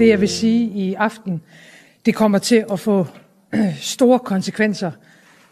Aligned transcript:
det, 0.00 0.08
jeg 0.08 0.20
vil 0.20 0.28
sige 0.28 0.64
i 0.64 0.94
aften, 0.94 1.42
det 2.06 2.14
kommer 2.14 2.38
til 2.38 2.64
at 2.72 2.80
få 2.80 3.06
store 3.94 4.18
konsekvenser 4.18 4.90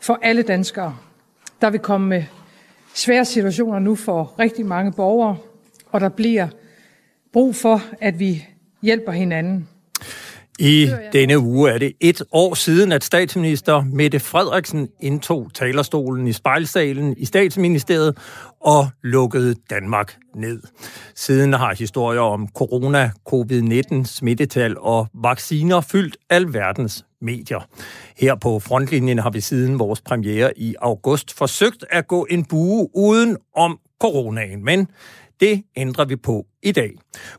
for 0.00 0.18
alle 0.22 0.42
danskere. 0.42 0.96
Der 1.60 1.70
vil 1.70 1.80
komme 1.80 2.16
øh, 2.16 2.24
svære 2.94 3.24
situationer 3.24 3.78
nu 3.78 3.94
for 3.94 4.34
rigtig 4.38 4.66
mange 4.66 4.92
borgere, 4.92 5.36
og 5.86 6.00
der 6.00 6.08
bliver 6.08 6.48
brug 7.32 7.54
for, 7.54 7.82
at 8.00 8.18
vi 8.18 8.46
hjælper 8.82 9.12
hinanden. 9.12 9.68
I 10.60 10.90
denne 11.12 11.38
uge 11.38 11.70
er 11.70 11.78
det 11.78 11.92
et 12.00 12.22
år 12.32 12.54
siden, 12.54 12.92
at 12.92 13.04
statsminister 13.04 13.84
Mette 13.92 14.20
Frederiksen 14.20 14.88
indtog 15.00 15.50
talerstolen 15.54 16.28
i 16.28 16.32
spejlsalen 16.32 17.14
i 17.18 17.24
statsministeriet 17.24 18.18
og 18.60 18.88
lukkede 19.02 19.54
Danmark 19.70 20.16
ned. 20.34 20.62
Siden 21.14 21.52
har 21.52 21.74
historier 21.74 22.20
om 22.20 22.48
corona, 22.48 23.10
covid-19, 23.28 24.04
smittetal 24.04 24.78
og 24.78 25.06
vacciner 25.14 25.80
fyldt 25.80 26.16
alverdens 26.30 27.04
medier. 27.20 27.68
Her 28.16 28.34
på 28.34 28.58
frontlinjen 28.58 29.18
har 29.18 29.30
vi 29.30 29.40
siden 29.40 29.78
vores 29.78 30.00
premiere 30.00 30.58
i 30.58 30.74
august 30.80 31.34
forsøgt 31.38 31.84
at 31.90 32.08
gå 32.08 32.26
en 32.30 32.44
bue 32.44 32.88
uden 32.94 33.36
om 33.56 33.78
coronaen, 34.00 34.64
men 34.64 34.88
det 35.40 35.62
ændrer 35.76 36.04
vi 36.04 36.16
på 36.16 36.46
i 36.62 36.72
dag. 36.72 36.90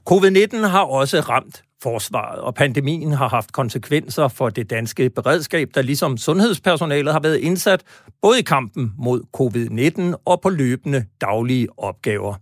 Covid-19 0.10 0.58
har 0.68 0.84
også 0.84 1.20
ramt 1.20 1.64
forsvaret, 1.84 2.40
og 2.40 2.56
pandemien 2.56 3.12
har 3.12 3.28
haft 3.28 3.52
konsekvenser 3.52 4.28
for 4.28 4.50
det 4.50 4.70
danske 4.70 5.10
beredskab, 5.10 5.70
der 5.76 5.82
ligesom 5.82 6.18
sundhedspersonalet 6.18 7.14
har 7.14 7.20
været 7.20 7.38
indsat 7.38 7.84
både 8.22 8.40
i 8.40 8.44
kampen 8.44 8.94
mod 8.98 9.22
covid-19 9.38 10.22
og 10.26 10.42
på 10.42 10.50
løbende 10.50 11.06
daglige 11.22 11.68
opgaver. 11.78 12.36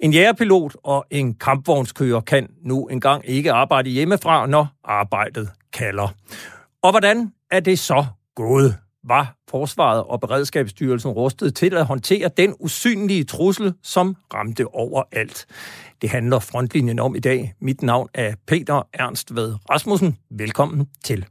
En 0.00 0.12
jægerpilot 0.12 0.76
og 0.84 1.06
en 1.10 1.34
kampvognskører 1.34 2.20
kan 2.20 2.48
nu 2.62 2.86
engang 2.86 3.22
ikke 3.28 3.52
arbejde 3.52 3.90
hjemmefra, 3.90 4.46
når 4.46 4.66
arbejdet 4.84 5.50
kalder. 5.72 6.08
Og 6.82 6.90
hvordan 6.90 7.32
er 7.50 7.60
det 7.60 7.78
så 7.78 8.06
gået? 8.34 8.85
Var 9.08 9.36
Forsvaret 9.50 10.04
og 10.04 10.20
Beredskabsstyrelsen 10.20 11.10
rustet 11.10 11.54
til 11.54 11.74
at 11.74 11.86
håndtere 11.86 12.30
den 12.36 12.54
usynlige 12.60 13.24
trussel, 13.24 13.74
som 13.82 14.16
ramte 14.34 14.66
overalt? 14.74 15.46
Det 16.02 16.10
handler 16.10 16.38
frontlinjen 16.38 16.98
om 16.98 17.16
i 17.16 17.18
dag. 17.18 17.54
Mit 17.60 17.82
navn 17.82 18.08
er 18.14 18.34
Peter 18.46 18.82
Ernst 18.92 19.34
ved 19.34 19.54
Rasmussen. 19.70 20.16
Velkommen 20.30 20.86
til. 21.04 21.26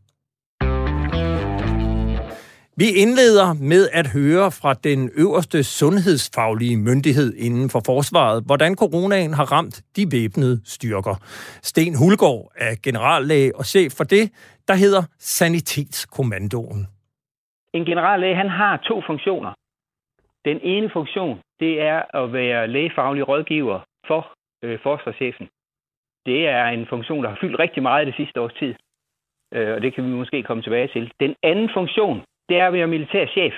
Vi 2.77 2.89
indleder 2.89 3.53
med 3.53 3.89
at 3.93 4.07
høre 4.07 4.51
fra 4.51 4.73
den 4.73 5.09
øverste 5.13 5.63
sundhedsfaglige 5.63 6.77
myndighed 6.77 7.33
inden 7.37 7.69
for 7.69 7.81
forsvaret, 7.85 8.43
hvordan 8.45 8.75
coronaen 8.75 9.33
har 9.33 9.51
ramt 9.51 9.81
de 9.95 10.11
væbnede 10.11 10.61
styrker. 10.65 11.15
Sten 11.63 11.95
Hulgaard 11.95 12.51
er 12.57 12.75
generallæge 12.83 13.55
og 13.55 13.65
chef 13.65 13.93
for 13.93 14.03
det, 14.03 14.29
der 14.67 14.75
hedder 14.75 15.03
Sanitetskommandoen. 15.19 16.87
En 17.77 17.85
generallæge 17.85 18.35
han 18.35 18.49
har 18.49 18.77
to 18.77 19.01
funktioner. 19.01 19.53
Den 20.45 20.59
ene 20.63 20.89
funktion, 20.89 21.41
det 21.59 21.81
er 21.81 21.99
at 22.21 22.33
være 22.33 22.67
lægefaglig 22.67 23.27
rådgiver 23.27 23.79
for 24.07 24.33
øh, 24.63 24.79
forsvarschefen. 24.79 25.47
Det 26.25 26.47
er 26.47 26.65
en 26.65 26.87
funktion, 26.87 27.23
der 27.23 27.29
har 27.29 27.37
fyldt 27.41 27.59
rigtig 27.59 27.83
meget 27.83 28.07
det 28.07 28.15
sidste 28.15 28.41
års 28.41 28.53
tid. 28.53 28.75
Øh, 29.53 29.75
og 29.75 29.81
det 29.81 29.93
kan 29.93 30.03
vi 30.03 30.09
måske 30.09 30.43
komme 30.43 30.63
tilbage 30.63 30.87
til. 30.87 31.13
Den 31.19 31.35
anden 31.43 31.69
funktion, 31.73 32.23
det 32.49 32.57
er 32.59 32.67
at 32.67 32.73
være 32.73 32.87
militær 32.87 33.25
chef. 33.25 33.53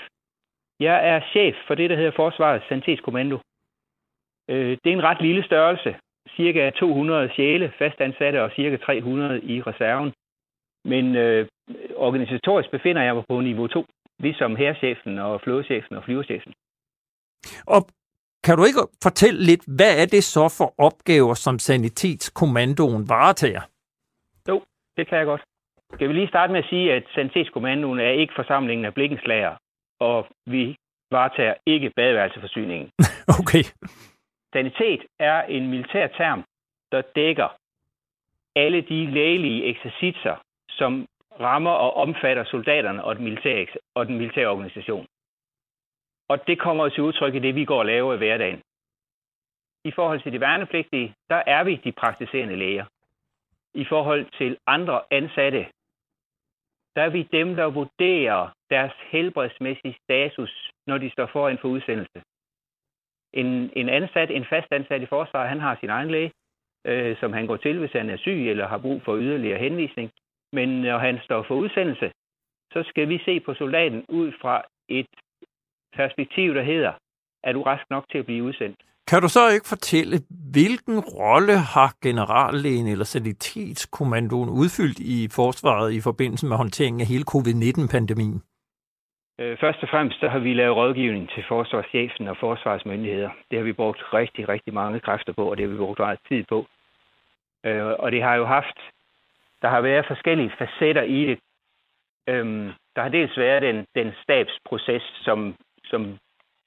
Jeg 0.79 1.09
er 1.09 1.19
chef 1.31 1.55
for 1.67 1.75
det, 1.75 1.89
der 1.89 1.95
hedder 1.95 2.11
Forsvarets 2.11 2.67
Sanitetskommando. 2.67 3.37
Øh, 4.49 4.77
det 4.83 4.89
er 4.89 4.97
en 4.97 5.09
ret 5.09 5.21
lille 5.21 5.43
størrelse. 5.43 5.95
Cirka 6.35 6.69
200 6.69 7.29
sjæle 7.35 7.73
fastansatte 7.77 8.43
og 8.43 8.51
cirka 8.55 8.77
300 8.77 9.41
i 9.43 9.61
reserven. 9.61 10.13
Men 10.85 11.15
øh, 11.15 11.47
organisatorisk 11.95 12.71
befinder 12.71 13.01
jeg 13.01 13.15
mig 13.15 13.23
på 13.29 13.41
niveau 13.41 13.67
2, 13.67 13.85
ligesom 14.19 14.55
herrechefen 14.55 15.19
og 15.19 15.41
flådechefen 15.41 15.95
og 15.95 16.03
flyverchefen. 16.03 16.53
Og 17.67 17.81
kan 18.43 18.57
du 18.57 18.63
ikke 18.65 18.79
fortælle 19.03 19.39
lidt, 19.43 19.63
hvad 19.77 20.01
er 20.01 20.05
det 20.05 20.23
så 20.23 20.45
for 20.57 20.73
opgaver, 20.77 21.33
som 21.33 21.59
Sanitetskommandoen 21.59 23.09
varetager? 23.09 23.61
Jo, 24.49 24.61
det 24.97 25.07
kan 25.07 25.17
jeg 25.17 25.25
godt. 25.25 25.43
Skal 25.93 26.09
vi 26.09 26.13
lige 26.13 26.27
starte 26.27 26.53
med 26.53 26.59
at 26.63 26.69
sige, 26.69 26.93
at 26.93 27.03
Sanitetskommandoen 27.15 27.99
er 27.99 28.09
ikke 28.09 28.33
forsamlingen 28.35 28.85
af 28.85 28.93
blikkenslager, 28.93 29.55
og 29.99 30.27
vi 30.45 30.75
varetager 31.11 31.53
ikke 31.65 31.91
badeværelseforsyningen. 31.95 32.91
okay. 33.39 33.63
Sanitet 34.53 35.01
er 35.19 35.41
en 35.41 35.69
militær 35.69 36.07
term, 36.07 36.43
der 36.91 37.01
dækker 37.15 37.49
alle 38.55 38.81
de 38.81 39.11
lægelige 39.11 39.63
eksercitser, 39.63 40.35
som 40.69 41.07
rammer 41.39 41.71
og 41.71 41.93
omfatter 41.93 42.43
soldaterne 42.43 43.03
og 43.03 43.15
den 43.15 43.23
militære, 43.23 43.67
og 43.95 44.07
den 44.07 44.17
militære 44.17 44.47
organisation. 44.47 45.05
Og 46.29 46.47
det 46.47 46.59
kommer 46.59 46.89
til 46.89 47.03
udtryk 47.03 47.35
i 47.35 47.39
det, 47.39 47.55
vi 47.55 47.65
går 47.65 47.79
og 47.79 47.85
laver 47.85 48.13
i 48.13 48.17
hverdagen. 48.17 48.61
I 49.83 49.91
forhold 49.91 50.21
til 50.21 50.31
de 50.31 50.39
værnepligtige, 50.39 51.15
der 51.29 51.43
er 51.47 51.63
vi 51.63 51.75
de 51.75 51.91
praktiserende 51.91 52.55
læger. 52.55 52.85
I 53.73 53.85
forhold 53.85 54.25
til 54.37 54.57
andre 54.67 55.01
ansatte, 55.11 55.67
der 56.95 57.01
er 57.03 57.09
vi 57.09 57.23
dem, 57.23 57.55
der 57.55 57.65
vurderer 57.65 58.49
deres 58.69 58.93
helbredsmæssige 59.11 59.97
status, 60.03 60.71
når 60.87 60.97
de 60.97 61.09
står 61.09 61.25
foran 61.25 61.57
for 61.57 61.67
udsendelse. 61.67 62.21
En, 63.33 63.71
en 63.75 63.89
ansat, 63.89 64.31
en 64.31 64.45
fast 64.45 64.67
ansat 64.71 65.01
i 65.01 65.05
forsvaret, 65.05 65.49
han 65.49 65.59
har 65.59 65.77
sin 65.79 65.89
egen 65.89 66.11
læge, 66.11 66.31
øh, 66.85 67.17
som 67.19 67.33
han 67.33 67.47
går 67.47 67.57
til, 67.57 67.79
hvis 67.79 67.91
han 67.91 68.09
er 68.09 68.17
syg 68.17 68.49
eller 68.49 68.67
har 68.67 68.77
brug 68.77 69.01
for 69.01 69.17
yderligere 69.17 69.59
henvisning. 69.59 70.11
Men 70.53 70.69
når 70.81 70.97
han 70.97 71.19
står 71.23 71.43
for 71.47 71.55
udsendelse, 71.55 72.11
så 72.73 72.83
skal 72.89 73.09
vi 73.09 73.17
se 73.25 73.39
på 73.39 73.53
soldaten 73.53 74.05
ud 74.09 74.31
fra 74.41 74.63
et 74.89 75.07
perspektiv, 75.95 76.53
der 76.53 76.63
hedder, 76.63 76.93
er 77.43 77.51
du 77.53 77.61
rask 77.61 77.85
nok 77.89 78.05
til 78.11 78.17
at 78.17 78.25
blive 78.25 78.43
udsendt? 78.43 78.79
Kan 79.07 79.21
du 79.21 79.29
så 79.29 79.49
ikke 79.49 79.67
fortælle, 79.67 80.17
hvilken 80.51 80.99
rolle 80.99 81.57
har 81.75 81.89
generallægen 82.03 82.87
eller 82.87 83.05
sanitetskommandoen 83.05 84.49
udfyldt 84.49 84.99
i 84.99 85.27
forsvaret 85.35 85.93
i 85.93 86.01
forbindelse 86.01 86.45
med 86.45 86.57
håndteringen 86.57 87.01
af 87.01 87.07
hele 87.07 87.25
covid-19-pandemien? 87.33 88.41
Øh, 89.39 89.57
først 89.59 89.83
og 89.83 89.89
fremmest 89.89 90.19
så 90.19 90.27
har 90.27 90.39
vi 90.39 90.53
lavet 90.53 90.75
rådgivning 90.75 91.29
til 91.29 91.43
forsvarschefen 91.47 92.27
og 92.27 92.37
forsvarsmyndigheder. 92.39 93.29
Det 93.51 93.57
har 93.59 93.63
vi 93.63 93.73
brugt 93.73 94.01
rigtig, 94.13 94.49
rigtig 94.49 94.73
mange 94.73 94.99
kræfter 94.99 95.33
på, 95.33 95.49
og 95.49 95.57
det 95.57 95.65
har 95.65 95.71
vi 95.71 95.77
brugt 95.77 95.99
meget 95.99 96.19
tid 96.29 96.43
på. 96.49 96.65
Øh, 97.65 97.85
og 97.85 98.11
det 98.11 98.21
har 98.23 98.35
jo 98.35 98.45
haft, 98.45 98.77
der 99.61 99.69
har 99.69 99.81
været 99.81 100.05
forskellige 100.05 100.51
facetter 100.57 101.01
i 101.01 101.25
det. 101.25 101.39
Øhm, 102.29 102.71
der 102.95 103.01
har 103.01 103.09
dels 103.09 103.37
været 103.37 103.61
den, 103.61 103.85
den 103.95 104.13
stabsproces, 104.23 105.03
som 105.25 105.55
som 105.89 106.17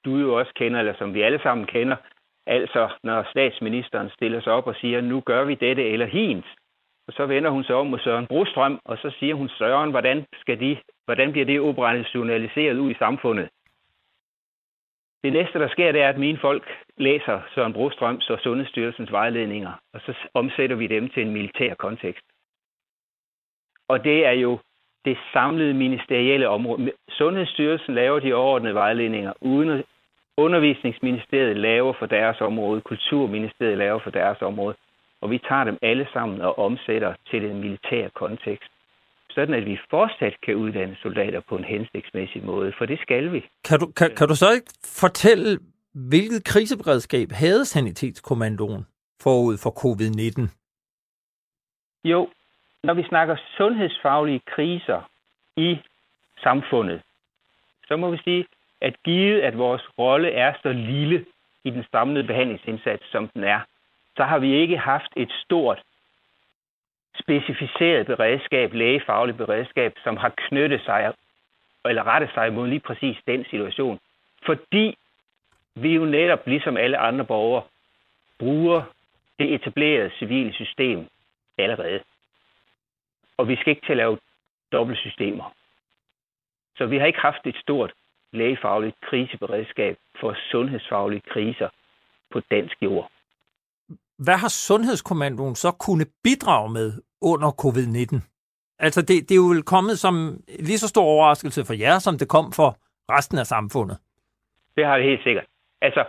du 0.05 0.17
jo 0.17 0.39
også 0.39 0.51
kender, 0.55 0.79
eller 0.79 0.93
som 0.97 1.13
vi 1.13 1.21
alle 1.21 1.39
sammen 1.43 1.65
kender. 1.65 1.95
Altså, 2.47 2.89
når 3.03 3.27
statsministeren 3.29 4.09
stiller 4.09 4.41
sig 4.41 4.53
op 4.53 4.67
og 4.67 4.75
siger, 4.75 5.01
nu 5.01 5.21
gør 5.21 5.43
vi 5.43 5.55
dette 5.55 5.89
eller 5.89 6.05
hint, 6.05 6.45
og 7.07 7.13
så 7.13 7.25
vender 7.25 7.49
hun 7.49 7.63
sig 7.63 7.75
om 7.75 7.87
mod 7.87 7.99
Søren 7.99 8.27
Brostrøm, 8.27 8.79
og 8.85 8.97
så 8.97 9.11
siger 9.19 9.35
hun, 9.35 9.49
Søren, 9.49 9.91
hvordan, 9.91 10.25
skal 10.41 10.59
de, 10.59 10.77
hvordan 11.05 11.31
bliver 11.31 11.45
det 11.45 11.59
operationaliseret 11.59 12.77
ud 12.77 12.91
i 12.91 12.99
samfundet? 12.99 13.49
Det 15.23 15.33
næste, 15.33 15.59
der 15.59 15.69
sker, 15.69 15.91
det 15.91 16.01
er, 16.01 16.09
at 16.09 16.17
mine 16.17 16.37
folk 16.37 16.63
læser 16.97 17.41
Søren 17.55 17.73
Brostrøms 17.73 18.29
og 18.29 18.39
Sundhedsstyrelsens 18.39 19.11
vejledninger, 19.11 19.71
og 19.93 20.01
så 20.01 20.13
omsætter 20.33 20.75
vi 20.75 20.87
dem 20.87 21.09
til 21.09 21.23
en 21.23 21.33
militær 21.33 21.73
kontekst. 21.73 22.30
Og 23.87 24.03
det 24.03 24.25
er 24.25 24.31
jo 24.31 24.59
det 25.05 25.17
samlede 25.33 25.73
ministerielle 25.73 26.49
område. 26.49 26.91
Sundhedsstyrelsen 27.09 27.95
laver 27.95 28.19
de 28.19 28.33
overordnede 28.33 28.73
vejledninger, 28.73 29.33
uden 29.41 29.83
Undervisningsministeriet 30.37 31.57
laver 31.57 31.93
for 31.99 32.05
deres 32.05 32.41
område, 32.41 32.81
Kulturministeriet 32.81 33.77
laver 33.77 33.99
for 34.03 34.09
deres 34.09 34.41
område, 34.41 34.75
og 35.21 35.31
vi 35.31 35.37
tager 35.37 35.63
dem 35.63 35.77
alle 35.81 36.07
sammen 36.13 36.41
og 36.41 36.59
omsætter 36.59 37.13
til 37.29 37.41
den 37.41 37.59
militære 37.59 38.09
kontekst, 38.09 38.71
sådan 39.29 39.53
at 39.53 39.65
vi 39.65 39.79
fortsat 39.89 40.35
kan 40.45 40.55
uddanne 40.55 40.97
soldater 41.01 41.41
på 41.49 41.55
en 41.55 41.63
hensigtsmæssig 41.63 42.45
måde, 42.45 42.73
for 42.77 42.85
det 42.85 42.99
skal 42.99 43.31
vi. 43.33 43.45
Kan 43.63 43.79
du, 43.79 43.87
kan, 43.99 44.15
kan 44.17 44.27
du 44.27 44.35
så 44.35 44.51
ikke 44.51 44.71
fortælle, 45.01 45.59
hvilket 45.93 46.43
kriseberedskab 46.45 47.27
havde 47.31 47.65
Sanitetskommandoen 47.65 48.85
forud 49.21 49.57
for 49.63 49.71
covid-19? 49.81 50.41
Jo, 52.03 52.29
når 52.83 52.93
vi 52.93 53.03
snakker 53.03 53.35
sundhedsfaglige 53.57 54.41
kriser 54.45 55.01
i 55.57 55.79
samfundet, 56.43 57.01
så 57.87 57.97
må 57.97 58.11
vi 58.11 58.17
sige, 58.23 58.45
at 58.81 59.03
givet 59.03 59.41
at 59.41 59.57
vores 59.57 59.81
rolle 59.99 60.31
er 60.31 60.53
så 60.61 60.73
lille 60.73 61.25
i 61.63 61.69
den 61.69 61.85
samlede 61.91 62.27
behandlingsindsats, 62.27 63.11
som 63.11 63.27
den 63.27 63.43
er, 63.43 63.59
så 64.17 64.23
har 64.23 64.39
vi 64.39 64.53
ikke 64.53 64.77
haft 64.77 65.13
et 65.15 65.31
stort 65.43 65.81
specificeret 67.19 68.05
beredskab, 68.05 68.73
lægefagligt 68.73 69.37
beredskab, 69.37 69.93
som 70.03 70.17
har 70.17 70.33
knyttet 70.37 70.81
sig 70.85 71.13
eller 71.85 72.03
rettet 72.03 72.29
sig 72.33 72.53
mod 72.53 72.67
lige 72.67 72.79
præcis 72.79 73.17
den 73.27 73.45
situation. 73.45 73.99
Fordi 74.45 74.97
vi 75.75 75.95
jo 75.95 76.05
netop, 76.05 76.47
ligesom 76.47 76.77
alle 76.77 76.97
andre 76.97 77.25
borgere, 77.25 77.63
bruger 78.39 78.83
det 79.39 79.53
etablerede 79.53 80.11
civile 80.19 80.53
system 80.53 81.07
allerede 81.57 81.99
og 83.41 83.47
vi 83.47 83.55
skal 83.55 83.71
ikke 83.71 83.85
til 83.85 83.93
at 83.93 83.97
lave 83.97 84.17
dobbeltsystemer. 84.71 85.53
Så 86.77 86.85
vi 86.85 86.97
har 86.97 87.05
ikke 87.05 87.19
haft 87.19 87.43
et 87.45 87.55
stort 87.55 87.91
lægefagligt 88.33 88.95
kriseberedskab 89.09 89.97
for 90.19 90.35
sundhedsfaglige 90.51 91.23
kriser 91.33 91.69
på 92.33 92.39
dansk 92.51 92.77
jord. 92.81 93.11
Hvad 94.25 94.37
har 94.37 94.47
Sundhedskommandoen 94.47 95.55
så 95.55 95.71
kunne 95.71 96.05
bidrage 96.23 96.69
med 96.69 97.01
under 97.21 97.51
covid-19? 97.63 98.15
Altså, 98.79 99.01
det, 99.01 99.29
det 99.29 99.31
er 99.31 99.43
jo 99.45 99.63
kommet 99.65 99.99
som 99.99 100.15
lige 100.59 100.77
så 100.77 100.87
stor 100.87 101.03
overraskelse 101.03 101.65
for 101.65 101.73
jer, 101.73 101.99
som 101.99 102.17
det 102.17 102.29
kom 102.29 102.51
for 102.51 102.69
resten 103.15 103.37
af 103.37 103.45
samfundet. 103.45 103.97
Det 104.75 104.85
har 104.85 104.97
det 104.97 105.05
helt 105.05 105.23
sikkert. 105.23 105.45
Altså, 105.81 106.05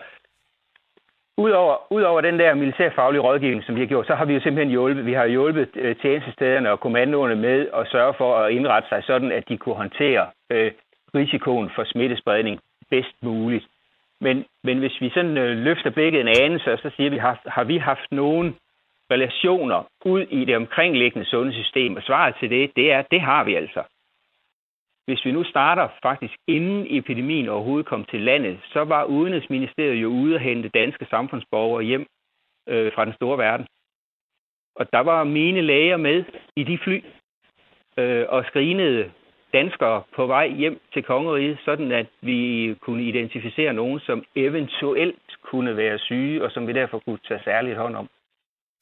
Udover, 1.38 1.92
udover 1.92 2.20
den 2.20 2.38
der 2.38 2.54
militærfaglige 2.54 3.22
rådgivning, 3.22 3.64
som 3.64 3.74
vi 3.74 3.80
har 3.80 3.86
gjort, 3.86 4.06
så 4.06 4.14
har 4.14 4.24
vi 4.24 4.34
jo 4.34 4.40
simpelthen 4.40 4.70
hjulpet. 4.70 5.06
Vi 5.06 5.12
har 5.12 5.26
hjulpet 5.26 5.68
øh, 5.74 5.96
tjenestestederne 5.96 6.70
og 6.70 6.80
kommandoerne 6.80 7.36
med 7.36 7.68
at 7.74 7.88
sørge 7.88 8.14
for 8.14 8.36
at 8.36 8.52
indrette 8.52 8.88
sig 8.88 9.02
sådan, 9.04 9.32
at 9.32 9.48
de 9.48 9.56
kunne 9.58 9.74
håndtere 9.74 10.26
øh, 10.50 10.72
risikoen 11.14 11.70
for 11.74 11.84
smittespredning 11.84 12.60
bedst 12.90 13.16
muligt. 13.22 13.66
Men, 14.20 14.44
men 14.64 14.78
hvis 14.78 15.00
vi 15.00 15.10
sådan 15.10 15.38
øh, 15.38 15.56
løfter 15.56 15.90
blikket 15.90 16.20
en 16.20 16.34
anelse, 16.42 16.76
så 16.76 16.90
siger 16.96 17.10
vi, 17.10 17.18
har, 17.18 17.40
har 17.46 17.64
vi 17.64 17.76
haft 17.78 18.12
nogen 18.12 18.56
relationer 19.10 19.86
ud 20.04 20.20
i 20.20 20.44
det 20.44 20.56
omkringliggende 20.56 21.26
sundhedssystem? 21.26 21.96
Og 21.96 22.02
svaret 22.02 22.34
til 22.40 22.50
det, 22.50 22.70
det 22.76 22.92
er, 22.92 23.02
det 23.02 23.20
har 23.20 23.44
vi 23.44 23.54
altså. 23.54 23.82
Hvis 25.06 25.24
vi 25.24 25.32
nu 25.32 25.44
starter 25.44 25.88
faktisk 26.02 26.34
inden 26.48 26.86
epidemien 26.90 27.48
overhovedet 27.48 27.86
kom 27.86 28.04
til 28.04 28.20
landet, 28.20 28.58
så 28.64 28.84
var 28.84 29.04
Udenrigsministeriet 29.04 30.02
jo 30.02 30.08
ude 30.08 30.34
at 30.34 30.40
hente 30.40 30.68
danske 30.68 31.06
samfundsborgere 31.10 31.82
hjem 31.84 32.06
øh, 32.68 32.92
fra 32.92 33.04
den 33.04 33.14
store 33.14 33.38
verden. 33.38 33.66
Og 34.76 34.92
der 34.92 35.00
var 35.00 35.24
mine 35.24 35.60
læger 35.60 35.96
med 35.96 36.24
i 36.56 36.64
de 36.64 36.78
fly 36.78 37.04
øh, 37.98 38.26
og 38.28 38.44
skrinede 38.44 39.10
danskere 39.52 40.02
på 40.16 40.26
vej 40.26 40.48
hjem 40.48 40.80
til 40.92 41.02
kongeriget, 41.02 41.58
sådan 41.64 41.92
at 41.92 42.06
vi 42.20 42.74
kunne 42.80 43.04
identificere 43.04 43.72
nogen, 43.72 44.00
som 44.00 44.24
eventuelt 44.34 45.38
kunne 45.42 45.76
være 45.76 45.98
syge, 45.98 46.44
og 46.44 46.50
som 46.50 46.66
vi 46.66 46.72
derfor 46.72 46.98
kunne 46.98 47.18
tage 47.28 47.40
særligt 47.44 47.76
hånd 47.76 47.96
om. 47.96 48.08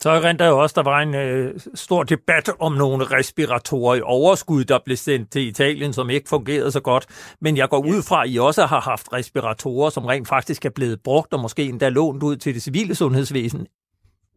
Så 0.02 0.10
rent 0.10 0.40
jo 0.40 0.58
også, 0.62 0.74
der 0.80 0.90
var 0.92 1.00
en 1.06 1.14
øh, 1.24 1.48
stor 1.84 2.02
debat 2.02 2.46
om 2.66 2.72
nogle 2.72 3.04
respiratorer 3.18 3.94
i 3.96 4.02
overskud, 4.18 4.62
der 4.64 4.78
blev 4.86 4.96
sendt 4.96 5.30
til 5.34 5.42
Italien, 5.52 5.92
som 5.92 6.10
ikke 6.10 6.28
fungerede 6.34 6.70
så 6.70 6.82
godt. 6.90 7.04
Men 7.44 7.52
jeg 7.56 7.68
går 7.68 7.82
ud 7.92 8.00
fra, 8.08 8.18
at 8.22 8.30
I 8.34 8.36
også 8.48 8.62
har 8.72 8.82
haft 8.90 9.06
respiratorer, 9.18 9.90
som 9.90 10.04
rent 10.12 10.28
faktisk 10.28 10.64
er 10.64 10.74
blevet 10.78 10.98
brugt, 11.04 11.32
og 11.34 11.40
måske 11.40 11.62
endda 11.62 11.88
lånt 11.88 12.22
ud 12.22 12.36
til 12.36 12.54
det 12.54 12.62
civile 12.62 12.94
sundhedsvæsen. 12.94 13.62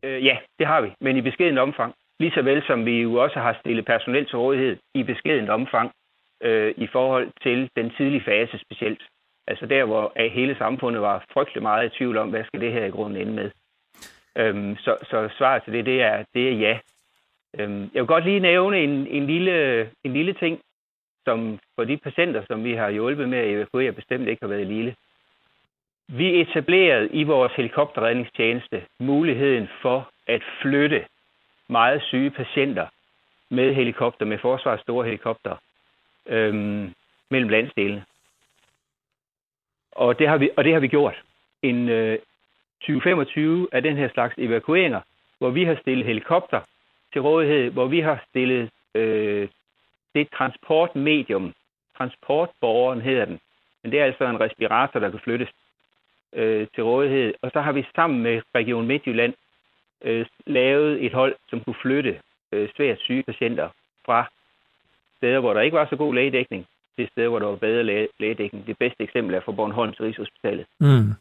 Øh, 0.05 0.25
ja, 0.25 0.37
det 0.59 0.67
har 0.67 0.81
vi, 0.81 0.89
men 1.01 1.17
i 1.17 1.21
beskeden 1.21 1.57
omfang. 1.57 1.93
Lige 2.19 2.33
så 2.35 2.41
vel 2.41 2.63
som 2.67 2.85
vi 2.85 2.95
jo 3.01 3.13
også 3.23 3.39
har 3.39 3.57
stillet 3.59 3.85
personel 3.85 4.25
til 4.25 4.37
rådighed 4.37 4.77
i 4.95 5.03
beskeden 5.03 5.49
omfang 5.49 5.91
øh, 6.43 6.73
i 6.77 6.87
forhold 6.91 7.27
til 7.43 7.69
den 7.75 7.91
tidlige 7.97 8.23
fase 8.25 8.59
specielt. 8.65 9.01
Altså 9.47 9.65
der, 9.65 9.83
hvor 9.85 10.05
hele 10.39 10.55
samfundet 10.57 11.01
var 11.01 11.25
frygtelig 11.33 11.63
meget 11.63 11.85
i 11.85 11.97
tvivl 11.97 12.17
om, 12.17 12.29
hvad 12.29 12.43
skal 12.43 12.61
det 12.61 12.73
her 12.73 12.85
i 12.85 12.95
grunden 12.95 13.21
ende 13.21 13.33
med. 13.33 13.51
Øhm, 14.35 14.77
så, 14.77 14.97
så 15.09 15.29
svaret 15.37 15.63
til 15.63 15.73
det, 15.73 15.85
det 15.85 16.01
er, 16.01 16.23
det 16.33 16.49
er 16.49 16.53
ja. 16.53 16.79
Øhm, 17.59 17.81
jeg 17.93 18.01
vil 18.01 18.07
godt 18.07 18.25
lige 18.25 18.39
nævne 18.39 18.79
en, 18.79 19.07
en, 19.07 19.27
lille, 19.27 19.81
en 20.03 20.13
lille 20.13 20.33
ting, 20.33 20.61
som 21.25 21.59
for 21.75 21.83
de 21.83 21.97
patienter, 21.97 22.43
som 22.47 22.63
vi 22.63 22.73
har 22.73 22.89
hjulpet 22.89 23.29
med 23.29 23.37
at 23.37 23.49
evakuere, 23.49 23.91
bestemt 23.91 24.27
ikke 24.27 24.41
har 24.41 24.47
været 24.47 24.67
lille. 24.67 24.95
Vi 26.07 26.41
etablerede 26.41 27.09
i 27.09 27.23
vores 27.23 27.53
helikopterredningstjeneste 27.53 28.85
muligheden 28.99 29.69
for 29.81 30.09
at 30.27 30.41
flytte 30.61 31.05
meget 31.69 32.01
syge 32.03 32.31
patienter 32.31 32.87
med 33.49 33.73
helikopter, 33.73 34.25
med 34.25 34.37
forsvars 34.37 34.81
store 34.81 35.05
helikopter, 35.05 35.55
øhm, 36.27 36.93
mellem 37.29 37.49
landsdelene. 37.49 38.05
Og 39.91 40.19
det 40.19 40.27
har 40.27 40.37
vi, 40.37 40.49
og 40.57 40.63
det 40.63 40.73
har 40.73 40.79
vi 40.79 40.87
gjort. 40.87 41.21
En, 41.61 41.89
øh, 41.89 42.19
2025 42.83 43.67
af 43.71 43.81
den 43.81 43.97
her 43.97 44.09
slags 44.13 44.33
evakueringer, 44.37 45.01
hvor 45.37 45.49
vi 45.49 45.63
har 45.63 45.77
stillet 45.81 46.05
helikopter 46.05 46.61
til 47.13 47.21
rådighed, 47.21 47.71
hvor 47.71 47.87
vi 47.87 47.99
har 47.99 48.23
stillet 48.29 48.69
øh, 48.95 49.47
det 50.15 50.27
transportmedium, 50.37 51.53
transportborgeren 51.97 53.01
hedder 53.01 53.25
den, 53.25 53.39
men 53.83 53.91
det 53.91 53.99
er 53.99 54.05
altså 54.05 54.25
en 54.25 54.39
respirator, 54.39 54.99
der 54.99 55.09
kan 55.09 55.19
flyttes 55.19 55.49
øh, 56.33 56.67
til 56.75 56.83
rådighed. 56.83 57.33
Og 57.41 57.51
så 57.53 57.61
har 57.61 57.71
vi 57.71 57.85
sammen 57.95 58.23
med 58.23 58.41
Region 58.55 58.87
Midtjylland 58.87 59.33
øh, 60.03 60.25
lavet 60.45 61.05
et 61.05 61.13
hold, 61.13 61.35
som 61.49 61.59
kunne 61.59 61.81
flytte 61.81 62.19
øh, 62.51 62.69
svært 62.75 62.99
syge 62.99 63.23
patienter 63.23 63.69
fra 64.05 64.29
steder, 65.17 65.39
hvor 65.39 65.53
der 65.53 65.61
ikke 65.61 65.77
var 65.77 65.87
så 65.89 65.95
god 65.95 66.13
lægedækning, 66.13 66.65
til 66.95 67.07
steder, 67.11 67.29
hvor 67.29 67.39
der 67.39 67.47
var 67.47 67.55
bedre 67.55 67.83
læge- 67.83 68.07
lægedækning. 68.19 68.67
Det 68.67 68.77
bedste 68.77 69.03
eksempel 69.03 69.35
er 69.35 69.41
fra 69.41 69.51
Bornholms 69.51 70.01
Rigshospitalet. 70.01 70.65
Mm. 70.79 71.13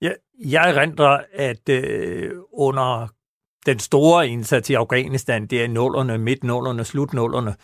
Jeg, 0.00 0.16
jeg 0.44 0.70
erindrer, 0.70 1.20
at 1.32 1.68
øh, 1.68 2.32
under 2.52 3.08
den 3.66 3.78
store 3.78 4.28
indsats 4.28 4.70
i 4.70 4.74
Afghanistan, 4.74 5.46
det 5.46 5.62
er 5.62 5.68
nullerne, 5.68 6.18
midt 6.18 6.44
nullerne, 6.44 6.84
slut 6.84 7.12
nullerne, 7.12 7.54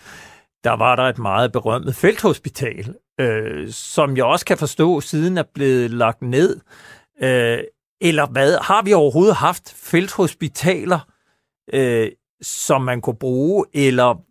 der 0.65 0.73
var 0.73 0.97
der 0.97 1.03
et 1.03 1.19
meget 1.19 1.53
berømt 1.53 1.97
felthospital, 1.97 2.95
øh, 3.21 3.71
som 3.71 4.17
jeg 4.17 4.25
også 4.25 4.45
kan 4.45 4.59
forstå 4.59 5.01
siden 5.01 5.39
er 5.39 5.45
blevet 5.55 5.91
lagt 5.91 6.23
ned. 6.23 6.61
Øh, 7.23 7.59
eller 8.01 8.27
hvad? 8.27 8.59
Har 8.63 8.83
vi 8.83 8.93
overhovedet 8.93 9.35
haft 9.35 9.75
felthospitaler, 9.77 11.01
øh, 11.73 12.11
som 12.43 12.83
man 12.83 13.01
kunne 13.01 13.19
bruge, 13.19 13.65
eller 13.75 14.25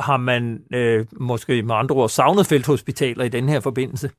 har 0.00 0.16
man 0.16 0.62
øh, 0.72 1.06
måske 1.12 1.62
med 1.62 1.74
andre 1.74 1.96
ord 1.96 2.08
savnet 2.08 2.46
felthospitaler 2.46 3.24
i 3.24 3.28
den 3.28 3.48
her 3.48 3.60
forbindelse? 3.60 4.10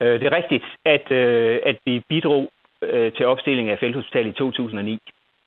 Øh, 0.00 0.20
det 0.20 0.26
er 0.26 0.36
rigtigt, 0.36 0.64
at, 0.84 1.10
øh, 1.10 1.60
at 1.66 1.78
vi 1.84 2.02
bidrog 2.08 2.50
øh, 2.82 3.12
til 3.12 3.26
opstilling 3.26 3.68
af 3.68 3.78
felthospital 3.78 4.26
i 4.26 4.32
2009. 4.32 4.98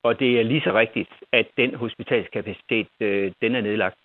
Og 0.03 0.19
det 0.19 0.39
er 0.39 0.43
lige 0.43 0.61
så 0.61 0.73
rigtigt, 0.73 1.09
at 1.31 1.47
den 1.57 1.75
hospitalskapacitet, 1.75 2.87
øh, 2.99 3.31
den 3.41 3.55
er 3.55 3.61
nedlagt. 3.61 3.97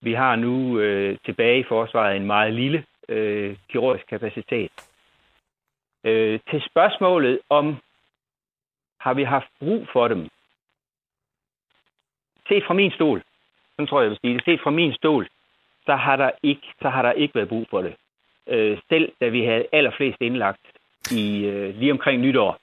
Vi 0.00 0.12
har 0.12 0.36
nu 0.36 0.78
øh, 0.78 1.18
tilbage 1.24 1.60
i 1.60 1.64
forsvaret 1.68 2.16
en 2.16 2.26
meget 2.26 2.52
lille 2.52 2.84
øh, 3.08 3.56
kirurgisk 3.68 4.06
kapacitet. 4.06 4.70
Øh, 6.04 6.40
til 6.50 6.62
spørgsmålet 6.70 7.40
om, 7.50 7.76
har 9.00 9.14
vi 9.14 9.22
haft 9.22 9.48
brug 9.58 9.88
for 9.92 10.08
dem? 10.08 10.28
Set 12.48 12.64
fra 12.66 12.74
min 12.74 12.90
stol, 12.90 13.22
sådan 13.72 13.86
tror 13.86 14.00
jeg, 14.00 14.04
jeg 14.04 14.10
vil 14.10 14.18
sige 14.20 14.34
det, 14.34 14.44
set 14.44 14.60
fra 14.60 14.70
min 14.70 14.94
stol, 14.94 15.28
så 15.86 15.96
har 15.96 16.16
der 16.16 16.30
ikke, 16.42 16.66
så 16.82 16.88
har 16.88 17.02
der 17.02 17.12
ikke 17.12 17.34
været 17.34 17.48
brug 17.48 17.66
for 17.70 17.82
det 17.82 17.96
øh, 18.48 18.78
selv 18.88 19.12
da 19.20 19.28
vi 19.28 19.44
havde 19.44 19.66
allerflest 19.72 20.20
indlagt 20.20 20.60
i 21.10 21.44
øh, 21.44 21.74
lige 21.74 21.92
omkring 21.92 22.22
nytår, 22.22 22.58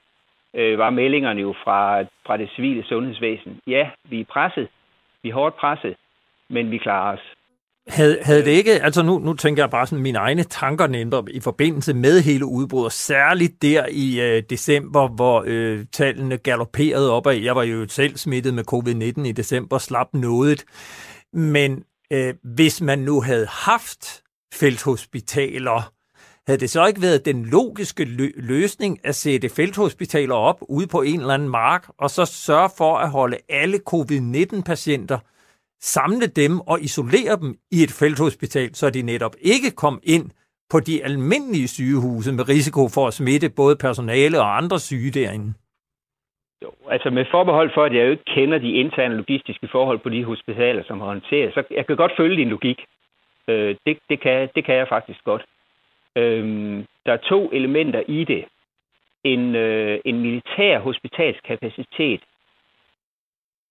øh, 0.54 0.78
var 0.78 0.90
meldingerne 0.90 1.40
jo 1.40 1.54
fra, 1.64 2.02
fra 2.26 2.36
det 2.36 2.50
civile 2.56 2.84
sundhedsvæsen. 2.84 3.60
Ja, 3.66 3.90
vi 4.04 4.20
er 4.20 4.24
presset, 4.24 4.68
vi 5.22 5.28
er 5.28 5.34
hårdt 5.34 5.56
presset, 5.56 5.96
men 6.48 6.70
vi 6.70 6.78
klarer 6.78 7.12
os. 7.12 7.24
Havde, 7.88 8.18
havde 8.22 8.44
det 8.44 8.50
ikke, 8.50 8.72
altså 8.72 9.02
nu, 9.02 9.18
nu 9.18 9.34
tænker 9.34 9.62
jeg 9.62 9.70
bare 9.70 9.86
sådan 9.86 10.02
mine 10.02 10.18
egne 10.18 10.42
tanker 10.42 10.86
nemlig 10.86 11.34
i 11.34 11.40
forbindelse 11.40 11.94
med 11.94 12.20
hele 12.20 12.46
udbruddet, 12.46 12.92
særligt 12.92 13.62
der 13.62 13.86
i 13.90 14.20
øh, 14.20 14.42
december, 14.50 15.08
hvor 15.08 15.44
øh, 15.46 15.84
tallene 15.92 16.38
galopperede 16.38 17.12
op, 17.12 17.26
af, 17.26 17.40
jeg 17.42 17.56
var 17.56 17.62
jo 17.62 17.88
selv 17.88 18.16
smittet 18.16 18.54
med 18.54 18.64
covid-19 18.72 19.28
i 19.28 19.32
december, 19.32 19.78
slap 19.78 20.06
noget. 20.14 20.64
Men 21.32 21.84
øh, 22.12 22.34
hvis 22.42 22.80
man 22.80 22.98
nu 22.98 23.20
havde 23.20 23.46
haft 23.46 24.22
felthospitaler. 24.54 25.92
Havde 26.46 26.60
det 26.60 26.70
så 26.70 26.86
ikke 26.86 27.02
været 27.02 27.24
den 27.24 27.44
logiske 27.44 28.02
lø- 28.02 28.40
løsning 28.52 28.98
at 29.04 29.14
sætte 29.14 29.48
felthospitaler 29.48 30.34
op 30.34 30.58
ude 30.68 30.86
på 30.86 31.02
en 31.02 31.20
eller 31.20 31.34
anden 31.34 31.48
mark, 31.48 31.88
og 31.98 32.10
så 32.10 32.24
sørge 32.24 32.70
for 32.78 32.96
at 32.96 33.10
holde 33.10 33.36
alle 33.48 33.78
covid-19-patienter, 33.78 35.18
samle 35.80 36.26
dem 36.26 36.60
og 36.60 36.80
isolere 36.80 37.36
dem 37.40 37.58
i 37.70 37.82
et 37.82 37.92
felthospital, 38.00 38.74
så 38.74 38.90
de 38.90 39.02
netop 39.02 39.34
ikke 39.40 39.70
kom 39.70 40.00
ind 40.02 40.30
på 40.70 40.80
de 40.80 41.04
almindelige 41.04 41.68
sygehuse 41.68 42.32
med 42.32 42.48
risiko 42.48 42.88
for 42.88 43.06
at 43.06 43.14
smitte 43.14 43.48
både 43.50 43.76
personale 43.76 44.40
og 44.40 44.56
andre 44.56 44.78
syge 44.78 45.10
derinde? 45.10 45.54
Jo, 46.62 46.70
altså 46.90 47.10
med 47.10 47.24
forbehold 47.30 47.70
for, 47.74 47.84
at 47.84 47.94
jeg 47.94 48.04
jo 48.06 48.10
ikke 48.10 48.30
kender 48.36 48.58
de 48.58 48.70
interne 48.70 49.16
logistiske 49.16 49.68
forhold 49.72 49.98
på 50.02 50.08
de 50.08 50.24
hospitaler, 50.24 50.82
som 50.86 51.00
håndteres, 51.00 51.54
så 51.54 51.62
jeg 51.70 51.86
kan 51.86 51.96
godt 51.96 52.12
følge 52.16 52.36
din 52.36 52.48
logik. 52.48 52.78
Øh, 53.48 53.76
det, 53.86 53.98
det, 54.08 54.20
kan, 54.20 54.48
det 54.54 54.64
kan 54.64 54.74
jeg 54.74 54.88
faktisk 54.88 55.24
godt. 55.24 55.44
Øh, 56.16 56.84
der 57.06 57.12
er 57.12 57.16
to 57.16 57.50
elementer 57.52 58.02
i 58.08 58.24
det. 58.24 58.44
En, 59.24 59.54
øh, 59.54 60.00
en 60.04 60.20
militær 60.20 60.78
hospitalskapacitet 60.78 62.20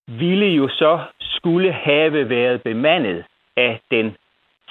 ville 0.08 0.46
jo 0.46 0.68
så 0.68 1.00
skulle 1.20 1.72
have 1.72 2.30
været 2.30 2.64
bemandet 2.64 3.26
af 3.58 3.82
den 3.92 4.16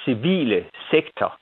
civile 0.05 0.65
sektor. 0.91 1.39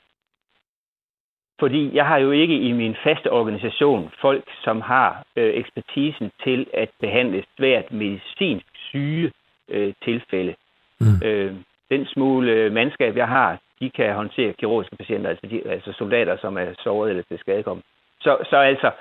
Fordi 1.60 1.96
jeg 1.96 2.05
har 2.08 2.17
jo 2.17 2.32
ikke 2.32 2.60
i 2.60 2.72
min 2.72 2.96
faste 3.03 3.32
organisation 3.32 4.12
folk, 4.22 4.43
som 4.63 4.82
har 4.82 5.24
øh, 5.36 5.53
ekspertisen 5.53 6.32
til 6.43 6.67
at 6.74 6.89
behandle 7.00 7.43
svært 7.58 7.91
medicinsk 7.91 8.65
syge 8.75 9.32
øh, 9.70 9.93
tilfælde. 10.03 10.55
Mm. 11.00 11.27
Øh, 11.27 11.55
den 11.94 12.06
smule 12.06 12.52
øh, 12.52 12.72
mandskab, 12.72 13.18
jeg 13.18 13.28
har, 13.28 13.58
de 13.80 13.90
kan 13.90 14.14
håndtere 14.14 14.54
kirurgiske 14.54 14.96
patienter, 14.96 15.30
altså, 15.30 15.48
de, 15.48 15.58
altså 15.76 15.92
soldater, 15.94 16.38
som 16.38 16.58
er 16.58 16.68
såret 16.84 17.10
eller 17.10 17.24
til 17.24 17.40
skadekommet. 17.40 17.86
Så, 18.22 18.38
så 18.50 18.58
altså, 18.58 18.92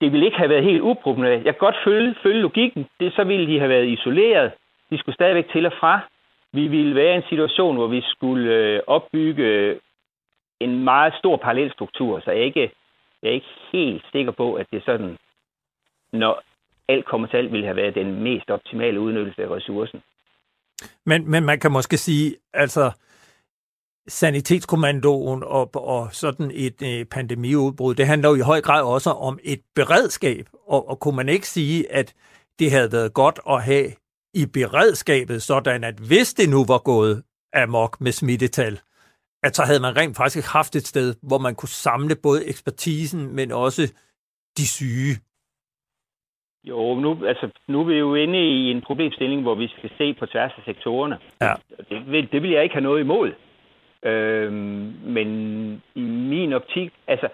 det 0.00 0.12
ville 0.12 0.26
ikke 0.26 0.38
have 0.38 0.50
været 0.50 0.64
helt 0.70 0.80
uproblematisk. 0.80 1.46
Jeg 1.46 1.54
kan 1.54 1.66
godt 1.66 1.84
følge, 1.84 2.14
følge 2.22 2.40
logikken. 2.40 2.88
Det, 3.00 3.12
så 3.12 3.24
ville 3.24 3.46
de 3.46 3.58
have 3.58 3.68
været 3.68 3.86
isoleret. 3.86 4.52
De 4.90 4.98
skulle 4.98 5.14
stadigvæk 5.14 5.48
til 5.52 5.66
og 5.66 5.72
fra. 5.80 6.00
Vi 6.52 6.66
ville 6.66 6.94
være 6.94 7.14
i 7.14 7.16
en 7.16 7.28
situation, 7.28 7.76
hvor 7.76 7.86
vi 7.86 8.00
skulle 8.04 8.54
øh, 8.54 8.80
opbygge 8.86 9.44
øh, 9.44 9.76
en 10.60 10.84
meget 10.84 11.14
stor 11.18 11.36
parallelstruktur, 11.36 12.20
så 12.20 12.30
jeg 12.30 12.40
er 12.40 12.44
ikke, 12.44 12.70
jeg 13.22 13.28
er 13.28 13.32
ikke 13.32 13.54
helt 13.72 14.04
sikker 14.12 14.32
på, 14.32 14.54
at 14.54 14.66
det 14.72 14.82
sådan, 14.84 15.16
når 16.12 16.42
alt 16.88 17.04
kommer 17.04 17.28
til 17.28 17.36
alt, 17.36 17.52
ville 17.52 17.66
have 17.66 17.76
været 17.76 17.94
den 17.94 18.22
mest 18.22 18.50
optimale 18.50 19.00
udnyttelse 19.00 19.42
af 19.42 19.50
ressourcen. 19.50 20.02
Men, 21.06 21.30
men 21.30 21.44
man 21.44 21.60
kan 21.60 21.72
måske 21.72 21.98
sige, 21.98 22.36
altså 22.54 22.90
sanitetskommandoen 24.08 25.42
og, 25.42 25.70
og 25.74 26.08
sådan 26.12 26.50
et 26.54 26.82
øh, 26.82 27.04
pandemiudbrud, 27.04 27.94
det 27.94 28.06
handler 28.06 28.28
jo 28.28 28.34
i 28.34 28.40
høj 28.40 28.60
grad 28.60 28.82
også 28.82 29.10
om 29.10 29.38
et 29.42 29.60
beredskab. 29.74 30.48
Og, 30.66 30.88
og 30.88 31.00
kunne 31.00 31.16
man 31.16 31.28
ikke 31.28 31.48
sige, 31.48 31.92
at 31.92 32.14
det 32.58 32.70
havde 32.70 32.92
været 32.92 33.14
godt 33.14 33.40
at 33.48 33.62
have 33.62 33.92
i 34.34 34.46
beredskabet, 34.46 35.42
sådan 35.42 35.84
at 35.84 35.94
hvis 35.94 36.34
det 36.34 36.48
nu 36.48 36.64
var 36.64 36.78
gået 36.78 37.22
amok 37.54 38.00
med 38.00 38.12
smittetal, 38.12 38.80
at 39.42 39.56
så 39.56 39.62
havde 39.62 39.80
man 39.80 39.96
rent 39.96 40.16
faktisk 40.16 40.48
haft 40.48 40.76
et 40.76 40.86
sted, 40.86 41.14
hvor 41.22 41.38
man 41.38 41.54
kunne 41.54 41.68
samle 41.68 42.16
både 42.16 42.46
ekspertisen, 42.46 43.34
men 43.34 43.52
også 43.52 43.92
de 44.58 44.66
syge. 44.68 45.18
Jo, 46.64 46.94
nu, 46.94 47.26
altså, 47.26 47.48
nu 47.66 47.80
er 47.80 47.84
vi 47.84 47.94
jo 47.94 48.14
inde 48.14 48.38
i 48.38 48.70
en 48.70 48.80
problemstilling, 48.80 49.42
hvor 49.42 49.54
vi 49.54 49.68
skal 49.68 49.90
se 49.98 50.14
på 50.14 50.26
tværs 50.26 50.52
af 50.56 50.62
sektorerne. 50.64 51.18
Ja. 51.40 51.52
Det, 51.90 52.12
vil, 52.12 52.32
det 52.32 52.42
vil 52.42 52.50
jeg 52.50 52.62
ikke 52.62 52.74
have 52.74 52.82
noget 52.82 53.00
imod. 53.00 53.32
Øhm, 54.02 54.94
men 55.02 55.28
i 55.94 56.00
min 56.00 56.52
optik, 56.52 56.92
altså, 57.06 57.28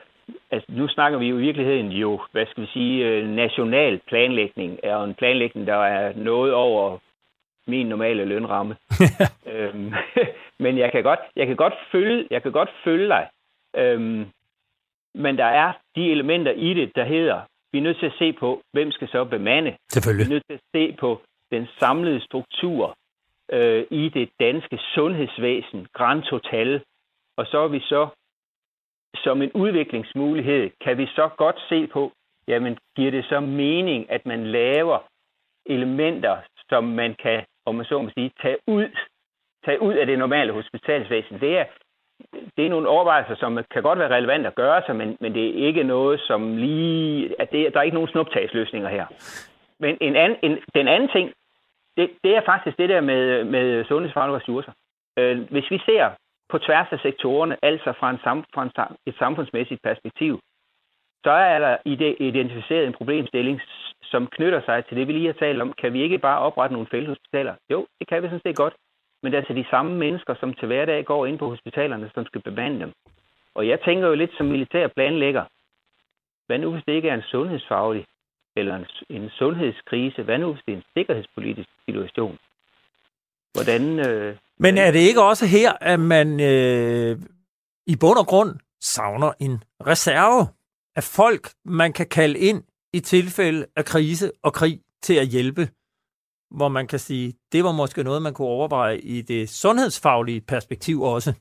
altså 0.51 0.67
nu 0.73 0.89
snakker 0.89 1.19
vi 1.19 1.27
jo 1.27 1.39
i 1.39 1.41
virkeligheden 1.41 1.89
jo, 1.89 2.21
hvad 2.33 2.47
skal 2.47 2.63
vi 2.63 2.69
sige, 2.69 3.07
øh, 3.07 3.29
national 3.29 4.01
planlægning 4.09 4.79
er 4.83 5.03
en 5.03 5.15
planlægning, 5.15 5.67
der 5.67 5.77
er 5.77 6.13
noget 6.17 6.53
over 6.55 6.99
min 7.67 7.87
normale 7.87 8.25
lønramme. 8.25 8.77
øhm, 9.53 9.93
men 10.65 10.79
jeg 10.79 10.93
kan 10.93 11.03
godt, 11.03 11.21
jeg 11.37 11.47
kan 11.47 11.57
godt 11.57 11.75
følge, 11.93 12.27
jeg 12.31 12.43
kan 12.43 12.53
godt 12.53 12.71
følge 12.85 13.09
dig. 13.09 13.29
Øhm, 13.77 14.27
men 15.15 15.39
der 15.39 15.45
er 15.45 15.73
de 15.97 16.11
elementer 16.11 16.53
i 16.53 16.75
det, 16.75 16.93
der 16.97 17.05
hedder, 17.05 17.41
vi 17.75 17.79
er 17.79 17.83
nødt 17.83 17.99
til 17.99 18.07
at 18.07 18.19
se 18.19 18.33
på, 18.33 18.63
hvem 18.73 18.91
skal 18.91 19.09
så 19.09 19.25
bemande. 19.25 19.77
Selvfølgelig. 19.91 20.27
Vi 20.27 20.31
er 20.31 20.35
nødt 20.35 20.47
til 20.51 20.59
at 20.61 20.67
se 20.75 20.97
på 21.01 21.23
den 21.51 21.67
samlede 21.79 22.21
struktur 22.21 22.95
øh, 23.53 23.85
i 23.91 24.09
det 24.09 24.29
danske 24.41 24.79
sundhedsvæsen, 24.95 25.87
Grand 25.93 26.23
Total. 26.23 26.85
Og 27.37 27.47
så 27.47 27.59
er 27.59 27.69
vi 27.69 27.81
så 27.81 28.09
som 29.25 29.43
en 29.43 29.53
udviklingsmulighed, 29.53 30.71
kan 30.85 30.99
vi 30.99 31.07
så 31.07 31.29
godt 31.37 31.59
se 31.69 31.87
på, 31.87 32.13
jamen 32.49 32.79
giver 32.97 33.11
det 33.11 33.25
så 33.25 33.41
mening, 33.41 34.11
at 34.11 34.27
man 34.27 34.47
laver 34.47 34.99
elementer, 35.67 36.37
som 36.69 36.85
man 36.85 37.15
kan, 37.15 37.45
om 37.67 37.75
man 37.75 37.85
så 37.85 38.03
må 38.03 38.11
sige, 38.19 38.31
tage 38.43 38.59
ud, 38.67 38.89
tage 39.65 39.83
ud 39.83 39.95
af 39.95 40.07
det 40.07 40.19
normale 40.19 40.53
hospitalsvæsen. 40.53 41.41
Det 41.41 41.59
er, 41.59 41.65
det 42.57 42.67
er 42.67 42.71
nogle 42.71 42.89
overvejelser, 42.89 43.35
som 43.35 43.59
kan 43.71 43.83
godt 43.83 43.99
være 43.99 44.17
relevant 44.17 44.47
at 44.47 44.55
gøre 44.55 44.83
sig, 44.87 44.97
men, 44.97 45.17
men 45.21 45.35
det 45.35 45.45
er 45.49 45.67
ikke 45.67 45.83
noget, 45.83 46.21
som 46.21 46.57
lige... 46.57 47.41
At 47.41 47.53
det, 47.53 47.73
der 47.73 47.79
er 47.79 47.83
ikke 47.83 47.95
nogen 47.95 48.09
snuptagsløsninger 48.09 48.89
her. 48.89 49.07
Men 49.79 49.97
en 50.01 50.17
anden, 50.17 50.39
en, 50.43 50.59
den 50.75 50.89
anden 50.89 51.09
ting, 51.09 51.33
det, 51.97 52.11
det 52.25 52.37
er 52.37 52.41
faktisk 52.47 52.79
det 52.79 52.89
der 52.89 53.01
med, 53.01 53.45
med 53.45 53.85
sundhedsfaglige 53.85 54.37
ressourcer. 54.37 54.73
Øh, 55.19 55.41
hvis 55.51 55.71
vi 55.71 55.79
ser 55.87 56.11
på 56.49 56.59
tværs 56.59 56.89
af 56.91 56.99
sektorerne, 57.03 57.57
altså 57.63 57.93
fra, 57.93 58.11
en 58.11 58.19
sam, 58.25 58.45
fra 58.55 58.63
en, 58.63 58.97
et 59.07 59.15
samfundsmæssigt 59.19 59.83
perspektiv, 59.83 60.41
så 61.25 61.31
er 61.31 61.59
der 61.59 61.77
identificeret 62.21 62.87
en 62.87 62.93
problemstilling, 62.93 63.61
som 64.03 64.27
knytter 64.27 64.61
sig 64.65 64.85
til 64.85 64.97
det, 64.97 65.09
vi 65.09 65.13
lige 65.13 65.27
har 65.27 65.33
talt 65.33 65.63
om. 65.63 65.73
Kan 65.73 65.93
vi 65.93 66.03
ikke 66.03 66.19
bare 66.19 66.39
oprette 66.39 66.73
nogle 66.73 66.89
fælleshospitaler? 66.91 67.55
Jo, 67.71 67.87
det 67.99 68.09
kan 68.09 68.23
vi 68.23 68.29
sådan 68.29 68.41
set 68.47 68.57
godt. 68.57 68.75
Men 69.25 69.33
det 69.33 69.37
er 69.37 69.43
altså 69.43 69.55
de 69.55 69.71
samme 69.71 69.97
mennesker, 69.97 70.35
som 70.41 70.55
til 70.55 70.67
hverdag 70.67 71.05
går 71.05 71.27
ind 71.27 71.39
på 71.39 71.49
hospitalerne, 71.49 72.11
som 72.15 72.27
skal 72.27 72.43
bemande 72.43 72.81
dem. 72.81 72.93
Og 73.55 73.69
jeg 73.69 73.79
tænker 73.85 74.09
jo 74.09 74.15
lidt 74.15 74.31
som 74.37 74.47
militær 74.47 74.87
planlægger. 74.89 75.45
Hvad 76.47 76.59
nu, 76.59 76.73
hvis 76.73 76.85
det 76.87 76.93
ikke 76.93 77.09
er 77.09 77.15
en 77.15 77.23
sundhedsfaglig 77.23 78.05
eller 78.57 78.77
en, 78.77 78.87
en 79.11 79.31
sundhedskrise? 79.31 80.23
Hvad 80.23 80.39
nu, 80.39 80.53
hvis 80.53 80.63
det 80.67 80.73
er 80.73 80.77
en 80.77 80.85
sikkerhedspolitisk 80.97 81.69
situation? 81.85 82.39
Hvordan... 83.55 83.83
Øh, 84.09 84.37
Men 84.59 84.79
er 84.79 84.91
det 84.91 84.99
ikke 84.99 85.23
også 85.23 85.47
her, 85.47 85.73
at 85.81 86.01
man 86.01 86.29
øh, 86.41 87.19
i 87.87 87.97
bund 88.01 88.19
og 88.19 88.27
grund 88.27 88.51
savner 88.81 89.33
en 89.41 89.63
reserve 89.87 90.43
af 90.97 91.05
folk, 91.19 91.45
man 91.65 91.93
kan 91.93 92.09
kalde 92.09 92.39
ind 92.39 92.63
i 92.93 93.01
tilfælde 93.01 93.67
af 93.77 93.85
krise 93.85 94.33
og 94.43 94.53
krig 94.53 94.81
til 95.03 95.15
at 95.15 95.27
hjælpe? 95.27 95.69
Hvor 96.57 96.69
man 96.69 96.87
kan 96.87 96.99
sige, 96.99 97.35
det 97.53 97.65
var 97.65 97.73
måske 97.73 98.03
noget, 98.03 98.23
man 98.23 98.35
kunne 98.35 98.49
overveje 98.49 98.99
i 98.99 99.23
det 99.23 99.49
sundhedsfaglige 99.49 100.41
perspektiv 100.41 101.03
også. 101.03 101.33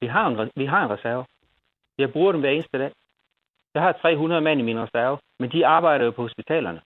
Vi 0.00 0.06
har 0.06 0.26
en, 0.26 0.50
vi 0.56 0.66
har 0.66 0.84
en 0.84 0.90
reserve. 0.90 1.24
Jeg 1.98 2.12
bruger 2.12 2.32
dem 2.32 2.40
hver 2.40 2.50
eneste 2.50 2.78
dag. 2.78 2.90
Jeg 3.74 3.82
har 3.82 3.92
300 3.92 4.40
mand 4.40 4.60
i 4.60 4.62
min 4.62 4.80
reserve, 4.80 5.18
men 5.40 5.52
de 5.52 5.66
arbejder 5.66 6.04
jo 6.04 6.10
på 6.10 6.22
hospitalerne. 6.22 6.80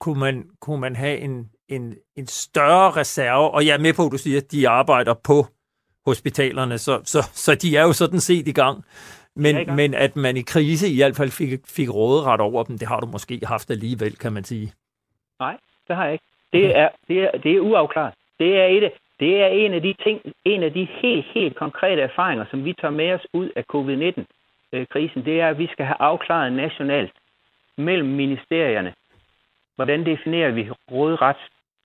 Kunne 0.00 0.20
man, 0.20 0.50
kunne 0.60 0.80
man 0.80 0.96
have 0.96 1.18
en, 1.18 1.50
en, 1.68 1.94
en 2.16 2.26
større 2.26 2.90
reserve, 2.90 3.50
og 3.50 3.66
jeg 3.66 3.74
er 3.74 3.78
med 3.78 3.94
på, 3.94 4.06
at 4.06 4.12
du 4.12 4.18
siger, 4.18 4.40
at 4.40 4.52
de 4.52 4.68
arbejder 4.68 5.14
på 5.14 5.46
hospitalerne, 6.06 6.78
så, 6.78 7.00
så, 7.04 7.18
så 7.32 7.54
de 7.54 7.76
er 7.76 7.82
jo 7.82 7.92
sådan 7.92 8.20
set 8.20 8.48
i 8.48 8.52
gang. 8.52 8.84
Men, 9.36 9.56
ja, 9.56 9.74
men 9.74 9.94
at 9.94 10.16
man 10.16 10.36
i 10.36 10.42
krise 10.42 10.88
i 10.88 10.96
hvert 10.96 11.16
fald 11.16 11.30
fik, 11.30 11.66
fik 11.66 11.90
råderet 11.94 12.40
over 12.40 12.64
dem, 12.64 12.78
det 12.78 12.88
har 12.88 13.00
du 13.00 13.06
måske 13.06 13.40
haft 13.46 13.70
alligevel, 13.70 14.16
kan 14.16 14.32
man 14.32 14.44
sige. 14.44 14.72
Nej, 15.40 15.56
det 15.88 15.96
har 15.96 16.04
jeg 16.04 16.12
ikke. 16.12 16.27
Det 16.52 16.76
er, 16.76 16.88
det 17.08 17.18
er, 17.22 17.30
det 17.30 17.56
er 17.56 17.60
uafklaret. 17.60 18.14
Det 18.38 18.60
er, 18.60 18.66
et, 18.66 18.92
det 19.20 19.42
er 19.42 19.46
en 19.46 19.74
af 19.74 19.82
de 19.82 19.94
ting, 20.04 20.20
en 20.44 20.62
af 20.62 20.72
de 20.72 20.84
helt, 20.84 21.26
helt 21.34 21.56
konkrete 21.56 22.02
erfaringer, 22.02 22.44
som 22.50 22.64
vi 22.64 22.72
tager 22.72 22.92
med 22.92 23.12
os 23.12 23.26
ud 23.32 23.50
af 23.56 23.64
covid-19-krisen, 23.64 25.24
det 25.24 25.40
er, 25.40 25.48
at 25.48 25.58
vi 25.58 25.66
skal 25.72 25.86
have 25.86 26.00
afklaret 26.00 26.52
nationalt 26.52 27.12
mellem 27.76 28.08
ministerierne, 28.08 28.94
hvordan 29.76 30.06
definerer 30.06 30.50
vi 30.50 30.70
rådret 30.92 31.36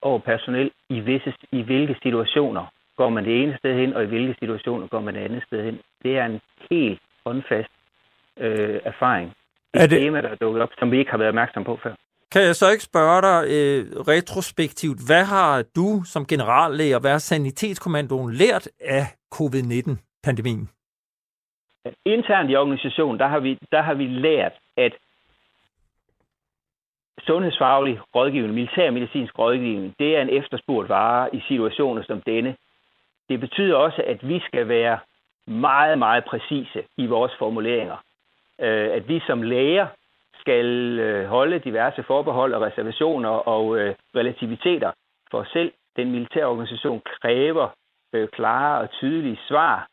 over 0.02 0.20
personel 0.20 0.72
i, 0.90 1.00
visse, 1.00 1.34
i 1.52 1.62
hvilke 1.62 1.96
situationer 2.04 2.66
går 2.98 3.10
man 3.10 3.26
det 3.26 3.44
ene 3.44 3.58
sted 3.58 3.76
hen, 3.76 3.94
og 3.94 4.04
i 4.04 4.06
hvilke 4.06 4.36
situationer 4.40 4.88
går 4.88 5.00
man 5.00 5.14
det 5.16 5.22
andet 5.22 5.44
sted 5.48 5.64
hen. 5.64 5.80
Det 6.04 6.18
er 6.18 6.26
en 6.26 6.42
helt 6.72 7.00
håndfast 7.26 7.70
øh, 8.40 8.80
erfaring. 8.84 9.34
Et 9.74 9.82
er 9.82 9.88
det... 9.88 10.00
tema, 10.00 10.22
der 10.22 10.30
er 10.30 10.36
dukket 10.36 10.62
op, 10.62 10.72
som 10.80 10.92
vi 10.92 10.98
ikke 10.98 11.12
har 11.12 11.18
været 11.18 11.30
opmærksom 11.30 11.64
på 11.64 11.80
før. 11.84 11.94
Kan 12.34 12.42
jeg 12.42 12.56
så 12.56 12.70
ikke 12.72 12.84
spørge 12.84 13.22
dig 13.22 13.40
øh, 13.56 13.82
retrospektivt, 14.14 15.00
hvad 15.08 15.24
har 15.24 15.64
du 15.76 16.04
som 16.06 16.26
generallæge 16.26 16.96
og 16.96 17.02
hvad 17.02 17.12
har 17.12 17.18
Sanitetskommandoen 17.18 18.34
lært 18.34 18.68
af 18.82 19.06
covid-19-pandemien? 19.36 20.70
Internt 22.06 22.52
i 22.52 22.56
organisationen, 22.56 23.20
der 23.20 23.28
har 23.28 23.40
vi, 23.40 23.60
der 23.72 23.82
har 23.82 23.94
vi 23.94 24.08
lært, 24.08 24.52
at 24.78 24.94
sundhedsfaglig 27.20 28.00
rådgivning, 28.16 28.54
militærmedicinsk 28.54 29.40
rådgivning, 29.40 29.96
det 30.00 30.18
er 30.18 30.22
en 30.22 30.30
efterspurgt 30.30 30.90
vare 30.90 31.36
i 31.36 31.42
situationer 31.48 32.04
som 32.04 32.22
denne. 32.22 32.56
Det 33.30 33.40
betyder 33.40 33.76
også, 33.76 34.04
at 34.08 34.28
vi 34.28 34.40
skal 34.48 34.68
være 34.68 35.00
meget, 35.48 35.98
meget 35.98 36.24
præcise 36.26 36.84
i 36.98 37.06
vores 37.06 37.32
formuleringer. 37.40 37.98
Øh, 38.62 38.90
at 38.92 39.08
vi 39.08 39.22
som 39.28 39.42
læger 39.42 39.88
skal 40.44 41.00
øh, 41.00 41.26
holde 41.26 41.60
diverse 41.60 42.04
forbehold 42.04 42.54
og 42.54 42.62
reservationer 42.62 43.30
og 43.30 43.78
øh, 43.80 43.96
relativiteter 44.16 44.92
for 45.32 45.44
selv. 45.54 45.72
Den 45.98 46.12
militære 46.12 46.46
organisation 46.46 47.02
kræver 47.22 47.68
klare 48.38 48.82
og 48.82 48.90
tydelige 48.90 49.40
svar 49.48 49.88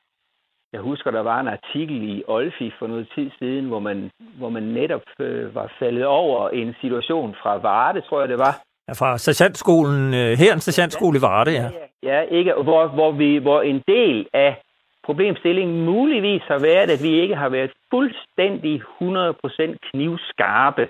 jeg 0.73 0.81
husker, 0.81 1.11
der 1.11 1.21
var 1.21 1.41
en 1.41 1.49
artikel 1.49 2.03
i 2.03 2.23
Olfi 2.29 2.73
for 2.79 2.87
noget 2.87 3.09
tid 3.15 3.31
siden, 3.39 3.65
hvor 3.69 3.79
man, 3.79 4.11
hvor 4.39 4.49
man 4.49 4.63
netop 4.63 5.03
øh, 5.21 5.55
var 5.55 5.73
faldet 5.79 6.07
over 6.07 6.49
en 6.49 6.75
situation 6.81 7.35
fra 7.43 7.57
Varde, 7.57 8.01
tror 8.01 8.21
jeg 8.21 8.29
det 8.29 8.39
var. 8.39 8.55
Ja, 8.89 8.93
fra 8.93 9.19
sergeantskolen, 9.19 10.15
øh, 10.15 10.39
her 10.39 10.53
en 10.55 10.61
sergeantskole 10.61 11.19
i 11.19 11.23
Varde. 11.23 11.53
Ja, 11.53 11.71
ja 12.03 12.21
ikke, 12.21 12.53
hvor, 12.53 12.87
hvor, 12.87 13.13
vi, 13.13 13.37
hvor 13.37 13.63
en 13.63 13.83
del 13.89 14.27
af 14.33 14.63
problemstillingen 15.11 15.85
muligvis 15.85 16.43
har 16.53 16.61
været, 16.71 16.89
at 16.95 17.03
vi 17.07 17.13
ikke 17.23 17.37
har 17.43 17.49
været 17.49 17.73
fuldstændig 17.95 18.75
100% 18.81 19.91
knivskarpe 19.91 20.85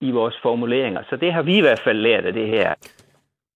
i 0.00 0.10
vores 0.10 0.36
formuleringer. 0.42 1.02
Så 1.10 1.16
det 1.16 1.32
har 1.32 1.42
vi 1.42 1.54
i 1.56 1.60
hvert 1.60 1.82
fald 1.86 1.98
lært 1.98 2.24
af 2.24 2.32
det 2.32 2.48
her. 2.48 2.68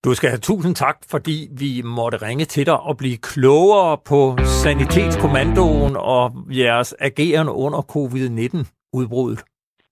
Du 0.04 0.14
skal 0.14 0.28
have 0.30 0.38
tusind 0.50 0.74
tak, 0.74 0.96
fordi 1.10 1.36
vi 1.62 1.70
måtte 1.98 2.18
ringe 2.28 2.44
til 2.44 2.66
dig 2.66 2.80
og 2.80 2.96
blive 2.96 3.16
klogere 3.16 3.98
på 4.10 4.20
Sanitetskommandoen 4.62 5.96
og 5.96 6.24
jeres 6.62 6.94
ageren 7.08 7.48
under 7.48 7.80
covid-19-udbruddet. 7.94 9.40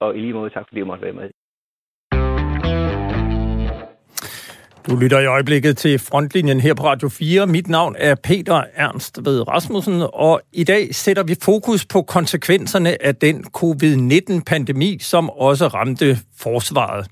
Og 0.01 0.17
i 0.17 0.21
lige 0.21 0.33
måde 0.33 0.51
tak, 0.51 0.65
fordi 0.69 0.81
du 0.81 0.87
måtte 0.87 1.05
være 1.05 1.19
med. 1.21 1.31
Du 4.89 4.97
lytter 4.97 5.21
i 5.21 5.27
øjeblikket 5.27 5.77
til 5.77 5.99
Frontlinjen 5.99 6.61
her 6.61 6.75
på 6.75 6.85
Radio 6.85 7.09
4. 7.09 7.47
Mit 7.47 7.69
navn 7.69 7.95
er 7.99 8.15
Peter 8.15 8.63
Ernst 8.77 9.19
ved 9.23 9.49
Rasmussen, 9.49 10.03
og 10.13 10.41
i 10.53 10.65
dag 10.65 10.95
sætter 10.95 11.23
vi 11.23 11.37
fokus 11.43 11.85
på 11.85 12.03
konsekvenserne 12.03 13.07
af 13.07 13.17
den 13.17 13.45
covid-19-pandemi, 13.45 14.99
som 15.01 15.31
også 15.31 15.67
ramte 15.67 16.19
forsvaret. 16.39 17.07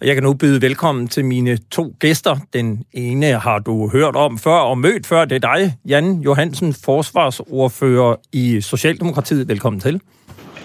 Og 0.00 0.06
jeg 0.06 0.14
kan 0.14 0.22
nu 0.22 0.34
byde 0.34 0.62
velkommen 0.62 1.08
til 1.08 1.24
mine 1.24 1.58
to 1.70 1.94
gæster. 2.00 2.36
Den 2.52 2.84
ene 2.92 3.26
har 3.26 3.58
du 3.58 3.88
hørt 3.88 4.16
om 4.16 4.38
før 4.38 4.58
og 4.58 4.78
mødt 4.78 5.06
før. 5.06 5.24
Det 5.24 5.44
er 5.44 5.54
dig, 5.54 5.76
Jan 5.88 6.20
Johansen, 6.20 6.74
forsvarsordfører 6.74 8.16
i 8.32 8.60
Socialdemokratiet. 8.60 9.48
Velkommen 9.48 9.80
til. 9.80 10.00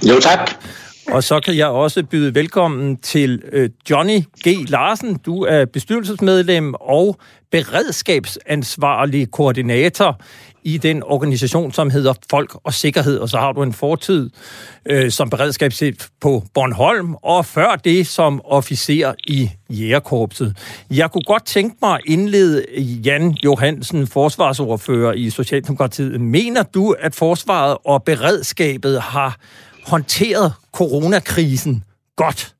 Jo, 0.10 0.20
tak. 0.20 0.52
Og 1.12 1.24
så 1.24 1.40
kan 1.40 1.58
jeg 1.58 1.68
også 1.68 2.04
byde 2.04 2.36
velkommen 2.36 2.98
til 2.98 3.42
øh, 3.52 3.70
Johnny 3.90 4.20
G. 4.20 4.70
Larsen. 4.70 5.18
Du 5.18 5.44
er 5.44 5.66
bestyrelsesmedlem 5.66 6.74
og 6.74 7.20
beredskabsansvarlig 7.52 9.32
koordinator 9.32 10.22
i 10.64 10.78
den 10.78 11.04
organisation, 11.04 11.72
som 11.72 11.90
hedder 11.90 12.14
Folk 12.30 12.58
og 12.64 12.74
Sikkerhed. 12.74 13.18
Og 13.18 13.30
så 13.30 13.38
har 13.38 13.52
du 13.52 13.64
en 13.64 13.74
fortid 13.74 14.30
øh, 14.86 15.12
som 15.12 15.30
beredskabschef 15.30 16.08
på 16.22 16.44
Bornholm, 16.54 17.16
og 17.24 17.46
før 17.46 17.76
det 17.76 18.08
som 18.08 18.42
officer 18.46 19.14
i 19.28 19.50
Jægerkorpset. 19.70 20.58
Jeg 20.92 21.12
kunne 21.12 21.24
godt 21.26 21.46
tænke 21.46 21.76
mig 21.82 21.94
at 21.94 22.02
indlede 22.06 22.66
Jan 23.06 23.32
Johansen, 23.32 24.08
forsvarsordfører 24.08 25.14
i 25.14 25.30
Socialdemokratiet. 25.30 26.22
Mener 26.22 26.64
du, 26.64 26.96
at 27.00 27.16
forsvaret 27.16 27.78
og 27.86 28.04
beredskabet 28.04 29.02
har 29.02 29.38
håndteret 29.88 30.54
coronakrisen 30.74 31.84
godt? 32.16 32.56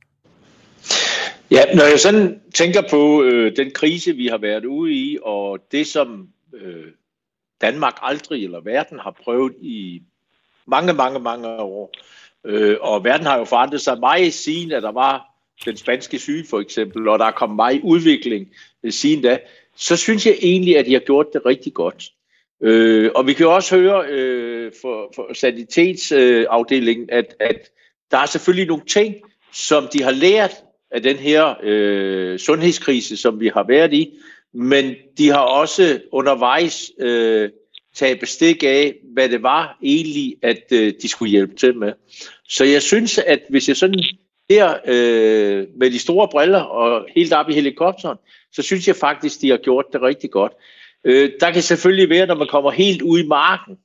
Ja, 1.52 1.76
når 1.76 1.84
jeg 1.84 2.00
sådan 2.00 2.42
tænker 2.56 2.82
på 2.90 3.24
øh, 3.24 3.56
den 3.56 3.72
krise, 3.72 4.14
vi 4.14 4.28
har 4.28 4.38
været 4.38 4.66
ude 4.66 4.94
i, 4.94 5.18
og 5.24 5.60
det, 5.72 5.88
som 5.88 6.28
øh, 6.54 6.86
Danmark 7.62 7.94
aldrig 8.02 8.44
eller 8.44 8.60
verden 8.60 9.00
har 9.00 9.16
prøvet 9.24 9.54
i 9.62 10.02
mange, 10.66 10.94
mange, 10.94 11.20
mange 11.20 11.48
år, 11.48 11.92
øh, 12.46 12.78
og 12.82 13.04
verden 13.04 13.26
har 13.26 13.38
jo 13.38 13.44
forandret 13.44 13.82
sig 13.82 14.00
meget 14.00 14.34
siden, 14.34 14.72
at 14.72 14.84
der 14.84 14.92
var 14.92 15.26
den 15.66 15.78
spanske 15.78 16.20
syge 16.20 16.46
for 16.50 16.60
eksempel, 16.60 17.08
og 17.08 17.20
der 17.20 17.26
er 17.26 17.32
kommet 17.32 17.56
meget 17.56 17.82
udvikling 17.84 18.48
øh, 18.84 18.92
siden 18.92 19.22
da, 19.22 19.40
så 19.76 19.96
synes 19.96 20.26
jeg 20.26 20.38
egentlig, 20.42 20.78
at 20.78 20.86
de 20.86 20.94
har 20.94 21.00
gjort 21.00 21.26
det 21.34 21.46
rigtig 21.46 21.74
godt. 21.74 22.12
Øh, 22.64 23.12
og 23.16 23.28
vi 23.28 23.34
kan 23.34 23.44
jo 23.44 23.56
også 23.56 23.76
høre 23.76 24.06
øh, 24.10 24.72
for, 24.82 25.12
for 25.16 25.34
sanitetsafdelingen, 25.34 27.10
øh, 27.12 27.18
at, 27.18 27.36
at 27.40 27.70
der 28.12 28.18
er 28.18 28.26
selvfølgelig 28.26 28.68
nogle 28.68 28.86
ting, 28.86 29.16
som 29.54 29.88
de 29.94 30.04
har 30.04 30.12
lært 30.12 30.52
af 30.92 31.04
den 31.04 31.16
her 31.16 31.56
øh, 31.64 32.40
sundhedskrise, 32.40 33.18
som 33.18 33.40
vi 33.40 33.48
har 33.48 33.66
været 33.68 33.94
i, 33.94 34.18
men 34.54 34.96
de 35.18 35.30
har 35.30 35.40
også 35.40 36.02
undervejs 36.12 36.92
øh, 37.00 37.50
taget 37.96 38.20
bestik 38.20 38.64
af, 38.64 38.96
hvad 39.14 39.30
det 39.30 39.44
var 39.44 39.78
egentlig, 39.84 40.36
at 40.42 40.64
øh, 40.72 40.94
de 41.02 41.08
skulle 41.08 41.32
hjælpe 41.32 41.56
til 41.56 41.78
med. 41.78 41.94
Så 42.50 42.66
jeg 42.66 42.82
synes, 42.82 43.18
at 43.18 43.40
hvis 43.50 43.68
jeg 43.68 43.78
sådan 43.78 44.04
her 44.50 44.74
øh, 44.88 45.68
med 45.78 45.92
de 45.92 46.00
store 46.00 46.28
briller 46.28 46.60
og 46.60 47.06
helt 47.16 47.34
op 47.34 47.50
i 47.50 47.54
helikopteren, 47.54 48.18
så 48.52 48.62
synes 48.62 48.88
jeg 48.88 48.96
faktisk, 48.96 49.42
de 49.42 49.50
har 49.50 49.58
gjort 49.58 49.86
det 49.94 50.02
rigtig 50.02 50.32
godt. 50.32 50.52
Øh, 51.06 51.32
der 51.40 51.52
kan 51.52 51.62
selvfølgelig 51.62 52.10
være, 52.10 52.28
når 52.28 52.36
man 52.36 52.48
kommer 52.48 52.72
helt 52.72 53.02
ud 53.02 53.20
i 53.20 53.28
marken 53.28 53.78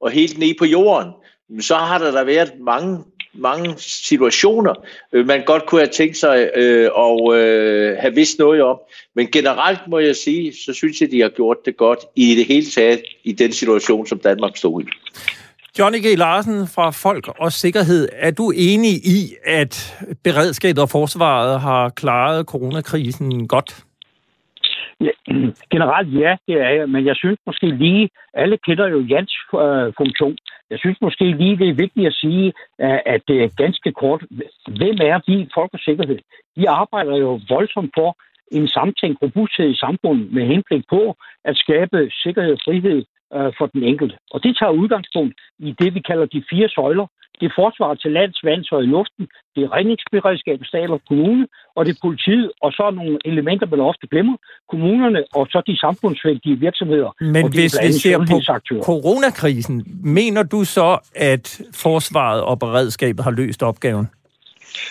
og 0.00 0.10
helt 0.10 0.38
ned 0.38 0.54
på 0.58 0.64
jorden, 0.64 1.12
så 1.60 1.74
har 1.74 1.98
der 1.98 2.10
da 2.10 2.24
været 2.24 2.52
mange, 2.60 2.98
mange 3.34 3.74
situationer, 3.78 4.74
øh, 5.12 5.26
man 5.26 5.44
godt 5.44 5.66
kunne 5.66 5.80
have 5.80 5.92
tænkt 5.92 6.16
sig 6.16 6.50
øh, 6.54 6.90
og 6.92 7.36
øh, 7.36 7.98
have 7.98 8.14
vidst 8.14 8.38
noget 8.38 8.62
om. 8.62 8.78
Men 9.14 9.26
generelt 9.26 9.80
må 9.88 9.98
jeg 9.98 10.16
sige, 10.16 10.52
så 10.66 10.72
synes 10.72 11.00
jeg, 11.00 11.10
de 11.10 11.20
har 11.20 11.28
gjort 11.28 11.56
det 11.64 11.76
godt 11.76 11.98
i 12.16 12.34
det 12.34 12.46
hele 12.46 12.66
taget 12.66 13.02
i 13.24 13.32
den 13.32 13.52
situation, 13.52 14.06
som 14.06 14.18
Danmark 14.18 14.56
stod 14.56 14.82
i. 14.82 14.86
Johnny 15.78 15.98
G. 15.98 16.18
Larsen 16.18 16.68
fra 16.68 16.90
Folk 16.90 17.28
og 17.38 17.52
Sikkerhed, 17.52 18.08
er 18.12 18.30
du 18.30 18.50
enig 18.50 18.90
i, 18.90 19.34
at 19.44 19.96
beredskabet 20.24 20.78
og 20.78 20.90
forsvaret 20.90 21.60
har 21.60 21.88
klaret 21.88 22.46
coronakrisen 22.46 23.48
godt? 23.48 23.84
Ja, 25.00 25.10
generelt 25.70 26.20
ja, 26.20 26.36
det 26.48 26.60
er 26.60 26.68
jeg, 26.68 26.88
men 26.88 27.06
jeg 27.06 27.16
synes 27.16 27.38
måske 27.46 27.66
lige, 27.66 28.10
alle 28.34 28.56
kender 28.66 28.88
jo 28.88 29.00
Jans 29.00 29.34
øh, 29.54 29.92
funktion. 29.96 30.36
Jeg 30.70 30.78
synes 30.78 30.98
måske 31.00 31.24
lige, 31.24 31.56
det 31.56 31.68
er 31.68 31.82
vigtigt 31.84 32.06
at 32.06 32.14
sige, 32.14 32.46
øh, 32.80 32.98
at 33.06 33.20
det 33.28 33.42
er 33.42 33.56
ganske 33.56 33.92
kort. 33.92 34.22
Hvem 34.78 34.96
er 35.10 35.20
vi, 35.26 35.48
folk 35.54 35.70
og 35.72 35.78
sikkerhed? 35.78 36.18
Vi 36.56 36.64
arbejder 36.64 37.16
jo 37.16 37.40
voldsomt 37.48 37.90
for 37.98 38.16
en 38.52 38.68
samtænkt 38.68 39.22
robusthed 39.22 39.70
i 39.70 39.82
samfundet 39.84 40.32
med 40.32 40.46
henblik 40.46 40.84
på 40.88 41.16
at 41.44 41.56
skabe 41.56 42.10
sikkerhed 42.22 42.52
og 42.52 42.60
frihed 42.64 43.04
øh, 43.34 43.52
for 43.58 43.66
den 43.66 43.82
enkelte. 43.82 44.16
Og 44.30 44.42
det 44.42 44.56
tager 44.56 44.78
udgangspunkt 44.80 45.34
i 45.58 45.74
det, 45.80 45.94
vi 45.94 46.00
kalder 46.00 46.26
de 46.26 46.44
fire 46.50 46.68
søjler. 46.68 47.06
Det 47.40 47.46
er 47.46 47.54
forsvar 47.62 47.94
til 47.94 48.10
lands, 48.12 48.44
vands 48.44 48.72
og 48.72 48.82
i 48.82 48.86
luften. 48.86 49.28
Det 49.54 49.60
er 49.64 49.72
redningsberedskab, 49.76 50.58
stat 50.64 50.90
og 50.90 51.00
kommune. 51.08 51.46
Og 51.76 51.86
det 51.86 51.92
er 51.96 52.00
politiet. 52.02 52.52
Og 52.62 52.72
så 52.72 52.82
er 52.82 52.90
nogle 52.90 53.18
elementer, 53.24 53.66
man 53.66 53.80
ofte 53.80 54.06
glemmer. 54.06 54.36
Kommunerne 54.68 55.24
og 55.34 55.46
så 55.50 55.62
de 55.66 55.76
samfundsvældige 55.78 56.56
virksomheder. 56.56 57.10
Men 57.20 57.44
og 57.44 57.50
hvis 57.50 57.74
vi 57.86 57.92
ser 57.92 58.18
på 58.18 58.36
coronakrisen, 58.82 59.76
mener 60.04 60.42
du 60.42 60.64
så, 60.64 60.98
at 61.16 61.62
forsvaret 61.74 62.42
og 62.42 62.58
beredskabet 62.58 63.24
har 63.24 63.30
løst 63.30 63.62
opgaven? 63.62 64.06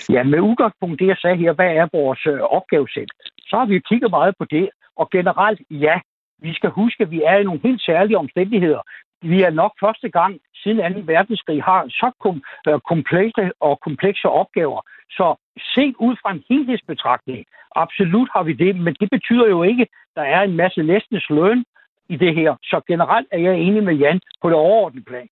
Ja, 0.09 0.23
med 0.23 0.39
udgangspunkt 0.39 0.99
det, 0.99 1.07
jeg 1.07 1.17
sagde 1.21 1.37
her, 1.37 1.53
hvad 1.53 1.71
er 1.81 1.87
vores 1.93 2.21
øh, 2.27 2.39
opgavesæt? 2.57 3.11
Så 3.49 3.55
har 3.59 3.65
vi 3.65 3.79
kigget 3.89 4.09
meget 4.09 4.33
på 4.39 4.45
det, 4.45 4.69
og 4.95 5.09
generelt, 5.11 5.61
ja, 5.71 5.95
vi 6.41 6.53
skal 6.53 6.69
huske, 6.69 7.03
at 7.03 7.11
vi 7.11 7.21
er 7.31 7.37
i 7.37 7.43
nogle 7.43 7.59
helt 7.63 7.81
særlige 7.81 8.17
omstændigheder. 8.17 8.81
Vi 9.21 9.41
er 9.41 9.49
nok 9.49 9.73
første 9.79 10.09
gang 10.09 10.39
siden 10.63 10.93
2. 10.93 11.13
verdenskrig 11.13 11.63
har 11.63 11.85
så 11.89 12.11
kom, 12.23 12.43
øh, 12.67 12.79
komplekse 12.91 13.51
og 13.59 13.79
komplekse 13.87 14.27
opgaver. 14.29 14.81
Så 15.09 15.35
set 15.75 15.95
ud 15.99 16.15
fra 16.21 16.31
en 16.31 16.43
helhedsbetragtning, 16.49 17.45
absolut 17.75 18.29
har 18.33 18.43
vi 18.43 18.53
det, 18.53 18.75
men 18.75 18.93
det 18.99 19.09
betyder 19.11 19.47
jo 19.47 19.63
ikke, 19.63 19.81
at 19.81 19.89
der 20.15 20.21
er 20.21 20.41
en 20.41 20.55
masse 20.55 20.81
læsnes 20.81 21.29
løn 21.29 21.63
i 22.09 22.15
det 22.15 22.35
her. 22.35 22.55
Så 22.63 22.81
generelt 22.87 23.27
er 23.31 23.39
jeg 23.39 23.55
enig 23.55 23.83
med 23.83 23.93
Jan 23.93 24.19
på 24.41 24.49
det 24.49 24.55
overordnede 24.55 25.05
plan. 25.05 25.27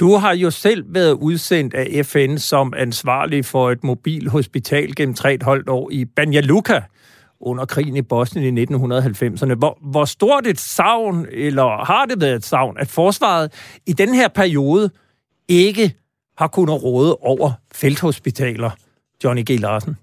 Du 0.00 0.08
har 0.22 0.34
jo 0.34 0.50
selv 0.50 0.94
været 0.94 1.12
udsendt 1.12 1.74
af 1.74 1.86
FN 2.06 2.36
som 2.36 2.72
ansvarlig 2.76 3.44
for 3.44 3.70
et 3.70 3.84
mobilhospital 3.84 4.94
gennem 4.94 5.14
tre 5.14 5.34
et 5.34 5.42
halvt 5.42 5.68
år 5.68 5.90
i 5.92 6.04
Banja 6.16 6.40
Luka 6.40 6.80
under 7.40 7.64
krigen 7.64 7.96
i 7.96 8.02
Bosnien 8.02 8.58
i 8.58 8.62
1990'erne. 8.64 9.54
Hvor, 9.54 9.78
hvor 9.80 10.04
stort 10.04 10.46
et 10.46 10.58
savn, 10.58 11.26
eller 11.30 11.84
har 11.84 12.04
det 12.04 12.20
været 12.20 12.34
et 12.34 12.44
savn, 12.44 12.76
at 12.78 12.88
forsvaret 12.88 13.78
i 13.86 13.92
den 13.92 14.14
her 14.14 14.28
periode 14.28 14.90
ikke 15.48 15.94
har 16.38 16.48
kunnet 16.48 16.84
råde 16.84 17.16
over 17.20 17.48
felthospitaler, 17.74 18.70
Johnny 19.24 19.42
G. 19.42 19.60
Larsen? 19.60 19.96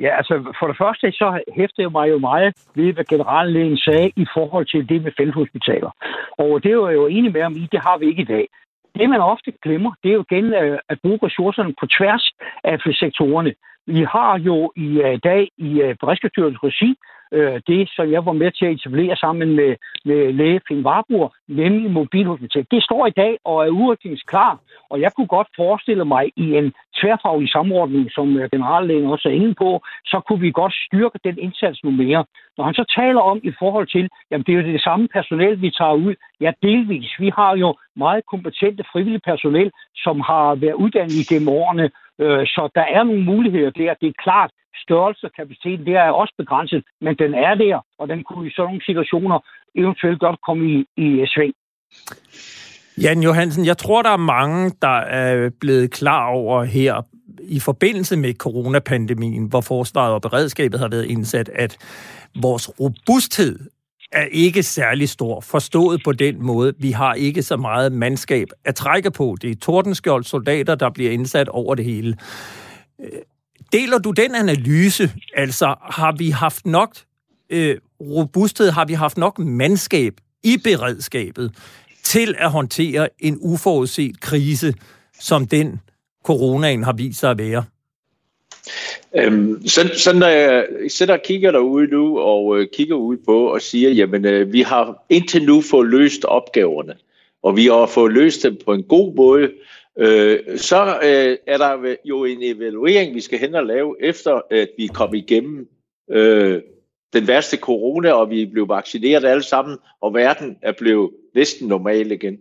Ja, 0.00 0.16
altså 0.16 0.34
for 0.58 0.66
det 0.66 0.76
første 0.82 1.12
så 1.12 1.42
hæfter 1.58 1.82
jeg 1.82 1.92
mig 1.92 2.10
jo 2.10 2.18
meget 2.18 2.54
ved, 2.74 2.92
hvad 2.92 3.04
generallægen 3.04 3.76
sagde 3.76 4.08
i 4.16 4.26
forhold 4.36 4.66
til 4.66 4.88
det 4.88 5.02
med 5.02 5.12
felthospitaler. 5.16 5.90
Og 6.38 6.62
det 6.62 6.78
var 6.78 6.88
jeg 6.88 6.96
jo 6.96 7.06
enig 7.06 7.32
med 7.32 7.42
ham 7.42 7.56
i, 7.56 7.68
det 7.72 7.80
har 7.80 7.98
vi 7.98 8.06
ikke 8.06 8.22
i 8.22 8.32
dag. 8.36 8.46
Det, 8.98 9.10
man 9.10 9.20
ofte 9.20 9.52
glemmer, 9.64 9.92
det 10.02 10.08
er 10.10 10.14
jo 10.14 10.24
igen 10.30 10.44
øh, 10.62 10.78
at 10.88 10.98
bruge 11.02 11.18
ressourcerne 11.22 11.74
på 11.80 11.86
tværs 11.96 12.24
af 12.64 12.78
sektorerne. 13.02 13.52
Vi 13.94 14.02
har 14.14 14.38
jo 14.38 14.72
i 14.76 14.88
uh, 15.04 15.18
dag 15.24 15.48
i 15.58 15.70
øh, 15.80 15.88
uh, 15.88 15.96
Beredskabsstyrelsens 16.00 16.64
regi 16.68 16.90
uh, 17.36 17.56
det, 17.70 17.88
som 17.96 18.12
jeg 18.12 18.26
var 18.26 18.32
med 18.32 18.50
til 18.50 18.64
at 18.66 18.72
etablere 18.72 19.16
sammen 19.16 19.56
med, 19.56 19.76
med 20.04 20.32
læge 20.32 20.60
Finn 20.68 20.86
Warburg, 20.86 21.32
nemlig 21.48 21.90
mobilhospital. 21.90 22.66
Det 22.70 22.82
står 22.82 23.06
i 23.06 23.16
dag 23.22 23.38
og 23.44 23.56
er 23.66 24.22
klar. 24.26 24.58
og 24.90 25.00
jeg 25.00 25.12
kunne 25.12 25.26
godt 25.26 25.48
forestille 25.56 26.04
mig 26.04 26.24
i 26.36 26.46
en 26.60 26.72
tværfaglig 27.00 27.50
samordning, 27.50 28.10
som 28.10 28.26
generallægen 28.52 29.06
også 29.06 29.28
er 29.28 29.32
inde 29.32 29.54
på, 29.54 29.70
så 30.04 30.20
kunne 30.26 30.40
vi 30.40 30.50
godt 30.50 30.74
styrke 30.86 31.18
den 31.24 31.38
indsats 31.38 31.84
nu 31.84 31.90
mere. 31.90 32.24
Når 32.56 32.64
han 32.64 32.74
så 32.74 32.84
taler 32.98 33.20
om 33.20 33.40
i 33.44 33.52
forhold 33.58 33.86
til, 33.86 34.08
jamen 34.30 34.44
det 34.44 34.52
er 34.52 34.56
jo 34.56 34.72
det 34.72 34.82
samme 34.82 35.08
personel, 35.08 35.62
vi 35.62 35.70
tager 35.70 35.94
ud. 36.06 36.14
Ja, 36.40 36.50
delvis. 36.62 37.10
Vi 37.18 37.30
har 37.38 37.56
jo 37.56 37.74
meget 37.96 38.22
kompetente 38.32 38.84
frivillige 38.92 39.26
personel, 39.30 39.70
som 39.96 40.20
har 40.20 40.54
været 40.54 40.80
uddannet 40.82 41.18
igennem 41.24 41.48
årene, 41.48 41.90
Øh, 42.20 42.46
så 42.46 42.62
der 42.74 42.86
er 42.96 43.02
nogle 43.02 43.24
muligheder 43.24 43.70
der. 43.70 43.94
Det 44.00 44.08
er 44.08 44.22
klart, 44.22 44.50
størrelse 44.84 45.26
og 45.26 45.32
kapacitet, 45.36 45.86
der 45.86 46.00
er 46.00 46.10
også 46.10 46.34
begrænset, 46.38 46.82
men 47.00 47.14
den 47.22 47.34
er 47.34 47.54
der, 47.54 47.76
og 47.98 48.08
den 48.08 48.24
kunne 48.24 48.46
i 48.48 48.50
sådan 48.50 48.66
nogle 48.68 48.84
situationer 48.84 49.38
eventuelt 49.74 50.20
godt 50.20 50.38
komme 50.46 50.62
i, 50.74 50.76
i 50.96 51.08
øh, 51.20 51.26
sving. 51.28 51.54
Jan 53.02 53.22
Johansen, 53.22 53.66
jeg 53.66 53.78
tror, 53.78 54.02
der 54.02 54.10
er 54.10 54.26
mange, 54.38 54.70
der 54.82 54.98
er 55.22 55.50
blevet 55.60 55.90
klar 55.90 56.26
over 56.28 56.64
her 56.64 57.02
i 57.42 57.60
forbindelse 57.60 58.16
med 58.16 58.34
coronapandemien, 58.34 59.46
hvor 59.48 59.60
forsvaret 59.60 60.14
og 60.14 60.22
beredskabet 60.22 60.80
har 60.80 60.88
været 60.88 61.04
indsat, 61.04 61.48
at 61.48 61.78
vores 62.42 62.80
robusthed 62.80 63.58
er 64.12 64.24
ikke 64.24 64.62
særlig 64.62 65.08
stor, 65.08 65.40
forstået 65.40 66.00
på 66.04 66.12
den 66.12 66.42
måde. 66.42 66.72
Vi 66.78 66.90
har 66.90 67.14
ikke 67.14 67.42
så 67.42 67.56
meget 67.56 67.92
mandskab 67.92 68.48
at 68.64 68.74
trække 68.74 69.10
på. 69.10 69.36
Det 69.42 69.50
er 69.50 69.54
tordenskjold 69.54 70.24
soldater, 70.24 70.74
der 70.74 70.90
bliver 70.90 71.10
indsat 71.10 71.48
over 71.48 71.74
det 71.74 71.84
hele. 71.84 72.16
Øh, 73.00 73.20
deler 73.72 73.98
du 73.98 74.10
den 74.10 74.34
analyse? 74.34 75.12
Altså, 75.34 75.74
har 75.82 76.12
vi 76.18 76.30
haft 76.30 76.66
nok 76.66 76.96
øh, 77.50 77.76
robusthed, 78.00 78.70
har 78.70 78.84
vi 78.84 78.94
haft 78.94 79.16
nok 79.16 79.38
mandskab 79.38 80.12
i 80.44 80.56
beredskabet 80.64 81.54
til 82.02 82.34
at 82.38 82.50
håndtere 82.50 83.08
en 83.18 83.38
uforudset 83.40 84.20
krise, 84.20 84.74
som 85.20 85.46
den 85.46 85.80
coronaen 86.24 86.82
har 86.82 86.92
vist 86.92 87.20
sig 87.20 87.30
at 87.30 87.38
være? 87.38 87.64
Øhm, 89.16 89.66
så, 89.66 89.90
så 89.94 90.12
når 90.12 90.26
jeg 90.26 90.66
sidder 90.88 91.12
og 91.12 91.22
kigger 91.22 91.50
derude 91.50 91.86
nu, 91.86 92.18
og 92.18 92.58
øh, 92.58 92.66
kigger 92.72 92.96
ud 92.96 93.16
på 93.16 93.46
og 93.46 93.62
siger, 93.62 93.90
jamen 93.90 94.24
øh, 94.24 94.52
vi 94.52 94.60
har 94.62 95.04
indtil 95.08 95.44
nu 95.44 95.60
fået 95.60 95.88
løst 95.88 96.24
opgaverne, 96.24 96.94
og 97.42 97.56
vi 97.56 97.66
har 97.66 97.86
fået 97.86 98.12
løst 98.12 98.42
dem 98.42 98.58
på 98.64 98.72
en 98.72 98.82
god 98.82 99.14
måde, 99.14 99.50
øh, 99.98 100.38
så 100.56 100.98
øh, 101.02 101.36
er 101.46 101.58
der 101.58 101.94
jo 102.04 102.24
en 102.24 102.38
evaluering, 102.42 103.14
vi 103.14 103.20
skal 103.20 103.38
hen 103.38 103.54
og 103.54 103.66
lave, 103.66 103.96
efter 104.00 104.40
at 104.50 104.68
vi 104.76 104.86
kom 104.86 105.14
igennem 105.14 105.68
øh, 106.10 106.60
den 107.12 107.28
værste 107.28 107.56
corona, 107.56 108.12
og 108.12 108.30
vi 108.30 108.46
blev 108.46 108.68
vaccineret 108.68 109.24
alle 109.24 109.42
sammen, 109.42 109.78
og 110.00 110.14
verden 110.14 110.56
er 110.62 110.72
blevet 110.72 111.10
næsten 111.34 111.68
normal 111.68 112.12
igen 112.12 112.38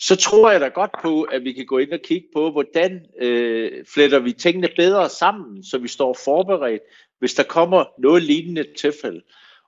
så 0.00 0.16
tror 0.16 0.50
jeg 0.50 0.60
da 0.60 0.68
godt 0.68 0.90
på, 1.02 1.22
at 1.22 1.44
vi 1.44 1.52
kan 1.52 1.66
gå 1.66 1.78
ind 1.78 1.92
og 1.92 2.00
kigge 2.04 2.28
på, 2.34 2.50
hvordan 2.50 3.06
øh, 3.20 3.84
fletter 3.94 4.18
vi 4.18 4.32
tingene 4.32 4.68
bedre 4.76 5.08
sammen, 5.08 5.64
så 5.64 5.78
vi 5.78 5.88
står 5.88 6.18
forberedt, 6.24 6.82
hvis 7.18 7.34
der 7.34 7.42
kommer 7.42 7.84
noget 7.98 8.22
lignende 8.22 8.64
tilfælde. 8.78 9.22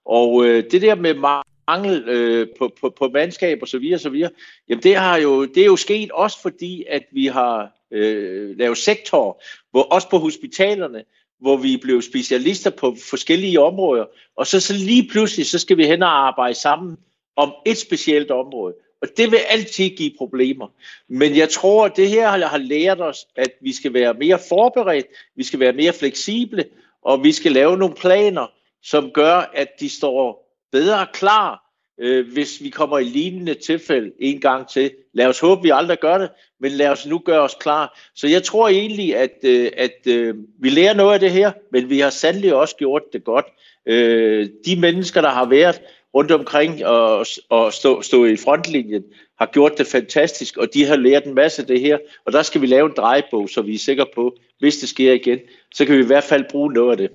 Og 0.05 0.45
øh, 0.45 0.71
det 0.71 0.83
der 0.83 0.95
med 0.95 1.15
mangel 1.15 2.09
øh, 2.09 2.49
på, 2.59 2.73
på, 2.81 2.91
på 2.91 3.09
mandskab 3.09 3.59
og 3.63 3.69
så 3.69 3.79
videre, 3.79 3.99
så 3.99 4.11
videre, 4.11 4.31
jamen 4.69 4.83
det, 4.83 4.97
har 4.97 5.17
jo, 5.17 5.45
det 5.45 5.59
er 5.59 5.67
jo 5.67 5.77
sket 5.77 6.11
også 6.11 6.43
fordi, 6.43 6.85
at 6.89 7.03
vi 7.13 7.27
har 7.27 7.71
øh, 7.91 8.59
lavet 8.59 8.79
sektor, 8.79 9.43
hvor 9.71 9.83
også 9.83 10.09
på 10.11 10.19
hospitalerne, 10.19 11.05
hvor 11.41 11.57
vi 11.57 11.77
blev 11.83 12.03
specialister 12.03 12.71
på 12.71 12.97
forskellige 13.11 13.61
områder, 13.61 14.05
og 14.37 14.47
så, 14.47 14.61
så 14.61 14.73
lige 14.73 15.09
pludselig, 15.09 15.47
så 15.47 15.59
skal 15.59 15.77
vi 15.77 15.87
hen 15.87 16.03
og 16.03 16.27
arbejde 16.27 16.55
sammen 16.55 16.97
om 17.37 17.53
et 17.67 17.79
specielt 17.79 18.31
område. 18.31 18.75
Og 19.03 19.09
det 19.17 19.31
vil 19.31 19.39
altid 19.49 19.91
give 19.91 20.13
problemer. 20.19 20.69
Men 21.09 21.37
jeg 21.37 21.49
tror, 21.49 21.85
at 21.85 21.97
det 21.97 22.09
her 22.09 22.29
har 22.29 22.59
lært 22.59 23.01
os, 23.01 23.27
at 23.37 23.51
vi 23.61 23.73
skal 23.73 23.95
være 23.95 24.15
mere 24.15 24.39
forberedt, 24.49 25.07
vi 25.37 25.45
skal 25.45 25.61
være 25.61 25.73
mere 25.73 25.93
fleksible, 25.93 26.65
og 27.03 27.25
vi 27.25 27.33
skal 27.33 27.53
lave 27.53 27.77
nogle 27.77 27.95
planer, 27.95 28.47
som 28.83 29.11
gør, 29.11 29.51
at 29.55 29.69
de 29.81 29.89
står 29.89 30.51
bedre 30.73 31.07
klar, 31.13 31.71
øh, 32.01 32.33
hvis 32.33 32.63
vi 32.63 32.69
kommer 32.69 32.99
i 32.99 33.05
lignende 33.05 33.55
tilfælde 33.55 34.13
en 34.21 34.41
gang 34.41 34.69
til. 34.69 34.91
Lad 35.15 35.27
os 35.27 35.41
håbe, 35.41 35.59
at 35.59 35.65
vi 35.65 35.71
aldrig 35.71 35.99
gør 35.99 36.19
det, 36.19 36.31
men 36.61 36.73
lad 36.73 36.89
os 36.89 37.07
nu 37.07 37.19
gøre 37.19 37.41
os 37.41 37.57
klar. 37.61 37.99
Så 38.15 38.29
jeg 38.29 38.43
tror 38.43 38.69
egentlig, 38.69 39.17
at, 39.17 39.39
øh, 39.43 39.71
at 39.77 40.07
øh, 40.07 40.35
vi 40.61 40.71
lærer 40.71 40.95
noget 40.95 41.15
af 41.15 41.21
det 41.21 41.31
her, 41.31 41.53
men 41.73 41.91
vi 41.91 42.01
har 42.01 42.11
sandelig 42.11 42.55
også 42.55 42.77
gjort 42.77 43.03
det 43.13 43.25
godt. 43.25 43.47
Øh, 43.87 44.49
de 44.67 44.81
mennesker, 44.81 45.21
der 45.21 45.29
har 45.29 45.45
været 45.49 45.81
rundt 46.15 46.31
omkring 46.31 46.87
og, 46.87 47.27
og 47.51 47.73
stå, 47.73 48.03
stå 48.03 48.25
i 48.25 48.37
frontlinjen, 48.37 49.03
har 49.39 49.47
gjort 49.53 49.79
det 49.79 49.87
fantastisk, 49.87 50.57
og 50.57 50.67
de 50.75 50.87
har 50.87 50.97
lært 50.97 51.25
en 51.25 51.35
masse 51.35 51.63
af 51.63 51.69
det 51.69 51.81
her. 51.81 51.99
Og 52.27 52.33
der 52.33 52.43
skal 52.43 52.61
vi 52.61 52.67
lave 52.67 52.87
en 52.87 52.95
drejebog, 52.97 53.49
så 53.49 53.63
vi 53.63 53.75
er 53.75 53.79
sikre 53.79 54.07
på, 54.15 54.37
hvis 54.59 54.77
det 54.77 54.89
sker 54.89 55.13
igen, 55.13 55.39
så 55.75 55.85
kan 55.85 55.97
vi 55.97 56.03
i 56.03 56.07
hvert 56.07 56.25
fald 56.25 56.45
bruge 56.51 56.73
noget 56.73 56.91
af 56.91 56.97
det. 56.97 57.11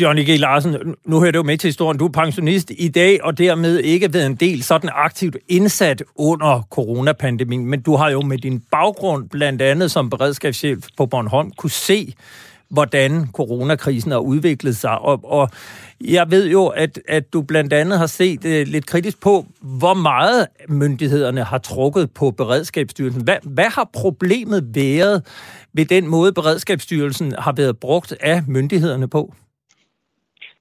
Johnny 0.00 0.22
G. 0.22 0.40
Larsen, 0.40 0.94
nu 1.04 1.20
hører 1.20 1.32
du 1.32 1.42
med 1.42 1.58
til 1.58 1.68
historien. 1.68 1.98
Du 1.98 2.06
er 2.06 2.12
pensionist 2.12 2.72
i 2.78 2.88
dag, 2.88 3.24
og 3.24 3.38
dermed 3.38 3.78
ikke 3.78 4.14
været 4.14 4.26
en 4.26 4.34
del 4.34 4.62
sådan 4.62 4.90
aktivt 4.92 5.36
indsat 5.48 6.02
under 6.16 6.62
coronapandemien, 6.70 7.66
men 7.66 7.82
du 7.82 7.96
har 7.96 8.10
jo 8.10 8.20
med 8.20 8.38
din 8.38 8.62
baggrund, 8.70 9.28
blandt 9.28 9.62
andet 9.62 9.90
som 9.90 10.10
beredskabschef 10.10 10.78
på 10.96 11.06
Bornholm, 11.06 11.50
kunne 11.50 11.70
se, 11.70 12.14
hvordan 12.74 13.10
coronakrisen 13.38 14.10
har 14.10 14.18
udviklet 14.18 14.76
sig. 14.76 14.98
Og, 14.98 15.20
og 15.24 15.48
jeg 16.00 16.30
ved 16.30 16.50
jo, 16.50 16.66
at, 16.66 17.00
at 17.08 17.32
du 17.32 17.42
blandt 17.42 17.72
andet 17.72 17.98
har 17.98 18.06
set 18.06 18.44
uh, 18.44 18.72
lidt 18.74 18.86
kritisk 18.86 19.22
på, 19.22 19.34
hvor 19.80 19.94
meget 19.94 20.46
myndighederne 20.68 21.42
har 21.42 21.58
trukket 21.58 22.10
på 22.18 22.30
Beredskabsstyrelsen. 22.30 23.24
Hvad, 23.24 23.36
hvad 23.54 23.70
har 23.76 23.90
problemet 24.02 24.60
været 24.74 25.16
ved 25.72 25.84
den 25.84 26.06
måde, 26.06 26.32
Beredskabsstyrelsen 26.32 27.32
har 27.38 27.54
været 27.56 27.80
brugt 27.80 28.12
af 28.20 28.36
myndighederne 28.48 29.08
på? 29.08 29.34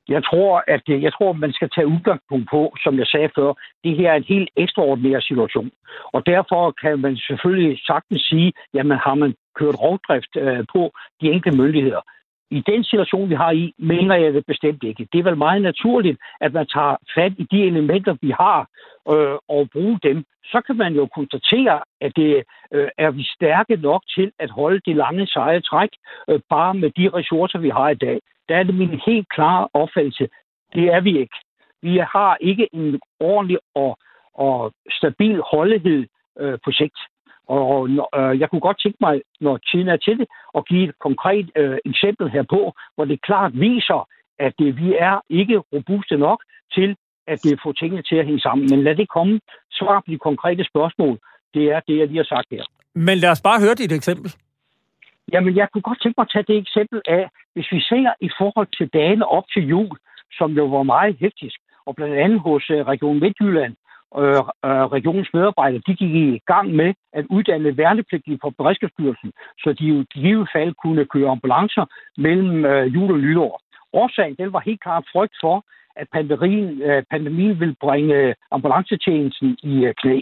Jeg 0.10 0.24
tror, 0.24 0.64
at 0.68 0.84
øh, 0.90 1.04
jeg 1.04 1.14
tror, 1.14 1.34
man 1.34 1.54
skal 1.54 1.70
tage 1.70 1.88
udgangspunkt 1.88 2.48
på, 2.50 2.62
som 2.84 3.00
jeg 3.00 3.08
sagde 3.08 3.30
før, 3.36 3.54
det 3.84 3.98
her 3.98 4.12
er 4.12 4.16
en 4.16 4.32
helt 4.34 4.50
ekstraordinær 4.58 5.20
situation. 5.20 5.72
Og 6.14 6.26
derfor 6.26 6.74
kan 6.82 7.00
man 7.00 7.18
selvfølgelig 7.18 7.80
sagtens 7.86 8.22
sige, 8.22 8.54
jamen 8.74 8.98
har 8.98 9.16
man 9.16 9.34
kørt 9.56 9.82
rovdrift 9.82 10.36
øh, 10.36 10.66
på 10.74 10.92
de 11.22 11.32
enkelte 11.32 11.58
myndigheder. 11.58 12.02
I 12.52 12.64
den 12.72 12.84
situation, 12.84 13.30
vi 13.30 13.36
har 13.36 13.52
i, 13.52 13.74
mener 13.78 14.16
jeg 14.16 14.34
det 14.34 14.46
bestemt 14.46 14.84
ikke. 14.84 15.08
Det 15.14 15.20
er 15.20 15.24
vel 15.24 15.38
meget 15.38 15.62
naturligt, 15.62 16.18
at 16.42 16.54
man 16.54 16.68
tager 16.68 16.96
fat 17.16 17.34
i 17.38 17.48
de 17.52 17.64
elementer, 17.64 18.16
vi 18.22 18.32
har, 18.32 18.60
øh, 19.14 19.38
og 19.56 19.70
bruger 19.74 19.98
dem. 19.98 20.24
Så 20.44 20.62
kan 20.68 20.78
man 20.78 20.94
jo 20.94 21.06
konstatere, 21.06 21.82
at 22.02 22.12
det 22.16 22.44
øh, 22.74 22.90
er 22.98 23.12
vi 23.12 23.24
stærke 23.36 23.76
nok 23.76 24.02
til 24.16 24.32
at 24.40 24.50
holde 24.50 24.82
det 24.86 24.96
lange 24.96 25.28
seje 25.28 25.62
træk, 25.62 25.90
øh, 26.30 26.40
bare 26.50 26.74
med 26.74 26.90
de 26.98 27.10
ressourcer, 27.10 27.60
vi 27.60 27.70
har 27.70 27.90
i 27.90 27.96
dag. 27.96 28.20
Der 28.50 28.56
er 28.56 28.64
det 28.64 28.76
min 28.76 29.02
helt 29.06 29.30
klare 29.30 29.68
opfattelse. 29.74 30.28
Det 30.76 30.86
er 30.94 31.02
vi 31.02 31.20
ikke. 31.20 31.38
Vi 31.82 31.98
har 31.98 32.38
ikke 32.42 32.68
en 32.74 33.00
ordentlig 33.20 33.60
og, 33.76 33.98
og 34.34 34.74
stabil 34.90 35.42
holdighed 35.52 36.06
øh, 36.40 36.58
på 36.66 36.72
sigt. 36.72 36.98
Og 37.48 37.90
øh, 37.90 38.40
jeg 38.40 38.50
kunne 38.50 38.66
godt 38.68 38.82
tænke 38.84 38.98
mig, 39.02 39.22
når 39.42 39.58
tiden 39.58 39.88
er 39.88 39.98
til 39.98 40.18
det, 40.18 40.28
at 40.58 40.66
give 40.68 40.90
et 40.90 41.00
konkret 41.00 41.52
øh, 41.56 41.78
eksempel 41.86 42.30
herpå, 42.30 42.74
hvor 42.96 43.06
det 43.06 43.22
klart 43.22 43.60
viser, 43.60 44.10
at 44.40 44.54
det, 44.60 44.78
vi 44.78 44.96
er 45.00 45.20
ikke 45.30 45.58
robuste 45.58 46.18
nok 46.18 46.44
til 46.74 46.96
at 47.28 47.44
det 47.44 47.60
får 47.64 47.72
tingene 47.72 48.02
til 48.02 48.16
at 48.16 48.26
hænge 48.26 48.40
sammen. 48.40 48.68
Men 48.70 48.84
lad 48.84 48.96
det 48.96 49.10
komme. 49.10 49.40
Svar 49.72 50.00
på 50.00 50.12
de 50.12 50.18
konkrete 50.18 50.64
spørgsmål. 50.64 51.20
Det 51.54 51.66
er 51.72 51.80
det, 51.88 51.98
jeg 51.98 52.08
lige 52.08 52.18
har 52.18 52.36
sagt 52.36 52.48
her. 52.52 52.64
Men 52.96 53.18
lad 53.18 53.30
os 53.30 53.42
bare 53.42 53.60
høre 53.60 53.76
dit 53.76 53.92
eksempel. 53.92 54.32
Jamen, 55.34 55.56
jeg 55.56 55.68
kunne 55.72 55.82
godt 55.82 56.02
tænke 56.02 56.16
mig 56.18 56.26
at 56.26 56.32
tage 56.34 56.46
det 56.48 56.58
eksempel 56.58 57.02
af, 57.08 57.30
hvis 57.54 57.68
vi 57.72 57.80
ser 57.80 58.14
i 58.22 58.30
forhold 58.40 58.68
til 58.78 58.88
dagene 58.94 59.26
op 59.28 59.44
til 59.54 59.64
jul, 59.68 59.98
som 60.38 60.52
jo 60.52 60.66
var 60.66 60.84
meget 60.84 61.16
hæftisk, 61.20 61.60
og 61.86 61.96
blandt 61.96 62.16
andet 62.16 62.40
hos 62.40 62.70
uh, 62.70 62.78
Region 62.78 63.20
Midtjylland, 63.20 63.76
Øh, 64.22 64.42
øh, 64.68 64.86
regionens 64.98 65.30
medarbejdere, 65.34 65.82
de 65.88 65.96
gik 65.96 66.16
i 66.16 66.40
gang 66.48 66.76
med 66.76 66.94
at 67.14 67.26
uddanne 67.30 67.78
værnepligtige 67.78 68.38
på 68.44 68.50
Beredskabsstyrelsen, 68.50 69.32
så 69.60 69.74
de 69.80 69.86
jo 69.86 70.02
i 70.02 70.06
givet 70.14 70.50
fald 70.56 70.74
kunne 70.84 71.06
køre 71.06 71.30
ambulancer 71.30 71.86
mellem 72.18 72.66
øh, 72.66 72.94
jul 72.96 73.12
og 73.12 73.20
nytår. 73.20 73.62
Årsagen 73.94 74.36
den 74.40 74.54
var 74.54 74.60
helt 74.60 74.82
klart 74.82 75.06
frygt 75.14 75.36
for, 75.42 75.66
at 75.96 76.08
pandemien, 76.14 76.82
øh, 76.82 77.04
pandemien 77.12 77.60
ville 77.60 77.76
bringe 77.82 78.36
ambulancetjenesten 78.52 79.58
i 79.64 79.86
øh, 79.86 79.94
knæ. 80.02 80.20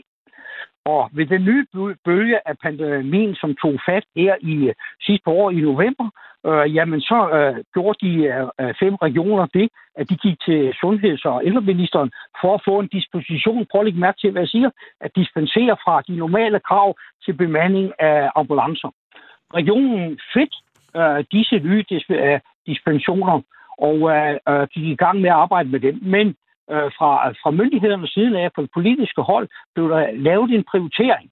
Og 0.85 1.09
ved 1.13 1.25
den 1.25 1.45
nye 1.45 1.65
bølge 2.05 2.47
af 2.47 2.57
pandemien, 2.57 3.35
som 3.35 3.55
tog 3.55 3.79
fat 3.85 4.03
her 4.15 4.35
i 4.41 4.55
øh, 4.67 4.73
sidste 5.01 5.27
år 5.29 5.51
i 5.51 5.55
november, 5.55 6.09
øh, 6.45 6.75
jamen 6.75 7.01
så 7.01 7.29
øh, 7.37 7.63
gjorde 7.73 8.07
de 8.07 8.13
øh, 8.23 8.47
øh, 8.61 8.73
fem 8.79 8.95
regioner 8.95 9.45
det, 9.45 9.69
at 9.95 10.09
de 10.09 10.15
gik 10.17 10.37
til 10.45 10.73
sundheds- 10.73 11.25
og 11.25 11.41
ældreministeren 11.45 12.11
for 12.41 12.53
at 12.53 12.61
få 12.65 12.79
en 12.79 12.87
disposition, 12.87 13.65
prøv 13.71 13.81
at 13.81 13.85
lægge 13.85 13.99
mærke 13.99 14.19
til, 14.21 14.31
hvad 14.31 14.41
jeg 14.41 14.49
siger, 14.49 14.69
at 15.01 15.15
dispensere 15.15 15.77
fra 15.83 16.01
de 16.07 16.15
normale 16.15 16.59
krav 16.59 16.95
til 17.25 17.33
bemanding 17.33 17.91
af 17.99 18.31
ambulancer. 18.35 18.89
Regionen 19.53 20.19
fik 20.33 20.51
øh, 20.95 21.23
disse 21.31 21.59
nye 21.59 21.85
øh, 22.09 22.39
dispensationer, 22.67 23.41
og 23.77 23.97
øh, 24.15 24.37
øh, 24.49 24.67
gik 24.73 24.83
i 24.83 24.95
gang 24.95 25.21
med 25.21 25.29
at 25.29 25.35
arbejde 25.45 25.69
med 25.69 25.79
dem. 25.79 25.99
Men 26.01 26.35
øh, 26.73 26.89
fra, 26.97 27.09
fra 27.41 27.51
myndighedernes 27.51 28.09
side 28.09 28.39
af, 28.39 28.53
på 28.53 28.61
det 28.61 28.69
politiske 28.73 29.21
hold, 29.21 29.47
blev 29.75 29.89
der 29.89 30.11
lavet 30.11 30.51
en 30.51 30.63
prioritering. 30.71 31.27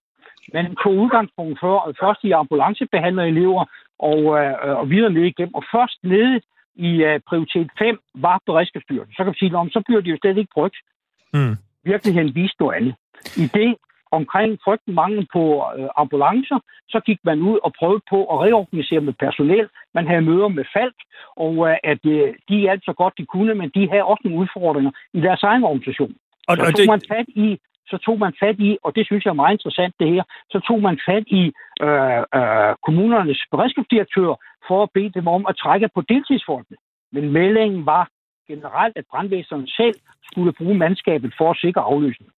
Man 0.54 0.75
tog 0.84 0.93
udgangspunkt 1.04 1.60
for, 1.60 1.75
først 2.02 2.23
i 2.23 2.32
ambulancebehandlerelever 2.32 3.65
og, 3.99 4.19
øh, 4.39 4.80
og 4.82 4.89
videre 4.89 5.13
ned 5.13 5.23
igennem. 5.23 5.56
Og 5.56 5.63
først 5.75 5.97
nede 6.04 6.41
i 6.75 6.91
øh, 7.10 7.19
prioritet 7.30 7.69
5 7.80 7.99
var 8.15 8.41
beredskabsstyrelsen. 8.45 9.13
Så 9.13 9.23
kan 9.23 9.34
vi 9.34 9.38
sige, 9.39 9.56
om 9.56 9.69
så 9.69 9.82
bliver 9.86 10.02
de 10.02 10.10
jo 10.10 10.17
slet 10.21 10.38
ikke 10.38 10.54
brugt. 10.54 10.78
Mm. 11.34 11.56
Virkeligheden 11.84 12.36
viste 12.36 12.60
noget 12.60 12.75
andet. 12.75 12.95
I 13.43 13.45
det 13.60 13.75
omkring 14.11 14.59
frygten 14.63 14.93
mangel 14.93 15.27
på 15.33 15.43
øh, 15.77 15.87
ambulancer, 15.97 16.59
så 16.89 16.99
gik 17.05 17.19
man 17.23 17.41
ud 17.41 17.59
og 17.63 17.73
prøvede 17.79 18.01
på 18.09 18.19
at 18.33 18.39
reorganisere 18.45 19.01
med 19.01 19.13
personel. 19.13 19.67
Man 19.93 20.07
havde 20.07 20.21
møder 20.21 20.47
med 20.47 20.65
Falk, 20.73 20.97
og 21.35 21.69
øh, 21.69 21.77
at 21.83 22.05
øh, 22.05 22.33
de 22.49 22.55
hjalp 22.65 22.81
så 22.85 22.93
godt 22.93 23.13
de 23.17 23.25
kunne, 23.25 23.53
men 23.55 23.69
de 23.75 23.89
havde 23.89 24.03
også 24.03 24.21
nogle 24.23 24.39
udfordringer 24.39 24.91
i 25.13 25.21
deres 25.21 25.43
egen 25.43 25.63
organisation. 25.63 26.13
Og, 26.47 26.57
så, 26.57 26.63
tog 26.63 26.77
det... 26.77 26.87
man 26.87 27.01
fat 27.13 27.27
i, 27.27 27.59
så 27.91 27.97
tog 27.97 28.19
man 28.19 28.33
fat 28.39 28.59
i, 28.59 28.77
og 28.83 28.95
det 28.95 29.05
synes 29.05 29.25
jeg 29.25 29.31
er 29.31 29.43
meget 29.43 29.53
interessant 29.53 29.95
det 29.99 30.09
her, 30.13 30.23
så 30.49 30.59
tog 30.67 30.81
man 30.81 30.99
fat 31.09 31.23
i 31.27 31.43
øh, 31.85 32.21
øh, 32.39 32.73
kommunernes 32.85 33.41
beredskabsdirektør 33.51 34.31
for 34.67 34.83
at 34.83 34.89
bede 34.93 35.11
dem 35.17 35.27
om 35.27 35.45
at 35.49 35.57
trække 35.63 35.89
på 35.95 36.01
deltidsfolkene. 36.01 36.77
Men 37.11 37.31
meldingen 37.31 37.85
var 37.85 38.09
generelt, 38.47 38.97
at 38.97 39.05
brandvæseren 39.11 39.67
selv 39.67 39.95
skulle 40.31 40.53
bruge 40.53 40.77
mandskabet 40.77 41.33
for 41.37 41.51
at 41.51 41.57
sikre 41.57 41.81
afløsning. 41.81 42.31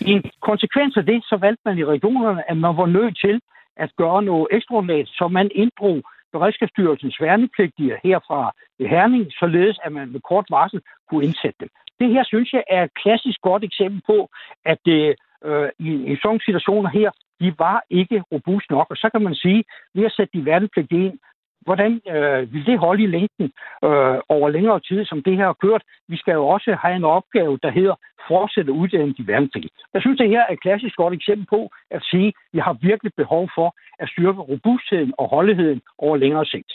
I 0.00 0.10
en 0.10 0.22
konsekvens 0.42 0.96
af 0.96 1.04
det, 1.06 1.24
så 1.24 1.36
valgte 1.36 1.62
man 1.64 1.78
i 1.78 1.84
regionerne, 1.84 2.50
at 2.50 2.56
man 2.56 2.76
var 2.76 2.86
nødt 2.86 3.18
til 3.24 3.40
at 3.76 3.90
gøre 3.96 4.22
noget 4.22 4.46
ekstraordinært, 4.50 5.08
så 5.08 5.28
man 5.28 5.50
inddrog 5.54 6.02
Beredskabsstyrelsens 6.32 7.20
værnepligtige 7.20 7.98
herfra 8.04 8.52
i 8.78 8.84
Herning, 8.86 9.26
således 9.40 9.78
at 9.84 9.92
man 9.92 10.12
med 10.12 10.20
kort 10.20 10.46
varsel 10.50 10.80
kunne 11.08 11.24
indsætte 11.24 11.56
dem. 11.60 11.68
Det 12.00 12.08
her 12.14 12.24
synes 12.24 12.52
jeg 12.52 12.64
er 12.70 12.82
et 12.84 12.94
klassisk 13.02 13.40
godt 13.40 13.64
eksempel 13.64 14.02
på, 14.06 14.28
at 14.64 14.78
det 14.84 15.14
øh, 15.44 15.68
i, 15.78 15.90
i 16.12 16.16
sådan 16.22 16.40
situationer 16.40 16.90
her, 16.90 17.10
de 17.40 17.54
var 17.58 17.78
ikke 17.90 18.22
robust 18.32 18.70
nok. 18.70 18.86
Og 18.90 18.96
så 18.96 19.10
kan 19.12 19.22
man 19.22 19.34
sige, 19.34 19.64
vi 19.94 20.02
har 20.02 20.12
sat 20.16 20.28
de 20.34 20.44
værnepligtige 20.44 21.06
ind, 21.06 21.18
hvordan 21.68 21.92
øh, 22.14 22.52
vil 22.52 22.66
det 22.66 22.78
holde 22.78 23.02
i 23.02 23.12
længden 23.16 23.48
øh, 23.86 24.16
over 24.36 24.48
længere 24.56 24.80
tid, 24.88 25.00
som 25.04 25.22
det 25.26 25.36
her 25.38 25.46
har 25.52 25.58
kørt? 25.64 25.82
Vi 26.08 26.16
skal 26.16 26.32
jo 26.32 26.44
også 26.54 26.76
have 26.82 26.96
en 26.96 27.04
opgave, 27.18 27.58
der 27.62 27.70
hedder 27.78 27.96
fortsætte 28.28 28.72
uddanne 28.72 29.14
de 29.18 29.26
værnepligtige. 29.26 29.74
Jeg 29.94 30.00
synes, 30.02 30.18
det 30.18 30.28
her 30.28 30.42
er 30.48 30.52
et 30.52 30.62
klassisk 30.66 30.96
godt 30.96 31.14
eksempel 31.14 31.46
på 31.54 31.60
at 31.90 32.02
sige, 32.10 32.28
at 32.28 32.34
vi 32.52 32.58
har 32.58 32.74
virkelig 32.90 33.12
behov 33.16 33.44
for 33.56 33.68
at 34.02 34.08
styrke 34.12 34.40
robustheden 34.40 35.12
og 35.18 35.28
holdigheden 35.28 35.80
over 35.98 36.16
længere 36.16 36.46
sigt. 36.46 36.70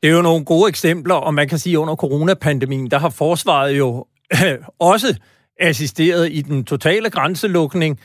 Det 0.00 0.10
er 0.10 0.16
jo 0.16 0.22
nogle 0.22 0.44
gode 0.44 0.68
eksempler, 0.68 1.14
og 1.14 1.34
man 1.34 1.48
kan 1.48 1.58
sige, 1.58 1.74
at 1.76 1.78
under 1.78 1.96
coronapandemien, 1.96 2.90
der 2.90 2.98
har 2.98 3.14
forsvaret 3.18 3.78
jo 3.78 4.06
også 4.92 5.20
assisteret 5.60 6.32
i 6.32 6.40
den 6.42 6.64
totale 6.64 7.10
grænselukning. 7.10 8.00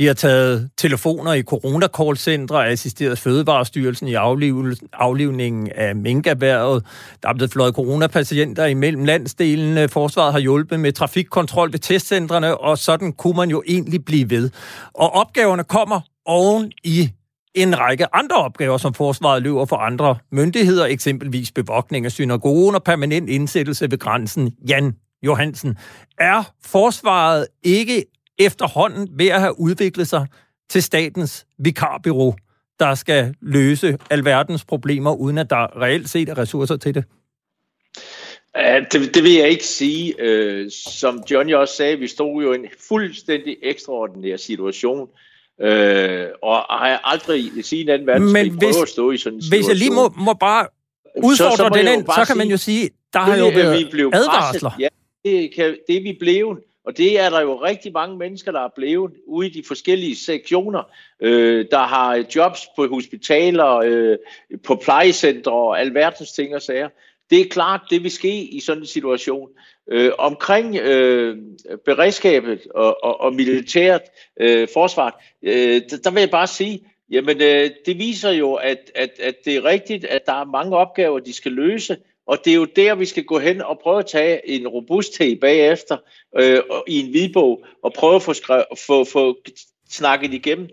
De 0.00 0.06
har 0.06 0.14
taget 0.14 0.70
telefoner 0.76 1.32
i 1.32 1.42
corona-call-centre, 1.42 2.68
assisteret 2.68 3.18
Fødevarestyrelsen 3.18 4.08
i 4.08 4.14
afliv, 4.14 4.72
aflivningen 4.92 5.68
af 5.74 5.96
minkerhvervet. 5.96 6.84
Der 7.22 7.28
er 7.28 7.34
blevet 7.34 7.52
fløjet 7.52 7.74
coronapatienter 7.74 8.66
imellem 8.66 9.04
landsdelene. 9.04 9.88
Forsvaret 9.88 10.32
har 10.32 10.40
hjulpet 10.40 10.80
med 10.80 10.92
trafikkontrol 10.92 11.72
ved 11.72 11.78
testcentrene, 11.78 12.58
og 12.58 12.78
sådan 12.78 13.12
kunne 13.12 13.36
man 13.36 13.50
jo 13.50 13.62
egentlig 13.68 14.04
blive 14.04 14.30
ved. 14.30 14.50
Og 14.94 15.12
opgaverne 15.12 15.64
kommer 15.64 16.00
oven 16.26 16.72
i 16.84 17.10
en 17.54 17.78
række 17.78 18.14
andre 18.14 18.36
opgaver, 18.36 18.78
som 18.78 18.94
forsvaret 18.94 19.42
løber 19.42 19.64
for 19.64 19.76
andre 19.76 20.16
myndigheder, 20.32 20.86
eksempelvis 20.86 21.52
bevogtning 21.52 22.04
af 22.04 22.12
synagogen 22.12 22.74
og 22.74 22.82
permanent 22.82 23.30
indsættelse 23.30 23.90
ved 23.90 23.98
grænsen. 23.98 24.52
Jan 24.68 24.94
Johansen, 25.22 25.76
er 26.18 26.52
forsvaret 26.64 27.46
ikke 27.62 28.04
efterhånden 28.40 29.08
ved 29.12 29.28
at 29.28 29.40
have 29.40 29.60
udviklet 29.60 30.08
sig 30.08 30.26
til 30.70 30.82
statens 30.82 31.46
vikarbyrå, 31.58 32.34
der 32.80 32.94
skal 32.94 33.34
løse 33.40 33.98
alverdens 34.10 34.64
problemer, 34.64 35.14
uden 35.14 35.38
at 35.38 35.50
der 35.50 35.82
reelt 35.82 36.10
set 36.10 36.28
er 36.28 36.38
ressourcer 36.38 36.76
til 36.76 36.94
det? 36.94 37.04
Ja, 38.56 38.80
det, 38.92 39.14
det 39.14 39.22
vil 39.22 39.32
jeg 39.32 39.48
ikke 39.48 39.64
sige. 39.64 40.14
Øh, 40.18 40.70
som 40.70 41.22
Johnny 41.30 41.54
også 41.54 41.74
sagde, 41.74 41.96
vi 41.96 42.06
stod 42.06 42.42
jo 42.42 42.52
i 42.52 42.56
en 42.56 42.66
fuldstændig 42.88 43.56
ekstraordinær 43.62 44.36
situation. 44.36 45.08
Øh, 45.60 46.26
og 46.42 46.56
har 46.56 47.00
aldrig 47.04 47.58
i 47.58 47.62
sin 47.62 47.88
anden 47.88 48.06
verdenskrig 48.06 48.52
prøvet 48.58 48.82
at 48.82 48.88
stå 48.88 49.10
i 49.10 49.18
sådan 49.18 49.38
en 49.38 49.42
situation. 49.42 49.58
Hvis 49.58 49.68
jeg 49.68 49.76
lige 49.76 49.90
må, 49.90 50.08
må 50.16 50.32
bare 50.32 50.66
udfordre 51.16 51.56
så, 51.56 51.56
så 51.56 51.68
den 51.74 51.98
ind, 51.98 52.06
så 52.06 52.24
kan 52.26 52.36
man 52.36 52.48
jo 52.48 52.56
sige, 52.56 52.90
der 53.12 53.18
har 53.18 53.36
jo 53.36 53.48
været 53.48 53.94
advarsler. 53.94 54.70
Ja, 54.78 54.88
det, 55.24 55.54
kan, 55.54 55.76
det 55.88 55.96
er 55.96 56.02
vi 56.02 56.16
blevet. 56.20 56.58
Og 56.90 56.96
det 56.96 57.20
er 57.20 57.30
der 57.30 57.40
jo 57.40 57.54
rigtig 57.54 57.92
mange 57.92 58.16
mennesker, 58.16 58.52
der 58.52 58.60
er 58.60 58.68
blevet 58.76 59.12
ude 59.26 59.46
i 59.46 59.50
de 59.50 59.62
forskellige 59.66 60.16
sektioner, 60.16 60.82
øh, 61.20 61.66
der 61.70 61.78
har 61.78 62.24
jobs 62.36 62.68
på 62.76 62.86
hospitaler, 62.86 63.76
øh, 63.84 64.18
på 64.64 64.74
plejecentre 64.74 65.52
og 65.52 65.80
alverdens 65.80 66.32
ting 66.32 66.54
og 66.54 66.62
sager. 66.62 66.88
Det 67.30 67.40
er 67.40 67.48
klart, 67.48 67.80
det 67.90 68.02
vil 68.02 68.10
ske 68.10 68.42
i 68.42 68.60
sådan 68.60 68.82
en 68.82 68.86
situation. 68.86 69.48
Øh, 69.90 70.10
omkring 70.18 70.76
øh, 70.76 71.36
beredskabet 71.84 72.60
og, 72.74 73.04
og, 73.04 73.20
og 73.20 73.34
militært 73.34 74.02
øh, 74.40 74.68
forsvar, 74.72 75.22
øh, 75.42 75.80
der, 75.90 75.96
der 76.04 76.10
vil 76.10 76.20
jeg 76.20 76.30
bare 76.30 76.46
sige, 76.46 76.80
jamen 77.10 77.42
øh, 77.42 77.70
det 77.86 77.98
viser 77.98 78.30
jo, 78.30 78.54
at, 78.54 78.90
at, 78.94 79.10
at 79.22 79.34
det 79.44 79.56
er 79.56 79.64
rigtigt, 79.64 80.04
at 80.04 80.26
der 80.26 80.40
er 80.40 80.44
mange 80.44 80.76
opgaver, 80.76 81.18
de 81.18 81.32
skal 81.32 81.52
løse, 81.52 81.96
og 82.30 82.38
det 82.44 82.50
er 82.50 82.54
jo 82.54 82.66
der, 82.76 82.94
vi 82.94 83.06
skal 83.06 83.24
gå 83.24 83.38
hen 83.38 83.62
og 83.62 83.78
prøve 83.82 83.98
at 83.98 84.06
tage 84.06 84.50
en 84.50 84.68
robusthed 84.68 85.40
bagefter 85.40 85.96
øh, 86.38 86.58
i 86.88 87.00
en 87.00 87.10
hvidbog, 87.10 87.64
og 87.84 87.92
prøve 87.96 88.14
at 88.16 88.22
få, 88.22 88.32
skrev, 88.32 88.64
få, 88.86 89.04
få 89.04 89.36
snakket 89.90 90.34
igennem. 90.34 90.68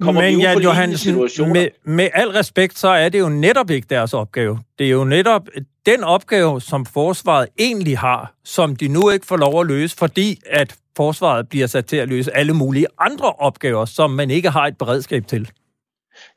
Kommer 0.00 0.22
Men 0.22 0.40
Jan 0.40 0.62
Johansen, 0.62 1.14
med, 1.52 1.68
med 1.84 2.08
al 2.14 2.28
respekt, 2.28 2.78
så 2.78 2.88
er 2.88 3.08
det 3.08 3.18
jo 3.18 3.28
netop 3.28 3.70
ikke 3.70 3.86
deres 3.90 4.14
opgave. 4.14 4.58
Det 4.78 4.86
er 4.86 4.90
jo 4.90 5.04
netop 5.04 5.48
den 5.86 6.04
opgave, 6.04 6.60
som 6.60 6.86
forsvaret 6.86 7.48
egentlig 7.58 7.98
har, 7.98 8.34
som 8.44 8.76
de 8.76 8.88
nu 8.88 9.10
ikke 9.10 9.26
får 9.26 9.36
lov 9.36 9.60
at 9.60 9.66
løse, 9.66 9.96
fordi 9.96 10.40
at 10.46 10.74
forsvaret 10.96 11.48
bliver 11.48 11.66
sat 11.66 11.86
til 11.86 11.96
at 11.96 12.08
løse 12.08 12.36
alle 12.36 12.52
mulige 12.52 12.86
andre 12.98 13.32
opgaver, 13.32 13.84
som 13.84 14.10
man 14.10 14.30
ikke 14.30 14.50
har 14.50 14.66
et 14.66 14.78
beredskab 14.78 15.26
til. 15.26 15.50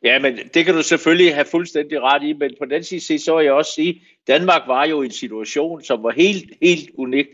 Ja, 0.03 0.19
men 0.19 0.39
det 0.53 0.65
kan 0.65 0.75
du 0.75 0.83
selvfølgelig 0.83 1.33
have 1.35 1.45
fuldstændig 1.45 2.01
ret 2.01 2.23
i, 2.23 2.33
men 2.33 2.51
på 2.59 2.65
den 2.65 2.83
side 2.83 3.19
så 3.19 3.35
vil 3.35 3.43
jeg 3.43 3.53
også 3.53 3.71
sige, 3.71 4.01
Danmark 4.27 4.61
var 4.67 4.85
jo 4.85 5.01
i 5.01 5.05
en 5.05 5.11
situation, 5.11 5.83
som 5.83 6.03
var 6.03 6.11
helt, 6.11 6.53
helt 6.61 6.89
unik. 6.97 7.25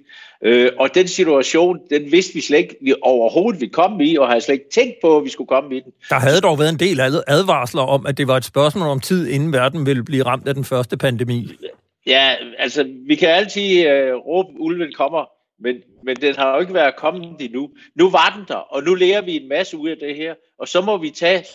Øh, 0.44 0.72
og 0.80 0.96
den 0.96 1.08
situation, 1.08 1.80
den 1.90 2.12
vidste 2.12 2.34
vi 2.34 2.42
slet 2.42 2.58
ikke, 2.58 2.76
vi 2.82 2.94
overhovedet 3.02 3.62
vi 3.62 3.68
kom 3.68 4.02
i, 4.02 4.16
og 4.16 4.28
havde 4.28 4.42
slet 4.42 4.54
ikke 4.54 4.70
tænkt 4.74 4.96
på, 5.02 5.18
at 5.18 5.24
vi 5.24 5.30
skulle 5.30 5.48
komme 5.48 5.78
i 5.78 5.80
den. 5.80 5.92
Der 6.10 6.16
havde 6.16 6.42
dog 6.42 6.60
været 6.60 6.70
en 6.70 6.80
del 6.80 7.00
advarsler 7.28 7.82
om, 7.82 8.06
at 8.06 8.18
det 8.18 8.28
var 8.28 8.38
et 8.38 8.46
spørgsmål 8.46 8.88
om 8.88 9.00
tid, 9.00 9.28
inden 9.28 9.54
verden 9.54 9.86
ville 9.86 10.04
blive 10.04 10.24
ramt 10.26 10.48
af 10.48 10.54
den 10.54 10.64
første 10.64 10.98
pandemi. 10.98 11.48
Ja, 12.08 12.36
altså, 12.58 12.88
vi 13.08 13.16
kan 13.16 13.30
altid 13.30 13.88
øh, 13.88 14.16
råbe, 14.16 14.50
ulven 14.60 14.94
kommer, 14.98 15.35
men, 15.60 15.76
men 16.04 16.16
den 16.16 16.36
har 16.36 16.54
jo 16.56 16.62
ikke 16.62 16.74
været 16.74 16.96
kommet 16.96 17.42
endnu. 17.42 17.70
Nu 17.96 18.10
var 18.10 18.34
den 18.38 18.46
der, 18.48 18.56
og 18.56 18.84
nu 18.84 18.94
lærer 18.94 19.22
vi 19.22 19.36
en 19.36 19.50
masse 19.50 19.78
ud 19.78 19.90
af 19.90 19.98
det 19.98 20.16
her, 20.16 20.36
og 20.60 20.68
så 20.68 20.82
må 20.82 20.98
vi 20.98 21.10
tage 21.10 21.46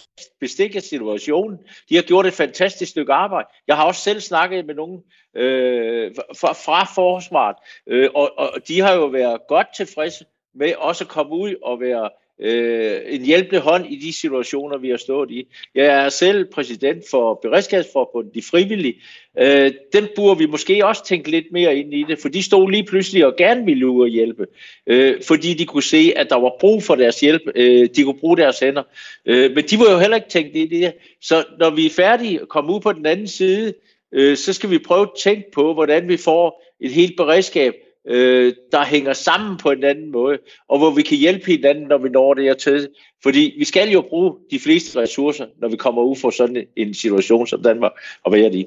bestik 0.40 0.76
af 0.76 0.82
situationen. 0.82 1.58
De 1.88 1.94
har 1.94 2.02
gjort 2.02 2.26
et 2.26 2.32
fantastisk 2.32 2.90
stykke 2.90 3.12
arbejde. 3.12 3.48
Jeg 3.66 3.76
har 3.76 3.84
også 3.84 4.00
selv 4.00 4.20
snakket 4.20 4.66
med 4.66 4.74
nogen 4.74 5.02
øh, 5.36 6.14
fra, 6.40 6.52
fra 6.52 6.84
forsvaret, 6.84 7.56
øh, 7.86 8.08
og, 8.14 8.38
og 8.38 8.68
de 8.68 8.80
har 8.80 8.94
jo 8.94 9.06
været 9.06 9.40
godt 9.48 9.66
tilfredse 9.76 10.24
med 10.54 10.74
også 10.74 11.04
at 11.04 11.10
komme 11.10 11.32
ud 11.32 11.54
og 11.62 11.80
være 11.80 12.10
øh, 12.42 13.00
en 13.06 13.24
hjælpende 13.24 13.60
hånd 13.60 13.86
i 13.86 13.96
de 13.96 14.12
situationer, 14.12 14.78
vi 14.78 14.90
har 14.90 14.96
stået 14.96 15.30
i. 15.30 15.46
Jeg 15.74 16.04
er 16.04 16.08
selv 16.08 16.44
præsident 16.44 17.04
for 17.10 17.38
Beredskabsforbundet, 17.42 18.34
de 18.34 18.42
frivillige. 18.42 18.94
Øh, 19.38 19.72
den 19.92 20.08
burde 20.16 20.38
vi 20.38 20.46
måske 20.46 20.86
også 20.86 21.04
tænke 21.04 21.30
lidt 21.30 21.52
mere 21.52 21.76
ind 21.76 21.94
i 21.94 22.04
det, 22.08 22.18
for 22.18 22.28
de 22.28 22.42
stod 22.42 22.70
lige 22.70 22.84
pludselig 22.84 23.26
og 23.26 23.36
gerne 23.36 23.64
ville 23.64 23.88
ud 23.88 24.02
og 24.02 24.08
hjælpe, 24.08 24.46
øh, 24.86 25.22
fordi 25.22 25.54
de 25.54 25.66
kunne 25.66 25.82
se, 25.82 26.12
at 26.16 26.30
der 26.30 26.36
var 26.36 26.52
brug 26.60 26.82
for 26.82 26.94
deres 26.94 27.20
hjælp. 27.20 27.42
Øh, 27.54 27.88
de 27.96 28.02
kunne 28.04 28.18
bruge 28.20 28.36
deres 28.36 28.58
hænder. 28.58 28.82
Øh, 29.26 29.54
men 29.54 29.64
de 29.64 29.78
var 29.78 29.92
jo 29.92 29.98
heller 29.98 30.16
ikke 30.16 30.28
tænkt 30.28 30.56
i 30.56 30.66
det. 30.66 30.92
Så 31.20 31.44
når 31.58 31.70
vi 31.70 31.86
er 31.86 31.90
færdige 31.90 32.42
og 32.42 32.48
kommer 32.48 32.74
ud 32.74 32.80
på 32.80 32.92
den 32.92 33.06
anden 33.06 33.28
side, 33.28 33.74
øh, 34.12 34.36
så 34.36 34.52
skal 34.52 34.70
vi 34.70 34.78
prøve 34.78 35.02
at 35.02 35.10
tænke 35.22 35.50
på, 35.52 35.74
hvordan 35.74 36.08
vi 36.08 36.16
får 36.16 36.62
et 36.80 36.90
helt 36.90 37.16
beredskab, 37.16 37.74
øh, 38.08 38.54
der 38.72 38.84
hænger 38.84 39.12
sammen 39.12 39.56
på 39.56 39.70
en 39.70 39.84
anden 39.84 40.12
måde, 40.12 40.38
og 40.68 40.78
hvor 40.78 40.90
vi 40.90 41.02
kan 41.02 41.18
hjælpe 41.18 41.46
hinanden, 41.46 41.88
når 41.88 41.98
vi 41.98 42.08
når 42.08 42.34
det 42.34 42.44
her 42.44 42.54
til. 42.54 42.88
Fordi 43.22 43.54
vi 43.58 43.64
skal 43.64 43.90
jo 43.90 44.04
bruge 44.08 44.34
de 44.50 44.58
fleste 44.58 45.00
ressourcer, 45.00 45.46
når 45.60 45.68
vi 45.68 45.76
kommer 45.76 46.02
ud 46.02 46.16
for 46.16 46.30
sådan 46.30 46.64
en 46.76 46.94
situation 46.94 47.46
som 47.46 47.62
Danmark 47.62 47.92
og 48.24 48.32
været 48.32 48.54
i. 48.54 48.66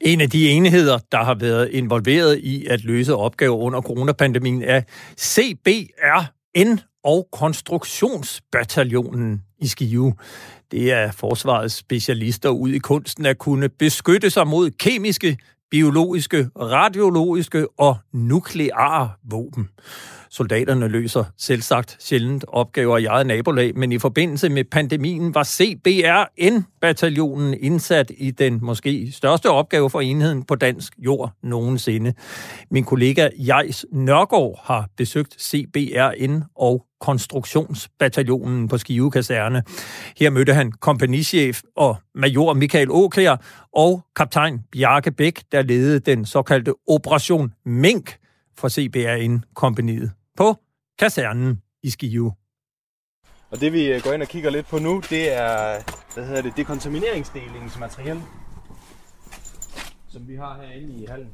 En 0.00 0.20
af 0.20 0.30
de 0.30 0.50
enheder, 0.50 0.98
der 1.12 1.18
har 1.18 1.34
været 1.34 1.70
involveret 1.70 2.38
i 2.38 2.66
at 2.66 2.84
løse 2.84 3.16
opgaver 3.16 3.56
under 3.56 3.80
coronapandemien, 3.80 4.62
er 4.62 4.82
CBRN 5.18 6.80
og 7.04 7.28
Konstruktionsbataljonen 7.32 9.42
i 9.60 9.66
Skive. 9.66 10.14
Det 10.70 10.92
er 10.92 11.12
forsvarets 11.12 11.74
specialister 11.74 12.48
ud 12.48 12.70
i 12.70 12.78
kunsten 12.78 13.26
at 13.26 13.38
kunne 13.38 13.68
beskytte 13.68 14.30
sig 14.30 14.46
mod 14.46 14.70
kemiske, 14.70 15.38
biologiske, 15.72 16.48
radiologiske 16.56 17.66
og 17.78 17.96
nukleare 18.12 19.10
våben. 19.24 19.68
Soldaterne 20.30 20.88
løser 20.88 21.24
selvsagt 21.38 21.96
sjældent 22.00 22.44
opgaver 22.48 22.98
i 22.98 23.04
eget 23.04 23.26
nabolag, 23.26 23.76
men 23.76 23.92
i 23.92 23.98
forbindelse 23.98 24.48
med 24.48 24.64
pandemien 24.64 25.34
var 25.34 25.44
CBRN-bataljonen 25.44 27.54
indsat 27.60 28.12
i 28.18 28.30
den 28.30 28.58
måske 28.62 29.12
største 29.12 29.50
opgave 29.50 29.90
for 29.90 30.00
enheden 30.00 30.42
på 30.42 30.54
dansk 30.54 30.92
jord 30.98 31.32
nogensinde. 31.42 32.14
Min 32.70 32.84
kollega 32.84 33.28
Jejs 33.38 33.86
Nørgaard 33.92 34.60
har 34.64 34.88
besøgt 34.96 35.42
CBRN 35.42 36.42
og 36.56 36.84
konstruktionsbataljonen 37.02 38.68
på 38.68 38.78
Skive 38.78 39.10
Kaserne. 39.10 39.62
Her 40.16 40.30
mødte 40.30 40.54
han 40.54 40.72
kompagnichef 40.72 41.62
og 41.76 41.96
major 42.14 42.54
Michael 42.54 42.90
Åkær 42.90 43.36
og 43.72 44.02
kaptajn 44.16 44.60
Bjarke 44.72 45.10
Bæk, 45.10 45.42
der 45.52 45.62
ledede 45.62 46.00
den 46.00 46.24
såkaldte 46.24 46.74
Operation 46.88 47.52
Mink 47.64 48.16
for 48.58 48.68
CBRN-kompaniet 48.68 50.10
på 50.36 50.54
kasernen 50.98 51.62
i 51.82 51.90
Skive. 51.90 52.32
Og 53.50 53.60
det 53.60 53.72
vi 53.72 53.92
øh, 53.92 54.02
går 54.02 54.12
ind 54.12 54.22
og 54.22 54.28
kigger 54.28 54.50
lidt 54.50 54.66
på 54.66 54.78
nu, 54.78 55.02
det 55.10 55.32
er, 55.32 55.82
hvad 56.14 56.26
hedder 56.26 56.42
det, 56.42 56.56
dekontamineringsdelingsmateriel, 56.56 58.22
som 60.08 60.28
vi 60.28 60.36
har 60.36 60.60
herinde 60.62 61.02
i 61.02 61.06
hallen. 61.06 61.30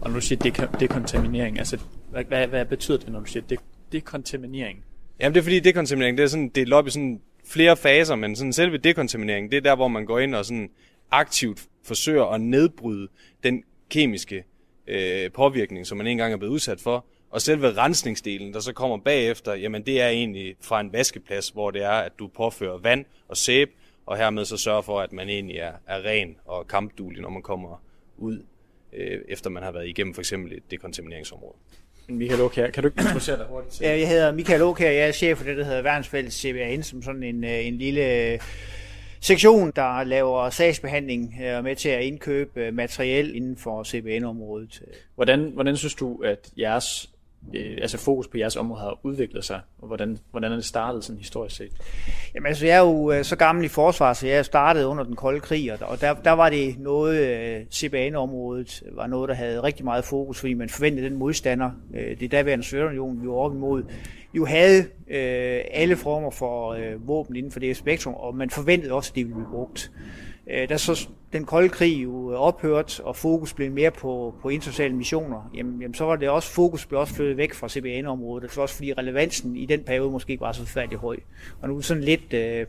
Og 0.00 0.10
når 0.10 0.14
du 0.14 0.26
siger 0.26 0.66
dekontaminering, 0.80 1.58
altså 1.58 1.78
hvad, 2.10 2.24
hvad, 2.24 2.46
hvad 2.46 2.64
betyder 2.64 2.98
det, 2.98 3.08
når 3.08 3.20
du 3.20 3.26
siger 3.26 3.42
de- 3.42 3.56
dekontaminering? 3.92 4.84
Jamen 5.20 5.34
det 5.34 5.40
er 5.40 5.44
fordi 5.44 5.60
dekontaminering, 5.60 6.18
det 6.18 6.24
er 6.24 6.28
sådan 6.28 6.48
delt 6.48 6.72
op 6.72 6.86
i 6.86 6.90
sådan 6.90 7.20
flere 7.44 7.76
faser, 7.76 8.14
men 8.14 8.36
sådan 8.36 8.52
selve 8.52 8.78
dekontaminering, 8.78 9.50
det 9.50 9.56
er 9.56 9.60
der, 9.60 9.76
hvor 9.76 9.88
man 9.88 10.06
går 10.06 10.18
ind 10.18 10.34
og 10.34 10.44
sådan 10.44 10.70
aktivt 11.10 11.66
forsøger 11.84 12.24
at 12.24 12.40
nedbryde 12.40 13.08
den 13.42 13.62
kemiske 13.90 14.44
øh, 14.86 15.32
påvirkning, 15.32 15.86
som 15.86 15.98
man 15.98 16.06
engang 16.06 16.32
er 16.32 16.36
blevet 16.36 16.52
udsat 16.52 16.80
for. 16.80 17.04
Og 17.30 17.42
selve 17.42 17.72
rensningsdelen, 17.72 18.52
der 18.52 18.60
så 18.60 18.72
kommer 18.72 18.98
bagefter, 18.98 19.54
jamen 19.54 19.86
det 19.86 20.00
er 20.00 20.08
egentlig 20.08 20.56
fra 20.60 20.80
en 20.80 20.92
vaskeplads, 20.92 21.48
hvor 21.48 21.70
det 21.70 21.82
er, 21.82 21.90
at 21.90 22.12
du 22.18 22.28
påfører 22.28 22.78
vand 22.78 23.04
og 23.28 23.36
sæbe, 23.36 23.70
og 24.06 24.16
hermed 24.16 24.44
så 24.44 24.56
sørger 24.56 24.82
for, 24.82 25.00
at 25.00 25.12
man 25.12 25.28
egentlig 25.28 25.56
er, 25.56 25.72
er 25.86 26.04
ren 26.04 26.36
og 26.44 26.68
kampduelig, 26.68 27.22
når 27.22 27.30
man 27.30 27.42
kommer 27.42 27.82
ud, 28.18 28.42
øh, 28.92 29.20
efter 29.28 29.50
man 29.50 29.62
har 29.62 29.72
været 29.72 29.88
igennem 29.88 30.14
for 30.14 30.20
eksempel 30.20 30.52
et 30.52 30.70
dekontamineringsområde. 30.70 31.56
Michael 32.08 32.40
Åkær, 32.40 32.70
kan 32.70 32.82
du 32.82 32.88
ikke 32.88 33.00
introducere 33.00 33.38
dig 33.38 33.46
hurtigt 33.46 33.74
til? 33.74 33.84
Ja, 33.84 33.98
jeg 33.98 34.08
hedder 34.08 34.32
Michael 34.32 34.62
Åkær, 34.62 34.90
jeg 34.90 35.08
er 35.08 35.12
chef 35.12 35.38
for 35.38 35.44
det, 35.44 35.56
der 35.56 35.64
hedder 35.64 35.82
Værnsfælles 35.82 36.34
CBAN, 36.34 36.82
som 36.82 37.02
sådan 37.02 37.22
en, 37.22 37.44
øh, 37.44 37.66
en 37.66 37.78
lille 37.78 38.32
øh, 38.32 38.38
sektion, 39.20 39.72
der 39.76 40.04
laver 40.04 40.50
sagsbehandling 40.50 41.34
og 41.38 41.44
er 41.44 41.60
med 41.60 41.76
til 41.76 41.88
at 41.88 42.02
indkøbe 42.02 42.72
materiel 42.72 43.36
inden 43.36 43.56
for 43.56 43.84
CBN-området. 43.84 44.82
Hvordan, 45.14 45.50
hvordan 45.54 45.76
synes 45.76 45.94
du, 45.94 46.22
at 46.24 46.50
jeres 46.58 47.10
øh, 47.54 47.78
altså 47.82 47.98
fokus 47.98 48.28
på 48.28 48.38
jeres 48.38 48.56
område 48.56 48.80
har 48.80 48.98
udviklet 49.02 49.44
sig, 49.44 49.60
og 49.78 49.86
hvordan, 49.86 50.18
hvordan 50.30 50.52
er 50.52 50.56
det 50.56 50.64
startet 50.64 51.04
sådan 51.04 51.18
historisk 51.18 51.56
set? 51.56 51.72
Jamen 52.34 52.46
altså, 52.46 52.66
jeg 52.66 52.76
er 52.76 52.80
jo 52.80 53.12
øh, 53.12 53.24
så 53.24 53.36
gammel 53.36 53.64
i 53.64 53.68
forsvar, 53.68 54.12
så 54.12 54.26
jeg 54.26 54.44
startede 54.44 54.86
under 54.86 55.04
den 55.04 55.16
kolde 55.16 55.40
krig, 55.40 55.82
og 55.82 56.00
der, 56.00 56.14
der 56.14 56.30
var 56.30 56.48
det 56.50 56.78
noget, 56.78 57.26
øh, 57.26 57.66
CBAN-området 57.72 58.82
var 58.92 59.06
noget, 59.06 59.28
der 59.28 59.34
havde 59.34 59.62
rigtig 59.62 59.84
meget 59.84 60.04
fokus, 60.04 60.40
fordi 60.40 60.54
man 60.54 60.68
forventede 60.68 61.08
den 61.08 61.18
modstander, 61.18 61.70
øh, 61.94 62.20
det 62.20 62.32
daværende 62.32 62.64
Sovjetunionen, 62.64 63.22
vi 63.22 63.28
var 63.28 63.34
op 63.34 63.54
imod, 63.54 63.82
jo 64.34 64.44
havde 64.44 64.80
øh, 65.08 65.60
alle 65.70 65.96
former 65.96 66.30
for 66.30 66.72
øh, 66.72 67.08
våben 67.08 67.36
inden 67.36 67.52
for 67.52 67.60
det 67.60 67.76
spektrum, 67.76 68.14
og 68.14 68.36
man 68.36 68.50
forventede 68.50 68.92
også, 68.92 69.10
at 69.10 69.16
det 69.16 69.24
ville 69.24 69.34
blive 69.34 69.50
brugt. 69.50 69.92
Øh, 69.96 70.27
Øh, 70.50 70.68
da 70.68 70.76
så 70.76 71.08
den 71.32 71.44
kolde 71.44 71.68
krig 71.68 72.02
jo 72.02 72.32
øh, 72.32 72.40
ophørte, 72.40 73.04
og 73.04 73.16
fokus 73.16 73.54
blev 73.54 73.72
mere 73.72 73.90
på, 73.90 74.34
på 74.42 74.48
internationale 74.48 74.94
missioner, 74.94 75.50
jamen, 75.54 75.80
jamen, 75.82 75.94
så 75.94 76.04
var 76.04 76.16
det 76.16 76.28
også, 76.28 76.52
fokus 76.52 76.86
blev 76.86 77.00
også 77.00 77.14
flyttet 77.14 77.36
væk 77.36 77.54
fra 77.54 77.68
CBN-området, 77.68 78.50
det 78.50 78.56
var 78.56 78.62
også 78.62 78.74
fordi 78.74 78.92
relevansen 78.92 79.56
i 79.56 79.66
den 79.66 79.84
periode 79.84 80.10
måske 80.10 80.30
ikke 80.30 80.40
var 80.40 80.52
så 80.52 80.66
færdig 80.66 80.98
høj. 80.98 81.16
Og 81.60 81.68
nu 81.68 81.76
er 81.76 81.80
sådan 81.80 82.02
lidt... 82.02 82.32
Øh, 82.32 82.66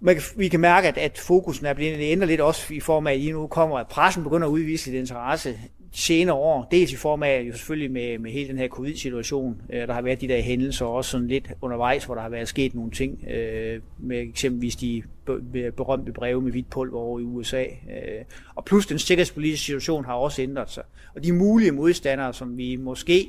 man 0.00 0.14
kan, 0.14 0.22
vi 0.36 0.48
kan 0.48 0.60
mærke, 0.60 0.88
at, 0.88 0.98
at 0.98 1.18
fokusen 1.18 1.66
er 1.66 1.74
blevet 1.74 1.98
ændret 2.00 2.28
lidt 2.28 2.40
også 2.40 2.74
i 2.74 2.80
form 2.80 3.06
af, 3.06 3.12
at 3.12 3.18
I 3.18 3.32
nu 3.32 3.46
kommer, 3.46 3.78
at 3.78 3.88
pressen 3.88 4.22
begynder 4.24 4.46
at 4.46 4.50
udvise 4.50 4.90
lidt 4.90 5.00
interesse 5.00 5.58
senere 5.92 6.36
år, 6.36 6.68
dels 6.70 6.92
i 6.92 6.96
form 6.96 7.22
af 7.22 7.44
jo 7.48 7.52
selvfølgelig 7.52 7.90
med, 7.90 8.18
med 8.18 8.30
hele 8.30 8.48
den 8.48 8.58
her 8.58 8.68
covid-situation, 8.68 9.62
øh, 9.72 9.88
der 9.88 9.94
har 9.94 10.02
været 10.02 10.20
de 10.20 10.28
der 10.28 10.40
hændelser 10.40 10.86
også 10.86 11.10
sådan 11.10 11.28
lidt 11.28 11.52
undervejs, 11.62 12.04
hvor 12.04 12.14
der 12.14 12.22
har 12.22 12.28
været 12.28 12.48
sket 12.48 12.74
nogle 12.74 12.90
ting, 12.90 13.24
øh, 13.30 13.80
med 13.98 14.20
eksempelvis 14.20 14.76
de 14.76 15.02
berømte 15.76 16.12
breve 16.12 16.42
med 16.42 16.52
hvidt 16.52 16.70
pulver 16.70 16.98
over 16.98 17.20
i 17.20 17.22
USA. 17.22 17.62
Øh, 17.62 18.24
og 18.54 18.64
plus 18.64 18.86
den 18.86 18.98
sikkerhedspolitiske 18.98 19.64
situation 19.64 20.04
har 20.04 20.14
også 20.14 20.42
ændret 20.42 20.70
sig. 20.70 20.82
Og 21.14 21.24
de 21.24 21.32
mulige 21.32 21.72
modstandere, 21.72 22.32
som 22.32 22.58
vi 22.58 22.76
måske 22.76 23.28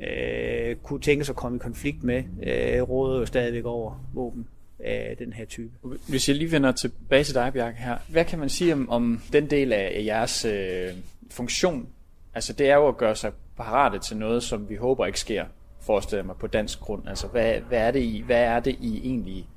øh, 0.00 0.76
kunne 0.76 1.00
tænke 1.00 1.24
sig 1.24 1.32
at 1.32 1.36
komme 1.36 1.56
i 1.56 1.58
konflikt 1.58 2.04
med, 2.04 2.22
øh, 2.42 2.82
råder 2.82 3.18
jo 3.18 3.26
stadigvæk 3.26 3.64
over 3.64 4.06
våben 4.14 4.46
af 4.84 5.16
den 5.18 5.32
her 5.32 5.44
type. 5.44 5.70
Hvis 6.08 6.28
jeg 6.28 6.36
lige 6.36 6.52
vender 6.52 6.72
tilbage 6.72 7.24
til 7.24 7.34
dig, 7.34 7.52
Bjarke, 7.52 7.76
her. 7.76 7.96
Hvad 8.08 8.24
kan 8.24 8.38
man 8.38 8.48
sige 8.48 8.72
om, 8.72 8.90
om 8.90 9.22
den 9.32 9.50
del 9.50 9.72
af 9.72 10.02
jeres 10.06 10.44
øh, 10.44 10.88
funktion? 11.30 11.88
Altså 12.34 12.52
det 12.52 12.70
er 12.70 12.74
jo 12.74 12.88
at 12.88 12.96
gøre 12.96 13.16
sig 13.16 13.32
parate 13.56 13.98
til 13.98 14.16
noget, 14.16 14.42
som 14.42 14.68
vi 14.68 14.76
håber 14.76 15.06
ikke 15.06 15.20
sker, 15.20 15.44
forestiller 15.80 16.24
mig 16.24 16.36
på 16.36 16.46
dansk 16.46 16.80
grund. 16.80 17.08
Altså 17.08 17.26
hvad, 17.26 17.54
hvad, 17.68 17.78
er, 17.78 17.90
det 17.90 18.00
I, 18.00 18.22
hvad 18.26 18.42
er 18.42 18.60
det 18.60 18.76
I 18.80 19.00
egentlig 19.04 19.48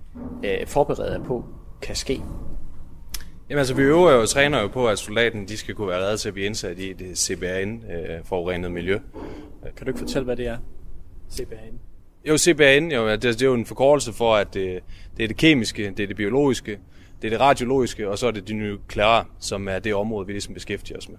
øh, 0.43 0.67
forbereder 0.67 1.23
på 1.23 1.45
kan 1.81 1.95
ske? 1.95 2.21
Jamen 3.49 3.59
altså, 3.59 3.73
vi 3.73 3.81
øver 3.81 4.11
jo 4.11 4.21
og 4.21 4.29
træner 4.29 4.61
jo 4.61 4.67
på, 4.67 4.87
at 4.87 4.99
soldaten 4.99 5.47
de 5.47 5.57
skal 5.57 5.75
kunne 5.75 5.87
være 5.87 6.01
reddet 6.01 6.19
til 6.19 6.27
at 6.27 6.33
blive 6.33 6.45
indsat 6.45 6.79
i 6.79 6.93
det 6.93 7.17
CBRN-forurenet 7.17 8.67
øh, 8.67 8.73
miljø. 8.73 8.99
Kan 9.75 9.85
du 9.85 9.89
ikke 9.89 9.99
fortælle, 9.99 10.25
hvad 10.25 10.35
det 10.35 10.47
er, 10.47 10.57
CBRN? 11.31 11.86
Jo, 12.27 12.37
CBRN, 12.37 12.91
jo, 12.91 13.09
det, 13.09 13.23
det 13.23 13.41
er 13.41 13.45
jo 13.45 13.53
en 13.53 13.65
forkortelse 13.65 14.13
for, 14.13 14.35
at 14.35 14.53
det, 14.53 14.83
det 15.17 15.23
er 15.23 15.27
det 15.27 15.37
kemiske, 15.37 15.93
det 15.97 15.99
er 15.99 16.07
det 16.07 16.15
biologiske, 16.15 16.79
det 17.21 17.27
er 17.27 17.29
det 17.29 17.39
radiologiske, 17.39 18.09
og 18.09 18.17
så 18.17 18.27
er 18.27 18.31
det 18.31 18.47
det 18.47 18.55
nukleare, 18.55 19.25
som 19.39 19.67
er 19.67 19.79
det 19.79 19.95
område, 19.95 20.27
vi 20.27 20.33
ligesom 20.33 20.53
beskæftiger 20.53 20.97
os 20.97 21.09
med. 21.09 21.17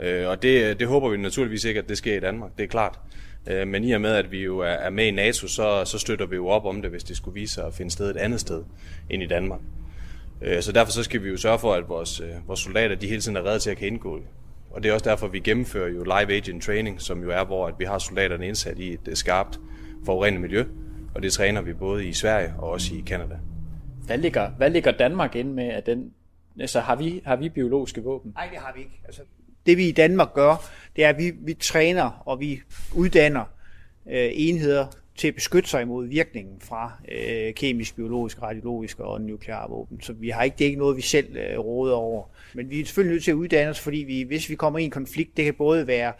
Øh, 0.00 0.28
og 0.28 0.42
det, 0.42 0.80
det 0.80 0.88
håber 0.88 1.08
vi 1.08 1.16
naturligvis 1.16 1.64
ikke, 1.64 1.80
at 1.80 1.88
det 1.88 1.98
sker 1.98 2.16
i 2.16 2.20
Danmark, 2.20 2.50
det 2.58 2.64
er 2.64 2.68
klart. 2.68 2.98
Øh, 3.46 3.68
men 3.68 3.84
i 3.84 3.92
og 3.92 4.00
med, 4.00 4.10
at 4.10 4.30
vi 4.30 4.42
jo 4.42 4.58
er, 4.58 4.66
er 4.66 4.90
med 4.90 5.06
i 5.06 5.10
NATO, 5.10 5.48
så, 5.48 5.84
så 5.84 5.98
støtter 5.98 6.26
vi 6.26 6.36
jo 6.36 6.48
op 6.48 6.64
om 6.64 6.82
det, 6.82 6.90
hvis 6.90 7.04
det 7.04 7.16
skulle 7.16 7.34
vise 7.40 7.54
sig 7.54 7.66
at 7.66 7.74
finde 7.74 7.90
sted 7.90 8.10
et 8.10 8.16
andet 8.16 8.40
sted 8.40 8.62
end 9.10 9.22
i 9.22 9.26
Danmark. 9.26 9.60
Øh, 10.42 10.62
så 10.62 10.72
derfor 10.72 10.92
så 10.92 11.02
skal 11.02 11.22
vi 11.22 11.28
jo 11.28 11.36
sørge 11.36 11.58
for, 11.58 11.74
at 11.74 11.88
vores, 11.88 12.20
øh, 12.20 12.48
vores 12.48 12.60
soldater 12.60 12.94
de 12.94 13.06
hele 13.06 13.20
tiden 13.20 13.36
er 13.36 13.46
redde 13.46 13.58
til 13.58 13.70
at 13.70 13.76
kan 13.76 13.86
indgå 13.86 14.20
Og 14.70 14.82
det 14.82 14.88
er 14.88 14.92
også 14.92 15.10
derfor, 15.10 15.28
vi 15.28 15.40
gennemfører 15.40 15.88
jo 15.88 16.02
live 16.02 16.36
agent 16.36 16.62
training, 16.62 17.00
som 17.00 17.22
jo 17.22 17.30
er, 17.30 17.44
hvor 17.44 17.66
at 17.66 17.74
vi 17.78 17.84
har 17.84 17.98
soldaterne 17.98 18.46
indsat 18.46 18.78
i 18.78 18.92
et 18.92 19.08
øh, 19.08 19.16
skarpt 19.16 19.60
forurenet 20.04 20.40
miljø, 20.40 20.64
og 21.14 21.22
det 21.22 21.32
træner 21.32 21.62
vi 21.62 21.72
både 21.72 22.06
i 22.06 22.12
Sverige 22.12 22.54
og 22.58 22.70
også 22.70 22.94
i 22.94 23.02
Kanada. 23.06 23.38
Hvad 24.06 24.18
ligger, 24.18 24.50
hvad 24.50 24.70
ligger 24.70 24.92
Danmark 24.92 25.36
ind 25.36 25.52
med 25.52 25.64
at 25.64 25.86
den 25.86 26.12
Altså, 26.60 26.80
har 26.80 26.96
vi, 26.96 27.22
har 27.24 27.36
vi 27.36 27.48
biologiske 27.48 28.02
våben? 28.02 28.32
Nej, 28.34 28.48
det 28.52 28.58
har 28.58 28.72
vi 28.74 28.80
ikke. 28.80 29.00
Altså, 29.04 29.22
det 29.66 29.76
vi 29.76 29.88
i 29.88 29.92
Danmark 29.92 30.34
gør, 30.34 30.70
det 30.96 31.04
er, 31.04 31.08
at 31.08 31.18
vi, 31.18 31.32
vi 31.38 31.54
træner 31.54 32.22
og 32.26 32.40
vi 32.40 32.60
uddanner 32.94 33.44
øh, 34.10 34.30
enheder 34.32 34.86
til 35.16 35.28
at 35.28 35.34
beskytte 35.34 35.68
sig 35.68 35.82
imod 35.82 36.06
virkningen 36.06 36.60
fra 36.60 36.92
øh, 37.12 37.54
kemisk, 37.54 37.96
biologisk, 37.96 38.42
radiologisk 38.42 39.00
og 39.00 39.20
nukleare 39.20 39.70
våben. 39.70 40.00
Så 40.00 40.12
vi 40.12 40.28
har 40.28 40.42
ikke, 40.42 40.56
det 40.58 40.64
er 40.64 40.68
ikke 40.68 40.78
noget, 40.78 40.96
vi 40.96 41.02
selv 41.02 41.36
øh, 41.36 41.58
råder 41.58 41.94
over. 41.94 42.24
Men 42.54 42.70
vi 42.70 42.80
er 42.80 42.84
selvfølgelig 42.84 43.14
nødt 43.14 43.24
til 43.24 43.30
at 43.30 43.34
uddanne 43.34 43.70
os, 43.70 43.80
fordi 43.80 43.98
vi, 43.98 44.22
hvis 44.22 44.50
vi 44.50 44.54
kommer 44.54 44.78
i 44.78 44.84
en 44.84 44.90
konflikt, 44.90 45.36
det 45.36 45.44
kan 45.44 45.54
både 45.54 45.86
være 45.86 46.12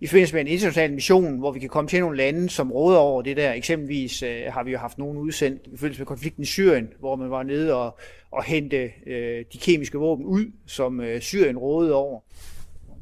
i 0.00 0.06
forbindelse 0.06 0.34
med 0.34 0.40
en 0.40 0.46
international 0.46 0.92
mission, 0.92 1.38
hvor 1.38 1.52
vi 1.52 1.60
kan 1.60 1.68
komme 1.68 1.88
til 1.88 2.00
nogle 2.00 2.16
lande, 2.16 2.50
som 2.50 2.72
råder 2.72 2.98
over 2.98 3.22
det 3.22 3.36
der. 3.36 3.52
Eksempelvis 3.52 4.22
øh, 4.22 4.42
har 4.48 4.62
vi 4.62 4.70
jo 4.70 4.78
haft 4.78 4.98
nogen 4.98 5.18
udsendt 5.18 5.62
i 5.66 5.76
forbindelse 5.76 6.00
med 6.00 6.06
konflikten 6.06 6.42
i 6.42 6.46
Syrien, 6.46 6.88
hvor 6.98 7.16
man 7.16 7.30
var 7.30 7.42
nede 7.42 7.74
og, 7.74 7.98
og 8.30 8.44
hente 8.44 8.90
øh, 9.06 9.44
de 9.52 9.58
kemiske 9.58 9.98
våben 9.98 10.26
ud, 10.26 10.52
som 10.66 11.00
øh, 11.00 11.20
Syrien 11.20 11.58
rådede 11.58 11.94
over. 11.94 12.20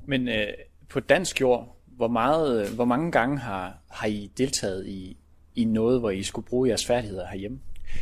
Men 0.06 0.28
øh, 0.28 0.46
på 0.88 1.00
dansk 1.00 1.40
jord, 1.40 1.76
hvor, 1.86 2.08
meget, 2.08 2.68
hvor 2.68 2.84
mange 2.84 3.12
gange 3.12 3.38
har, 3.38 3.78
har 3.90 4.06
I 4.06 4.30
deltaget 4.38 4.86
i, 4.86 5.16
i 5.54 5.64
noget, 5.64 6.00
hvor 6.00 6.10
I 6.10 6.22
skulle 6.22 6.46
bruge 6.46 6.68
jeres 6.68 6.86
færdigheder 6.86 7.26
herhjemme? 7.26 7.58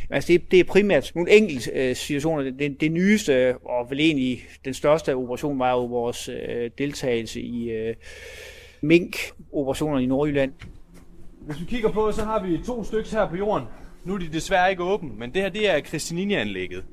Altså 0.09 0.33
det, 0.33 0.51
det 0.51 0.59
er 0.59 0.63
primært 0.63 1.11
nogle 1.15 1.31
enkelte 1.31 1.71
øh, 1.71 1.95
situationer. 1.95 2.51
Det, 2.51 2.81
det 2.81 2.91
nyeste, 2.91 3.57
og 3.57 3.89
vel 3.89 3.99
egentlig 3.99 4.43
den 4.65 4.73
største 4.73 5.15
operation, 5.15 5.59
var 5.59 5.71
jo 5.71 5.85
vores 5.85 6.29
øh, 6.29 6.71
deltagelse 6.77 7.41
i 7.41 7.69
øh, 7.69 7.95
mink-operationer 8.83 9.99
i 9.99 10.05
Nordjylland. 10.05 10.53
Hvis 11.41 11.59
vi 11.59 11.65
kigger 11.65 11.91
på, 11.91 12.11
så 12.11 12.25
har 12.25 12.43
vi 12.43 12.57
to 12.65 12.83
stykker 12.83 13.09
her 13.11 13.29
på 13.29 13.35
jorden. 13.35 13.67
Nu 14.03 14.13
er 14.13 14.17
de 14.17 14.27
desværre 14.27 14.71
ikke 14.71 14.83
åbne, 14.83 15.13
men 15.17 15.33
det 15.33 15.41
her 15.41 15.49
det 15.49 15.69
er 15.69 15.81
Christiania-anlægget. 15.81 16.83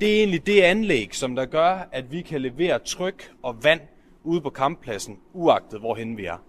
Det 0.00 0.10
er 0.10 0.18
egentlig 0.18 0.46
det 0.46 0.60
anlæg, 0.60 1.14
som 1.14 1.36
der 1.36 1.44
gør, 1.44 1.88
at 1.92 2.12
vi 2.12 2.20
kan 2.20 2.40
levere 2.40 2.78
tryk 2.78 3.32
og 3.42 3.64
vand 3.64 3.80
ude 4.22 4.40
på 4.40 4.50
kamppladsen, 4.50 5.18
uagtet 5.32 5.80
hvorhen 5.80 6.16
vi 6.16 6.24
er. 6.24 6.42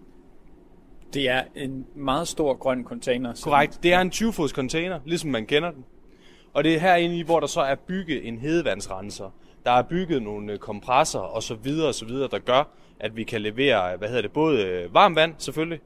Det 1.14 1.28
er 1.28 1.42
en 1.54 1.86
meget 1.94 2.28
stor 2.28 2.54
grøn 2.54 2.84
container. 2.84 3.34
Korrekt. 3.42 3.82
Det 3.82 3.92
er 3.92 4.00
en 4.00 4.10
20-fods 4.10 4.50
container, 4.50 5.00
ligesom 5.04 5.30
man 5.30 5.46
kender 5.46 5.70
den. 5.70 5.84
Og 6.52 6.64
det 6.64 6.74
er 6.74 6.80
herinde 6.80 7.18
i, 7.18 7.22
hvor 7.22 7.40
der 7.40 7.46
så 7.46 7.60
er 7.60 7.74
bygget 7.74 8.28
en 8.28 8.38
hedevandsrenser. 8.38 9.30
Der 9.64 9.70
er 9.70 9.82
bygget 9.82 10.22
nogle 10.22 10.58
kompresser 10.58 11.18
og 11.18 11.42
så 11.42 11.54
videre 11.54 11.88
og 11.88 11.94
så 11.94 12.04
videre, 12.04 12.28
der 12.28 12.38
gør, 12.38 12.68
at 13.00 13.16
vi 13.16 13.24
kan 13.24 13.40
levere, 13.40 13.96
hvad 13.96 14.08
hedder 14.08 14.22
det, 14.22 14.32
både 14.32 14.64
øh, 14.64 14.94
varmt 14.94 15.16
vand 15.16 15.34
selvfølgelig, 15.38 15.80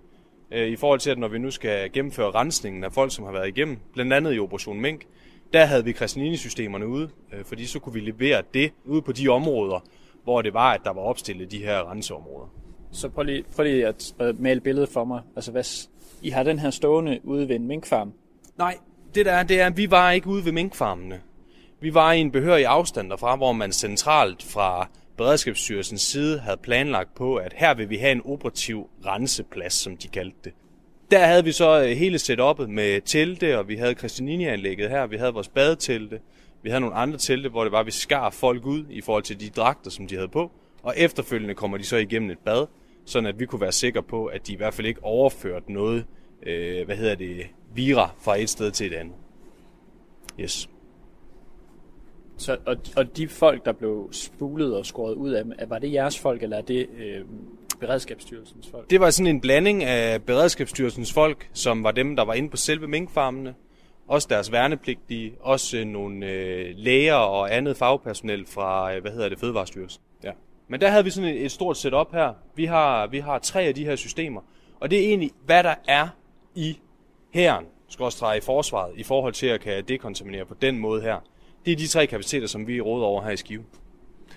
øh, 0.51 0.69
i 0.69 0.77
forhold 0.77 1.01
til, 1.01 1.11
at 1.11 1.19
når 1.19 1.29
vi 1.29 1.39
nu 1.39 1.51
skal 1.51 1.93
gennemføre 1.93 2.31
rensningen 2.31 2.85
af 2.85 2.93
folk, 2.93 3.15
som 3.15 3.25
har 3.25 3.33
været 3.33 3.49
igennem, 3.49 3.79
blandt 3.93 4.13
andet 4.13 4.35
i 4.35 4.39
Operation 4.39 4.81
Mink, 4.81 5.07
der 5.53 5.65
havde 5.65 5.85
vi 5.85 5.93
Christianini-systemerne 5.93 6.87
ude, 6.87 7.11
fordi 7.45 7.67
så 7.67 7.79
kunne 7.79 7.93
vi 7.93 8.01
levere 8.01 8.43
det 8.55 8.73
ude 8.85 9.03
på 9.03 9.13
de 9.13 9.29
områder, 9.29 9.85
hvor 10.25 10.43
det 10.43 10.55
var, 10.55 10.73
at 10.73 10.81
der 10.85 10.93
var 10.93 11.01
opstillet 11.01 11.51
de 11.51 11.59
her 11.59 11.91
renseområder. 11.91 12.53
Så 12.93 13.09
prøv 13.09 13.25
lige, 13.25 13.45
prøv 13.57 13.65
lige 13.65 13.87
at, 13.87 14.15
at 14.19 14.39
male 14.39 14.61
billedet 14.61 14.89
for 14.89 15.05
mig. 15.05 15.21
Altså, 15.37 15.53
hvad, 15.53 15.89
I 16.23 16.31
har 16.31 16.43
den 16.43 16.59
her 16.59 16.71
stående 16.71 17.21
ude 17.25 17.49
ved 17.49 17.57
en 17.57 17.67
minkfarm? 17.67 18.13
Nej, 18.59 18.79
det 19.15 19.27
der 19.27 19.33
er, 19.33 19.43
det 19.43 19.61
er, 19.61 19.67
at 19.67 19.77
vi 19.77 19.91
var 19.91 20.11
ikke 20.11 20.27
ude 20.27 20.45
ved 20.45 20.53
minkfarmene. 20.53 21.21
Vi 21.81 21.95
var 21.95 22.13
i 22.13 22.21
en 22.21 22.31
behørig 22.31 22.67
afstand 22.67 23.11
derfra, 23.11 23.37
hvor 23.37 23.53
man 23.53 23.73
centralt 23.73 24.43
fra 24.43 24.89
Beredskabsstyrelsens 25.21 26.01
side 26.01 26.39
havde 26.39 26.57
planlagt 26.57 27.15
på, 27.15 27.37
at 27.37 27.53
her 27.57 27.75
vil 27.75 27.91
vi 27.91 27.97
have 27.97 28.13
en 28.13 28.23
operativ 28.25 28.89
renseplads, 29.07 29.73
som 29.73 29.97
de 29.97 30.09
kaldte 30.09 30.37
det. 30.45 30.53
Der 31.11 31.27
havde 31.27 31.45
vi 31.45 31.53
så 31.53 31.83
øh, 31.83 31.89
hele 31.89 32.17
setup'et 32.17 32.67
med 32.67 33.01
telte, 33.01 33.59
og 33.59 33.69
vi 33.69 33.77
havde 33.77 33.95
Christianini-anlægget 33.95 34.91
her, 34.91 35.07
vi 35.07 35.17
havde 35.17 35.33
vores 35.33 35.49
badetelte, 35.49 36.21
vi 36.63 36.71
havde 36.71 36.81
nogle 36.81 36.97
andre 36.97 37.19
telte, 37.19 37.49
hvor 37.49 37.63
det 37.63 37.73
var, 37.73 37.81
at 37.81 37.87
vi 37.87 37.91
skar 37.91 38.31
folk 38.31 38.67
ud 38.67 38.85
i 38.91 39.01
forhold 39.01 39.23
til 39.23 39.41
de 39.41 39.49
dragter, 39.49 39.91
som 39.91 40.07
de 40.07 40.15
havde 40.15 40.29
på. 40.29 40.51
Og 40.83 40.95
efterfølgende 40.97 41.55
kommer 41.55 41.79
de 41.79 41.85
så 41.85 41.97
igennem 41.97 42.31
et 42.31 42.39
bad, 42.39 42.67
sådan 43.05 43.27
at 43.27 43.41
vi 43.41 43.47
kunne 43.47 43.61
være 43.61 43.73
sikre 43.73 44.03
på, 44.03 44.27
at 44.27 44.47
de 44.47 44.53
i 44.53 44.57
hvert 44.57 44.75
fald 44.75 44.87
ikke 44.87 45.05
overførte 45.05 45.73
noget, 45.73 46.07
øh, 46.47 46.87
hvad 46.87 46.97
hedder 46.97 47.15
det, 47.15 47.47
vira 47.75 48.11
fra 48.21 48.37
et 48.37 48.51
sted 48.51 48.71
til 48.71 48.87
et 48.87 48.95
andet. 48.95 49.17
Yes. 50.41 50.69
Så, 52.41 52.57
og, 52.67 52.77
og 52.97 53.17
de 53.17 53.29
folk, 53.29 53.65
der 53.65 53.73
blev 53.73 54.09
spulet 54.13 54.77
og 54.77 54.87
skåret 54.87 55.15
ud 55.15 55.31
af 55.31 55.45
dem, 55.45 55.53
var 55.69 55.79
det 55.79 55.93
jeres 55.93 56.19
folk, 56.19 56.43
eller 56.43 56.57
er 56.57 56.63
det 56.63 56.87
øh, 56.99 57.25
Beredskabsstyrelsens 57.81 58.69
folk? 58.71 58.91
Det 58.91 59.01
var 59.01 59.11
sådan 59.11 59.27
en 59.27 59.41
blanding 59.41 59.85
af 59.85 60.23
Beredskabsstyrelsens 60.23 61.13
folk, 61.13 61.51
som 61.53 61.85
var 61.85 61.91
dem, 61.91 62.17
der 62.17 62.25
var 62.25 62.35
inde 62.35 62.51
på 62.51 62.57
selve 62.57 62.89
minkfarmene, 62.89 63.55
også 64.09 64.29
deres 64.31 64.53
værnepligtige, 64.53 65.35
også 65.41 65.85
nogle 65.85 66.27
øh, 66.27 66.75
læger 66.77 67.15
og 67.15 67.57
andet 67.57 67.77
fagpersonel 67.77 68.47
fra, 68.47 68.95
øh, 68.95 69.01
hvad 69.01 69.13
hedder 69.13 69.29
det, 69.29 69.39
Fødevarestyrelsen. 69.39 70.03
Ja. 70.25 70.33
Men 70.69 70.81
der 70.81 70.89
havde 70.89 71.05
vi 71.05 71.11
sådan 71.11 71.31
et, 71.31 71.45
et 71.45 71.53
stort 71.53 71.77
setup 71.77 72.13
her. 72.13 72.33
Vi 72.55 72.65
har, 72.65 73.07
vi 73.07 73.19
har 73.19 73.39
tre 73.39 73.63
af 73.63 73.75
de 73.75 73.85
her 73.85 73.97
systemer, 73.97 74.41
og 74.81 74.91
det 74.91 74.99
er 74.99 75.09
egentlig, 75.09 75.31
hvad 75.47 75.63
der 75.63 75.75
er 75.89 76.09
i 76.55 76.79
hæren, 77.31 77.65
skråstrej 77.89 78.35
i 78.35 78.41
forsvaret, 78.41 78.93
i 78.97 79.03
forhold 79.03 79.33
til 79.33 79.47
at 79.47 79.61
kan 79.61 79.85
dekontaminere 79.85 80.45
på 80.45 80.55
den 80.55 80.79
måde 80.79 81.03
her. 81.03 81.17
Det 81.65 81.73
er 81.73 81.77
de 81.77 81.87
tre 81.87 82.07
kapaciteter, 82.07 82.47
som 82.47 82.67
vi 82.67 82.81
råder 82.81 83.07
over 83.07 83.23
her 83.23 83.31
i 83.31 83.37
Skive. 83.37 83.65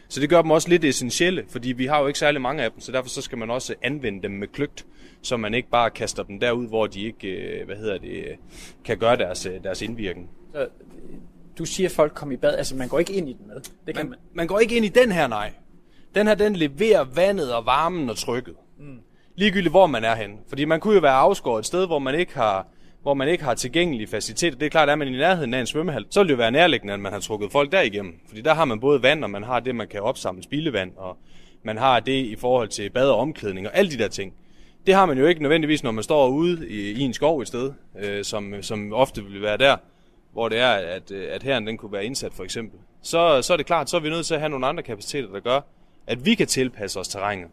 Så 0.08 0.20
det 0.20 0.30
gør 0.30 0.42
dem 0.42 0.52
også 0.52 0.70
lidt 0.70 0.86
essentielle, 0.86 1.46
fordi 1.50 1.72
vi 1.72 1.86
har 1.86 2.02
jo 2.02 2.08
ikke 2.08 2.20
særlig 2.20 2.42
mange 2.42 2.64
af 2.64 2.72
dem, 2.72 2.80
så 2.80 2.92
derfor 2.92 3.10
så 3.10 3.22
skal 3.22 3.38
man 3.38 3.50
også 3.50 3.76
anvende 3.82 4.24
dem 4.24 4.32
med 4.32 4.48
kløgt, 4.48 4.86
så 5.22 5.38
man 5.38 5.54
ikke 5.54 5.70
bare 5.70 5.90
kaster 5.90 6.24
dem 6.24 6.40
derud, 6.40 6.68
hvor 6.68 6.88
de 6.88 7.02
ikke 7.02 7.28
øh, 7.28 7.66
hvad 7.66 7.76
hedder 7.76 7.98
det, 7.98 8.26
kan 8.86 8.98
gøre 8.98 9.18
deres, 9.18 9.46
øh, 9.46 9.64
deres 9.64 9.82
indvirkning. 9.82 10.30
Så, 10.54 10.68
du 11.58 11.66
siger, 11.66 11.90
at 11.90 11.96
folk 11.96 12.14
kommer 12.14 12.34
i 12.34 12.38
bad, 12.38 12.56
altså 12.56 12.76
man 12.76 12.88
går 12.88 13.00
ikke 13.00 13.14
ind 13.14 13.30
i 13.30 13.34
den 13.34 13.48
med? 13.48 13.56
Det 13.88 13.96
kan 13.96 14.06
man, 14.06 14.10
man. 14.10 14.20
man 14.34 14.48
går 14.48 14.60
ikke 14.60 14.76
ind 14.76 14.86
i 14.86 14.90
den 14.90 15.12
her, 15.12 15.28
nej. 15.28 15.54
Den 16.16 16.28
her, 16.28 16.36
den 16.36 16.56
leverer 16.56 17.04
vandet 17.04 17.54
og 17.54 17.66
varmen 17.66 18.10
og 18.10 18.18
trykket. 18.18 18.56
Mm. 18.80 19.00
Ligegyldigt 19.36 19.72
hvor 19.72 19.88
man 19.88 20.04
er 20.04 20.16
henne. 20.16 20.38
Fordi 20.48 20.66
man 20.66 20.80
kunne 20.80 20.94
jo 20.94 21.00
være 21.00 21.14
afskåret 21.14 21.60
et 21.60 21.66
sted, 21.66 21.86
hvor 21.86 22.00
man 22.00 22.16
ikke 22.16 22.36
har 22.36 22.68
hvor 23.04 23.14
man 23.14 23.28
ikke 23.28 23.44
har 23.44 23.54
tilgængelige 23.54 24.08
faciliteter. 24.08 24.58
Det 24.58 24.66
er 24.66 24.70
klart, 24.70 24.90
at 24.90 24.94
er 24.94 24.96
man 24.96 25.08
i 25.08 25.12
nærheden 25.12 25.54
af 25.54 25.60
en 25.60 25.68
svømmehal, 25.68 26.06
så 26.10 26.20
vil 26.20 26.28
det 26.28 26.34
jo 26.34 26.38
være 26.38 26.52
nærliggende, 26.52 26.94
at 26.94 27.00
man 27.00 27.14
har 27.14 27.20
trukket 27.20 27.52
folk 27.52 27.72
derigennem. 27.72 28.20
Fordi 28.28 28.42
der 28.42 28.54
har 28.54 28.66
man 28.66 28.80
både 28.80 29.04
vand, 29.04 29.24
og 29.24 29.30
man 29.30 29.44
har 29.44 29.60
det, 29.60 29.76
man 29.76 29.88
kan 29.88 30.02
opsamle 30.02 30.44
spildevand, 30.44 30.92
og 30.98 31.18
man 31.64 31.78
har 31.78 32.00
det 32.00 32.26
i 32.26 32.36
forhold 32.36 32.68
til 32.68 32.90
bad 32.90 33.10
og 33.10 33.18
omklædning 33.18 33.68
og 33.68 33.78
alle 33.78 33.92
de 33.92 33.98
der 33.98 34.08
ting. 34.08 34.34
Det 34.88 34.94
har 34.94 35.06
man 35.06 35.18
jo 35.18 35.26
ikke 35.26 35.42
nødvendigvis, 35.42 35.84
når 35.84 35.92
man 35.92 36.04
står 36.04 36.28
ude 36.28 36.70
i, 36.70 36.92
i 36.92 37.00
en 37.00 37.14
skov 37.14 37.42
et 37.42 37.48
sted, 37.48 37.74
øh, 38.00 38.24
som, 38.24 38.54
som 38.62 38.94
ofte 38.94 39.24
vil 39.24 39.42
være 39.42 39.58
der, 39.58 39.78
hvor 40.34 40.50
det 40.50 40.60
er, 40.60 40.72
at, 40.72 41.12
øh, 41.12 41.28
at 41.32 41.44
herren 41.44 41.68
den 41.68 41.78
kunne 41.78 41.92
være 41.92 42.06
indsat 42.06 42.34
for 42.34 42.44
eksempel. 42.44 42.80
Så, 43.02 43.42
så 43.42 43.54
er 43.54 43.58
det 43.58 43.66
klart, 43.66 43.90
så 43.90 43.98
er 43.98 44.02
vi 44.02 44.10
nødt 44.10 44.26
til 44.26 44.34
at 44.34 44.40
have 44.40 44.50
nogle 44.50 44.68
andre 44.68 44.84
kapaciteter, 44.84 45.32
der 45.32 45.40
gør, 45.40 45.62
at 46.08 46.26
vi 46.26 46.36
kan 46.36 46.48
tilpasse 46.48 47.00
os 47.00 47.08
terrænet, 47.08 47.48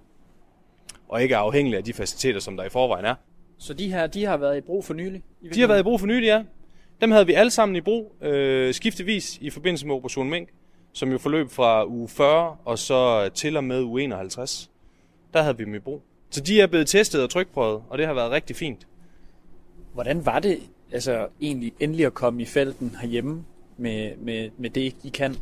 og 1.08 1.22
ikke 1.22 1.34
er 1.34 1.38
afhængige 1.38 1.76
af 1.76 1.84
de 1.84 1.92
faciliteter, 1.92 2.40
som 2.40 2.56
der 2.56 2.64
i 2.64 2.68
forvejen 2.68 3.04
er. 3.04 3.14
Så 3.60 3.74
de 3.74 3.92
her, 3.92 4.06
de 4.06 4.24
har 4.24 4.36
været 4.36 4.56
i 4.56 4.60
brug 4.60 4.84
for 4.84 4.94
nylig? 4.94 5.22
De 5.54 5.60
har 5.60 5.68
været 5.68 5.80
i 5.80 5.82
brug 5.82 6.00
for 6.00 6.06
nylig, 6.06 6.26
ja. 6.26 6.42
Dem 7.00 7.10
havde 7.10 7.26
vi 7.26 7.32
alle 7.32 7.50
sammen 7.50 7.76
i 7.76 7.80
brug 7.80 8.14
øh, 8.20 8.74
skiftevis 8.74 9.38
i 9.40 9.50
forbindelse 9.50 9.86
med 9.86 9.94
Operation 9.94 10.30
Mink, 10.30 10.48
som 10.92 11.12
jo 11.12 11.18
forløb 11.18 11.50
fra 11.50 11.86
uge 11.86 12.08
40 12.08 12.56
og 12.64 12.78
så 12.78 13.28
til 13.34 13.56
og 13.56 13.64
med 13.64 13.82
uge 13.82 14.02
51. 14.02 14.70
Der 15.34 15.42
havde 15.42 15.56
vi 15.56 15.64
dem 15.64 15.74
i 15.74 15.78
brug. 15.78 16.02
Så 16.30 16.40
de 16.40 16.60
er 16.60 16.66
blevet 16.66 16.86
testet 16.86 17.22
og 17.22 17.30
trykprøvet, 17.30 17.82
og 17.88 17.98
det 17.98 18.06
har 18.06 18.14
været 18.14 18.30
rigtig 18.30 18.56
fint. 18.56 18.86
Hvordan 19.94 20.26
var 20.26 20.38
det 20.38 20.58
altså, 20.92 21.28
egentlig 21.40 21.72
endelig 21.80 22.06
at 22.06 22.14
komme 22.14 22.42
i 22.42 22.44
felten 22.44 22.96
herhjemme 23.00 23.44
med, 23.76 24.16
med, 24.16 24.50
med 24.58 24.70
det, 24.70 24.96
I 25.04 25.08
kan? 25.08 25.36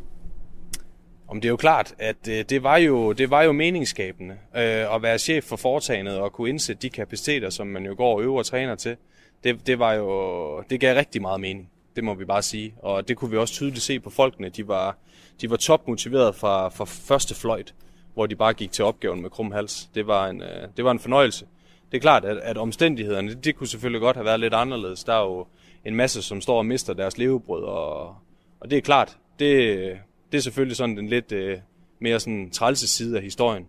Om 1.29 1.41
det 1.41 1.47
er 1.47 1.49
jo 1.49 1.57
klart, 1.57 1.95
at 1.99 2.27
øh, 2.29 2.45
det, 2.49 2.63
var 2.63 2.77
jo, 2.77 3.11
det 3.11 3.29
var 3.29 3.41
jo 3.41 3.51
meningsskabende 3.51 4.33
øh, 4.33 4.95
at 4.95 5.01
være 5.01 5.17
chef 5.17 5.43
for 5.43 5.55
foretagendet 5.55 6.17
og 6.17 6.33
kunne 6.33 6.49
indsætte 6.49 6.81
de 6.81 6.89
kapaciteter, 6.89 7.49
som 7.49 7.67
man 7.67 7.85
jo 7.85 7.93
går 7.97 8.15
og 8.15 8.23
øver 8.23 8.39
og 8.39 8.45
træner 8.45 8.75
til. 8.75 8.95
Det, 9.43 9.67
det, 9.67 9.79
var 9.79 9.93
jo, 9.93 10.61
det 10.69 10.79
gav 10.79 10.95
rigtig 10.95 11.21
meget 11.21 11.41
mening, 11.41 11.69
det 11.95 12.03
må 12.03 12.13
vi 12.13 12.25
bare 12.25 12.41
sige. 12.41 12.73
Og 12.81 13.07
det 13.07 13.17
kunne 13.17 13.31
vi 13.31 13.37
også 13.37 13.53
tydeligt 13.53 13.81
se 13.81 13.99
på 13.99 14.09
folkene. 14.09 14.49
De 14.49 14.67
var, 14.67 14.97
de 15.41 15.49
var 15.49 15.55
topmotiveret 15.57 16.35
fra, 16.35 16.69
fra 16.69 16.85
første 16.85 17.35
fløjt, 17.35 17.73
hvor 18.13 18.25
de 18.25 18.35
bare 18.35 18.53
gik 18.53 18.71
til 18.71 18.85
opgaven 18.85 19.21
med 19.21 19.29
krum 19.29 19.51
hals. 19.51 19.89
Det 19.95 20.07
var 20.07 20.27
en, 20.27 20.41
øh, 20.41 20.67
det 20.77 20.85
var 20.85 20.91
en 20.91 20.99
fornøjelse. 20.99 21.45
Det 21.91 21.97
er 21.97 22.01
klart, 22.01 22.25
at, 22.25 22.37
at 22.37 22.57
omstændighederne, 22.57 23.33
det 23.33 23.55
kunne 23.55 23.67
selvfølgelig 23.67 24.01
godt 24.01 24.15
have 24.15 24.25
været 24.25 24.39
lidt 24.39 24.53
anderledes. 24.53 25.03
Der 25.03 25.13
er 25.13 25.23
jo 25.23 25.47
en 25.85 25.95
masse, 25.95 26.21
som 26.21 26.41
står 26.41 26.57
og 26.57 26.65
mister 26.65 26.93
deres 26.93 27.17
levebrød, 27.17 27.63
og, 27.63 28.15
og 28.59 28.69
det 28.69 28.77
er 28.77 28.81
klart, 28.81 29.17
det, 29.39 29.99
det 30.31 30.37
er 30.37 30.41
selvfølgelig 30.41 30.77
sådan 30.77 30.97
den 30.97 31.07
lidt 31.07 31.31
øh, 31.31 31.57
mere 31.99 32.19
sådan 32.19 32.49
trælse 32.49 32.87
side 32.87 33.17
af 33.17 33.23
historien. 33.23 33.65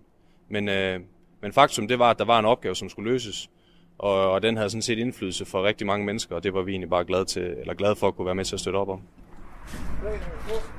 Men, 0.48 0.68
øh, 0.68 1.00
men 1.42 1.52
faktum 1.52 1.88
det 1.88 1.98
var, 1.98 2.10
at 2.10 2.18
der 2.18 2.24
var 2.24 2.38
en 2.38 2.44
opgave, 2.44 2.76
som 2.76 2.88
skulle 2.88 3.12
løses, 3.12 3.50
og, 3.98 4.30
og 4.30 4.42
den 4.42 4.56
havde 4.56 4.70
sådan 4.70 4.82
set 4.82 4.98
indflydelse 4.98 5.44
for 5.44 5.64
rigtig 5.64 5.86
mange 5.86 6.06
mennesker, 6.06 6.36
og 6.36 6.44
det 6.44 6.54
var 6.54 6.62
vi 6.62 6.70
egentlig 6.70 6.90
bare 6.90 7.04
glade, 7.04 7.24
til, 7.24 7.42
eller 7.42 7.74
glade 7.74 7.96
for 7.96 8.08
at 8.08 8.16
kunne 8.16 8.26
være 8.26 8.34
med 8.34 8.44
til 8.44 8.56
at 8.56 8.60
støtte 8.60 8.76
op 8.76 8.88
om. 8.88 9.00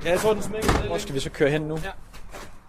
Ja, 0.04 0.10
jeg 0.10 0.18
tror, 0.18 0.32
den 0.32 0.42
smækker. 0.42 0.86
Hvor 0.86 0.98
skal 0.98 1.14
vi 1.14 1.20
så 1.20 1.30
køre 1.30 1.50
hen 1.50 1.62
nu? 1.62 1.78
Ja. 1.84 1.90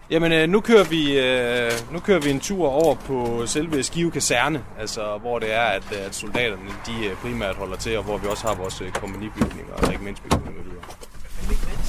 Jamen, 0.09 0.31
øh, 0.31 0.49
nu, 0.49 0.61
kører 0.61 0.83
vi, 0.83 1.19
øh, 1.19 1.93
nu 1.93 1.99
kører 1.99 2.19
vi 2.19 2.29
en 2.29 2.39
tur 2.39 2.67
over 2.67 2.95
på 2.95 3.45
selve 3.45 3.83
Skive 3.83 4.11
Kaserne, 4.11 4.65
altså 4.79 5.17
hvor 5.17 5.39
det 5.39 5.53
er, 5.53 5.61
at, 5.61 5.91
at 5.91 6.15
soldaterne 6.15 6.69
de 6.87 7.05
øh, 7.05 7.15
primært 7.15 7.55
holder 7.55 7.77
til, 7.77 7.97
og 7.97 8.03
hvor 8.03 8.17
vi 8.17 8.27
også 8.27 8.47
har 8.47 8.55
vores 8.55 8.81
øh, 8.81 8.91
kompanibygninger 8.91 9.73
og 9.73 9.87
regimentsbygninger 9.87 10.51
med 10.51 10.63
videre 10.63 10.72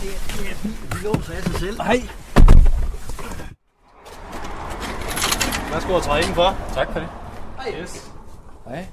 ikke 0.07 0.49
vant 0.49 0.61
til, 0.63 0.69
at 0.69 0.93
de 0.93 1.03
låser 1.03 1.33
af 1.33 1.43
sig 1.43 1.55
selv. 1.61 1.79
Nej. 1.79 2.03
Værsgo 5.71 5.97
at 5.97 6.03
træde 6.03 6.21
indenfor. 6.21 6.57
Tak 6.75 6.93
for 6.93 6.99
det. 7.01 7.09
Hej. 7.59 7.81
Yes. 7.83 8.11
Hej. 8.69 8.87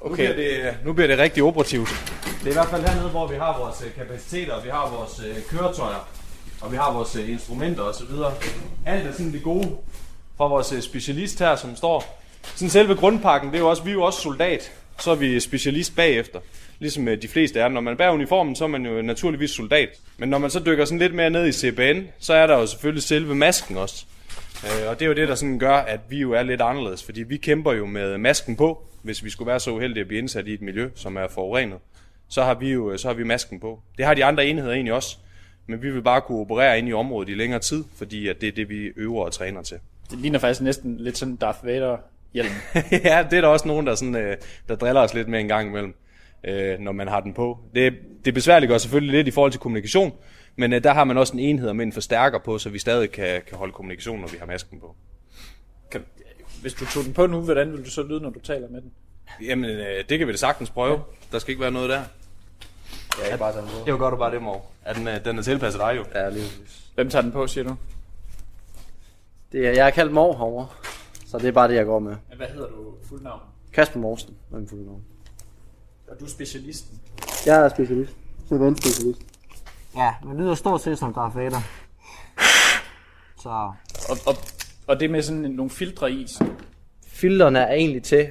Okay. 0.00 0.10
Nu 0.10 0.14
bliver, 0.14 0.34
det, 0.34 0.76
nu 0.84 0.92
bliver 0.92 1.06
det 1.06 1.18
rigtig 1.18 1.42
operativt. 1.42 1.88
Det 2.24 2.46
er 2.46 2.50
i 2.50 2.52
hvert 2.52 2.68
fald 2.68 2.84
hernede, 2.84 3.08
hvor 3.08 3.26
vi 3.26 3.36
har 3.36 3.58
vores 3.58 3.82
øh, 3.86 3.94
kapaciteter, 3.94 4.62
vi 4.62 4.68
har 4.68 4.90
vores 4.90 5.22
øh, 5.26 5.36
køretøjer, 5.48 6.08
og 6.60 6.72
vi 6.72 6.76
har 6.76 6.92
vores 6.92 7.16
øh, 7.16 7.30
instrumenter 7.30 7.82
osv. 7.82 8.06
Alt 8.86 9.06
er 9.06 9.12
sådan 9.12 9.32
det 9.32 9.42
gode 9.42 9.76
fra 10.36 10.46
vores 10.46 10.84
specialist 10.84 11.38
her, 11.38 11.56
som 11.56 11.76
står. 11.76 12.20
Sådan 12.54 12.70
selve 12.70 12.94
grundpakken, 12.94 13.50
det 13.50 13.56
er 13.56 13.60
jo 13.60 13.68
også, 13.68 13.82
vi 13.82 13.90
er 13.90 13.94
jo 13.94 14.02
også 14.02 14.20
soldat, 14.20 14.72
så 14.98 15.10
er 15.10 15.14
vi 15.14 15.40
specialist 15.40 15.96
bagefter 15.96 16.40
ligesom 16.78 17.08
øh, 17.08 17.22
de 17.22 17.28
fleste 17.28 17.60
er. 17.60 17.68
Når 17.68 17.80
man 17.80 17.96
bærer 17.96 18.10
uniformen, 18.10 18.56
så 18.56 18.64
er 18.64 18.68
man 18.68 18.86
jo 18.86 19.02
naturligvis 19.02 19.50
soldat. 19.50 19.88
Men 20.18 20.28
når 20.28 20.38
man 20.38 20.50
så 20.50 20.62
dykker 20.66 20.84
sådan 20.84 20.98
lidt 20.98 21.14
mere 21.14 21.30
ned 21.30 21.46
i 21.46 21.52
CBN, 21.52 22.06
så 22.18 22.34
er 22.34 22.46
der 22.46 22.58
jo 22.58 22.66
selvfølgelig 22.66 23.02
selve 23.02 23.34
masken 23.34 23.76
også. 23.76 24.04
Øh, 24.64 24.90
og 24.90 24.98
det 24.98 25.04
er 25.04 25.08
jo 25.08 25.14
det, 25.14 25.28
der 25.28 25.34
sådan 25.34 25.58
gør, 25.58 25.76
at 25.76 26.00
vi 26.08 26.18
jo 26.18 26.32
er 26.32 26.42
lidt 26.42 26.60
anderledes, 26.60 27.04
fordi 27.04 27.22
vi 27.22 27.36
kæmper 27.36 27.72
jo 27.72 27.86
med 27.86 28.18
masken 28.18 28.56
på, 28.56 28.82
hvis 29.02 29.24
vi 29.24 29.30
skulle 29.30 29.48
være 29.48 29.60
så 29.60 29.70
uheldige 29.70 30.00
at 30.00 30.08
blive 30.08 30.18
indsat 30.18 30.46
i 30.46 30.54
et 30.54 30.62
miljø, 30.62 30.90
som 30.94 31.16
er 31.16 31.28
forurenet. 31.28 31.78
Så 32.28 32.42
har 32.42 32.54
vi 32.54 32.72
jo 32.72 32.96
så 32.96 33.08
har 33.08 33.14
vi 33.14 33.24
masken 33.24 33.60
på. 33.60 33.80
Det 33.98 34.04
har 34.04 34.14
de 34.14 34.24
andre 34.24 34.46
enheder 34.46 34.72
egentlig 34.72 34.92
også. 34.92 35.16
Men 35.66 35.82
vi 35.82 35.90
vil 35.90 36.02
bare 36.02 36.20
kunne 36.20 36.38
operere 36.38 36.78
ind 36.78 36.88
i 36.88 36.92
området 36.92 37.28
i 37.28 37.34
længere 37.34 37.60
tid, 37.60 37.84
fordi 37.96 38.28
at 38.28 38.40
det 38.40 38.48
er 38.48 38.52
det, 38.52 38.68
vi 38.68 38.92
øver 38.96 39.24
og 39.24 39.32
træner 39.32 39.62
til. 39.62 39.76
Det 40.10 40.18
ligner 40.18 40.38
faktisk 40.38 40.60
næsten 40.60 40.96
lidt 40.96 41.18
sådan 41.18 41.36
Darth 41.36 41.66
Vader 41.66 41.96
hjelm. 42.32 42.50
ja, 43.04 43.26
det 43.30 43.36
er 43.36 43.40
der 43.40 43.48
også 43.48 43.68
nogen, 43.68 43.86
der, 43.86 43.94
sådan, 43.94 44.16
øh, 44.16 44.36
der 44.68 44.76
driller 44.76 45.00
os 45.00 45.14
lidt 45.14 45.28
med 45.28 45.40
en 45.40 45.48
gang 45.48 45.68
imellem 45.68 45.94
øh, 46.44 46.78
når 46.78 46.92
man 46.92 47.08
har 47.08 47.20
den 47.20 47.34
på. 47.34 47.58
Det, 47.74 47.94
det 48.24 48.34
besværligt 48.34 48.70
gør 48.70 48.78
selvfølgelig 48.78 49.12
lidt 49.12 49.28
i 49.28 49.30
forhold 49.30 49.52
til 49.52 49.60
kommunikation, 49.60 50.12
men 50.56 50.72
øh, 50.72 50.84
der 50.84 50.92
har 50.92 51.04
man 51.04 51.18
også 51.18 51.32
en 51.32 51.38
enhed 51.38 51.72
med 51.72 51.86
en 51.86 51.92
forstærker 51.92 52.38
på, 52.38 52.58
så 52.58 52.70
vi 52.70 52.78
stadig 52.78 53.10
kan, 53.10 53.42
kan 53.48 53.58
holde 53.58 53.72
kommunikation, 53.72 54.20
når 54.20 54.28
vi 54.28 54.36
har 54.38 54.46
masken 54.46 54.80
på. 54.80 54.94
Kan, 55.90 56.04
hvis 56.60 56.74
du 56.74 56.86
tog 56.86 57.04
den 57.04 57.12
på 57.12 57.26
nu, 57.26 57.40
hvordan 57.40 57.72
vil 57.72 57.84
du 57.84 57.90
så 57.90 58.02
lyde, 58.02 58.20
når 58.20 58.30
du 58.30 58.40
taler 58.40 58.68
med 58.68 58.80
den? 58.80 58.92
Jamen, 59.40 59.70
øh, 59.70 60.04
det 60.08 60.18
kan 60.18 60.26
vi 60.26 60.32
da 60.32 60.38
sagtens 60.38 60.70
prøve. 60.70 60.92
Ja. 60.92 60.98
Der 61.32 61.38
skal 61.38 61.50
ikke 61.50 61.62
være 61.62 61.70
noget 61.72 61.90
der. 61.90 62.02
Ja, 63.20 63.26
ikke 63.26 63.38
bare 63.38 63.56
den 63.56 63.64
på. 63.68 63.88
Jo, 63.88 63.96
gør 63.98 64.10
du 64.10 64.16
bare 64.16 64.34
det, 64.34 64.42
Mor. 64.42 64.64
Er 64.84 64.92
den, 64.92 65.08
øh, 65.08 65.24
den 65.24 65.38
er 65.38 65.42
tilpasset 65.42 65.80
dig 65.80 65.96
jo. 65.96 66.04
Ja, 66.14 66.28
lige 66.28 66.44
Hvem 66.94 67.10
tager 67.10 67.22
den 67.22 67.32
på, 67.32 67.46
siger 67.46 67.64
du? 67.64 67.76
Det 69.52 69.66
er, 69.66 69.70
jeg 69.70 69.86
er 69.86 69.90
kaldt 69.90 70.12
Mor 70.12 70.36
herovre, 70.36 70.66
så 71.26 71.38
det 71.38 71.48
er 71.48 71.52
bare 71.52 71.68
det, 71.68 71.74
jeg 71.74 71.84
går 71.84 71.98
med. 71.98 72.16
Hvad 72.36 72.46
hedder 72.46 72.68
du 72.68 72.94
fuldt 73.08 73.22
navn? 73.22 73.40
Kasper 73.72 74.00
Morsen, 74.00 74.36
er 74.52 74.56
min 74.56 74.68
fulde 74.68 74.86
navn. 74.86 75.02
Og 76.08 76.20
du 76.20 76.24
er 76.24 76.28
specialisten? 76.28 77.00
Jeg 77.46 77.64
er 77.64 77.68
specialist. 77.68 78.16
specialist. 78.76 79.20
Ja, 79.96 80.14
men 80.24 80.36
lyder 80.36 80.54
stort 80.54 80.80
set 80.80 80.98
som 80.98 81.14
Darth 81.14 81.36
Vader. 81.36 81.60
Så... 83.42 83.48
Og, 84.10 84.16
og, 84.26 84.34
og 84.86 85.00
det 85.00 85.10
med 85.10 85.22
sådan 85.22 85.40
nogle 85.40 85.70
filtre 85.70 86.12
i? 86.12 86.26
Filterne 87.06 87.58
er 87.58 87.74
egentlig 87.74 88.02
til, 88.02 88.30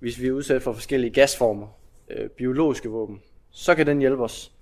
hvis 0.00 0.20
vi 0.20 0.26
er 0.26 0.32
udsat 0.32 0.62
for 0.62 0.72
forskellige 0.72 1.10
gasformer, 1.10 1.66
øh, 2.10 2.30
biologiske 2.30 2.88
våben, 2.88 3.20
så 3.50 3.74
kan 3.74 3.86
den 3.86 3.98
hjælpe 3.98 4.24
os. 4.24 4.52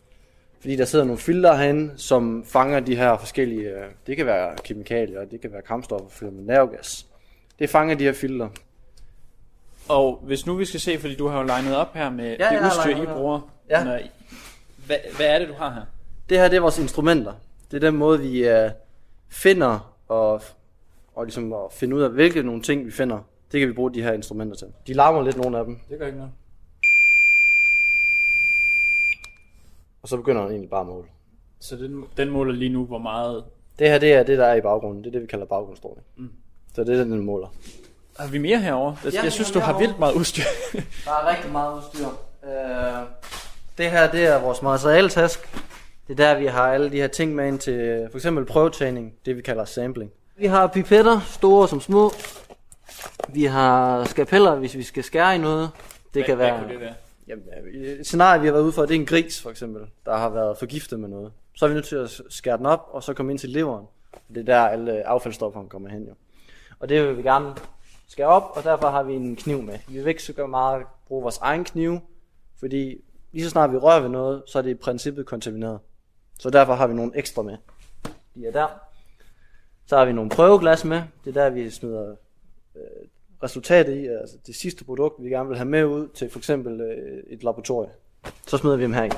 Fordi 0.60 0.76
der 0.76 0.84
sidder 0.84 1.04
nogle 1.04 1.20
filtre 1.20 1.56
herinde, 1.56 1.92
som 1.96 2.44
fanger 2.44 2.80
de 2.80 2.96
her 2.96 3.18
forskellige, 3.18 3.70
øh, 3.70 3.90
det 4.06 4.16
kan 4.16 4.26
være 4.26 4.56
kemikalier, 4.64 5.24
det 5.24 5.40
kan 5.40 5.52
være 5.52 5.62
kampstoffer, 5.62 6.08
for 6.08 6.30
nervegas. 6.32 7.06
Det 7.58 7.70
fanger 7.70 7.94
de 7.94 8.04
her 8.04 8.12
filtre. 8.12 8.50
Og 9.88 10.20
hvis 10.22 10.46
nu 10.46 10.54
vi 10.54 10.64
skal 10.64 10.80
se, 10.80 10.98
fordi 10.98 11.16
du 11.16 11.28
har 11.28 11.38
jo 11.38 11.46
legnet 11.46 11.76
op 11.76 11.94
her 11.94 12.10
med 12.10 12.36
ja, 12.40 12.48
det 12.50 12.64
udstyr, 12.64 13.02
I 13.02 13.06
bruger. 13.06 13.40
Ja. 13.70 13.84
Når, 13.84 13.98
hvad, 14.86 14.96
hvad 15.16 15.26
er 15.26 15.38
det, 15.38 15.48
du 15.48 15.54
har 15.54 15.70
her? 15.74 15.82
Det 16.28 16.38
her, 16.38 16.48
det 16.48 16.56
er 16.56 16.60
vores 16.60 16.78
instrumenter. 16.78 17.32
Det 17.70 17.76
er 17.84 17.90
den 17.90 17.98
måde, 17.98 18.20
vi 18.20 18.50
uh, 18.50 18.70
finder 19.28 19.94
og, 20.08 20.42
og 21.14 21.24
ligesom 21.24 21.52
at 21.52 21.72
finde 21.72 21.96
ud 21.96 22.02
af, 22.02 22.10
hvilke 22.10 22.42
nogle 22.42 22.62
ting, 22.62 22.86
vi 22.86 22.90
finder. 22.90 23.18
Det 23.52 23.60
kan 23.60 23.68
vi 23.68 23.74
bruge 23.74 23.94
de 23.94 24.02
her 24.02 24.12
instrumenter 24.12 24.56
til. 24.56 24.66
De 24.86 24.92
larmer 24.92 25.22
lidt, 25.22 25.36
nogle 25.36 25.58
af 25.58 25.64
dem. 25.64 25.78
Det 25.90 25.98
gør 25.98 26.06
ikke 26.06 26.18
noget. 26.18 26.32
og 30.06 30.10
så 30.10 30.16
begynder 30.16 30.42
den 30.42 30.50
egentlig 30.50 30.70
bare 30.70 30.80
at 30.80 30.86
måle. 30.86 31.06
Så 31.60 31.76
den, 31.76 32.04
den 32.16 32.30
måler 32.30 32.52
lige 32.52 32.68
nu, 32.68 32.84
hvor 32.84 32.98
meget... 32.98 33.44
Det 33.78 33.88
her, 33.88 33.98
det 33.98 34.12
er 34.12 34.22
det, 34.22 34.38
der 34.38 34.46
er 34.46 34.54
i 34.54 34.60
baggrunden. 34.60 35.04
Det 35.04 35.08
er 35.08 35.12
det, 35.12 35.22
vi 35.22 35.26
kalder 35.26 35.46
baggrundsstråling. 35.46 36.06
Mm. 36.16 36.30
Så 36.74 36.84
det 36.84 36.94
er 36.94 36.96
det, 36.96 37.06
den 37.06 37.20
måler. 37.20 37.48
Har 38.18 38.26
vi 38.26 38.38
mere 38.38 38.58
herovre? 38.58 38.96
Jeg, 39.04 39.12
Ja, 39.12 39.22
jeg 39.22 39.32
synes, 39.32 39.50
du 39.50 39.58
har 39.58 39.72
mere 39.72 39.80
vildt 39.80 39.98
meget 39.98 40.14
udstyr. 40.14 40.42
Der 41.04 41.10
er 41.10 41.30
rigtig 41.30 41.52
meget 41.52 41.76
udstyr. 41.78 42.06
Øh, 42.44 43.06
det 43.78 43.90
her, 43.90 44.10
det 44.10 44.26
er 44.26 44.40
vores 44.40 44.62
materialetask. 44.62 45.52
Det 46.08 46.20
er 46.20 46.26
der, 46.26 46.38
vi 46.38 46.46
har 46.46 46.72
alle 46.72 46.90
de 46.90 46.96
her 46.96 47.06
ting 47.06 47.34
med 47.34 47.48
ind 47.48 47.58
til 47.58 48.08
for 48.10 48.18
eksempel 48.18 48.44
prøvetagning, 48.44 49.12
det 49.26 49.36
vi 49.36 49.42
kalder 49.42 49.64
sampling. 49.64 50.10
Vi 50.36 50.46
har 50.46 50.66
pipetter, 50.66 51.20
store 51.20 51.68
som 51.68 51.80
små. 51.80 52.12
Vi 53.28 53.44
har 53.44 54.04
skapeller, 54.04 54.54
hvis 54.54 54.76
vi 54.76 54.82
skal 54.82 55.04
skære 55.04 55.34
i 55.34 55.38
noget. 55.38 55.70
Det 56.14 56.24
kan 56.24 56.36
hvad, 56.36 56.46
være... 56.46 56.58
Hvad 56.58 56.68
det 56.68 56.80
være? 56.80 56.94
Jamen, 57.28 57.44
et 57.74 58.06
scenarie, 58.06 58.40
vi 58.40 58.46
har 58.46 58.52
været 58.52 58.64
ude 58.64 58.72
for, 58.72 58.82
det 58.82 58.90
er 58.90 59.00
en 59.00 59.06
gris 59.06 59.42
for 59.42 59.50
eksempel, 59.50 59.82
der 60.06 60.16
har 60.16 60.28
været 60.28 60.58
forgiftet 60.58 61.00
med 61.00 61.08
noget. 61.08 61.32
Så 61.54 61.64
er 61.64 61.68
vi 61.68 61.74
nødt 61.74 61.86
til 61.86 61.96
at 61.96 62.20
skære 62.28 62.58
den 62.58 62.66
op, 62.66 62.88
og 62.90 63.02
så 63.02 63.14
komme 63.14 63.32
ind 63.32 63.38
til 63.38 63.48
leveren. 63.50 63.86
Det 64.28 64.36
er 64.36 64.44
der, 64.44 64.60
alle 64.60 65.06
affaldsstofferne 65.06 65.68
kommer 65.68 65.88
hen 65.88 66.04
jo. 66.04 66.14
Og 66.80 66.88
det 66.88 67.02
vil 67.02 67.16
vi 67.16 67.22
gerne 67.22 67.54
skal 68.08 68.24
op, 68.24 68.52
og 68.54 68.64
derfor 68.64 68.90
har 68.90 69.02
vi 69.02 69.14
en 69.14 69.36
kniv 69.36 69.62
med. 69.62 69.78
Vi 69.88 69.98
vil 69.98 70.06
ikke 70.06 70.22
så 70.22 70.46
meget 70.46 70.86
bruge 71.08 71.22
vores 71.22 71.38
egen 71.38 71.64
kniv, 71.64 71.98
fordi 72.60 73.04
lige 73.32 73.44
så 73.44 73.50
snart 73.50 73.72
vi 73.72 73.76
rører 73.76 74.00
ved 74.00 74.08
noget, 74.08 74.42
så 74.46 74.58
er 74.58 74.62
det 74.62 74.70
i 74.70 74.74
princippet 74.74 75.26
kontamineret. 75.26 75.78
Så 76.38 76.50
derfor 76.50 76.74
har 76.74 76.86
vi 76.86 76.94
nogle 76.94 77.12
ekstra 77.14 77.42
med. 77.42 77.56
De 78.34 78.46
er 78.46 78.52
der. 78.52 78.66
Så 79.86 79.96
har 79.96 80.04
vi 80.04 80.12
nogle 80.12 80.30
prøveglas 80.30 80.84
med. 80.84 81.02
Det 81.24 81.36
er 81.36 81.42
der, 81.42 81.50
vi 81.50 81.70
smider 81.70 82.16
øh, 82.76 82.82
resultatet 83.42 83.96
i, 83.96 84.06
altså 84.06 84.36
det 84.46 84.54
sidste 84.54 84.84
produkt, 84.84 85.24
vi 85.24 85.28
gerne 85.28 85.48
vil 85.48 85.58
have 85.58 85.68
med 85.68 85.84
ud 85.84 86.08
til 86.08 86.30
for 86.30 86.38
eksempel 86.38 86.80
øh, 86.80 87.22
et 87.26 87.42
laboratorium. 87.42 87.92
Så 88.46 88.56
smider 88.56 88.76
vi 88.76 88.82
dem 88.82 88.92
her 88.92 89.04
i. 89.04 89.10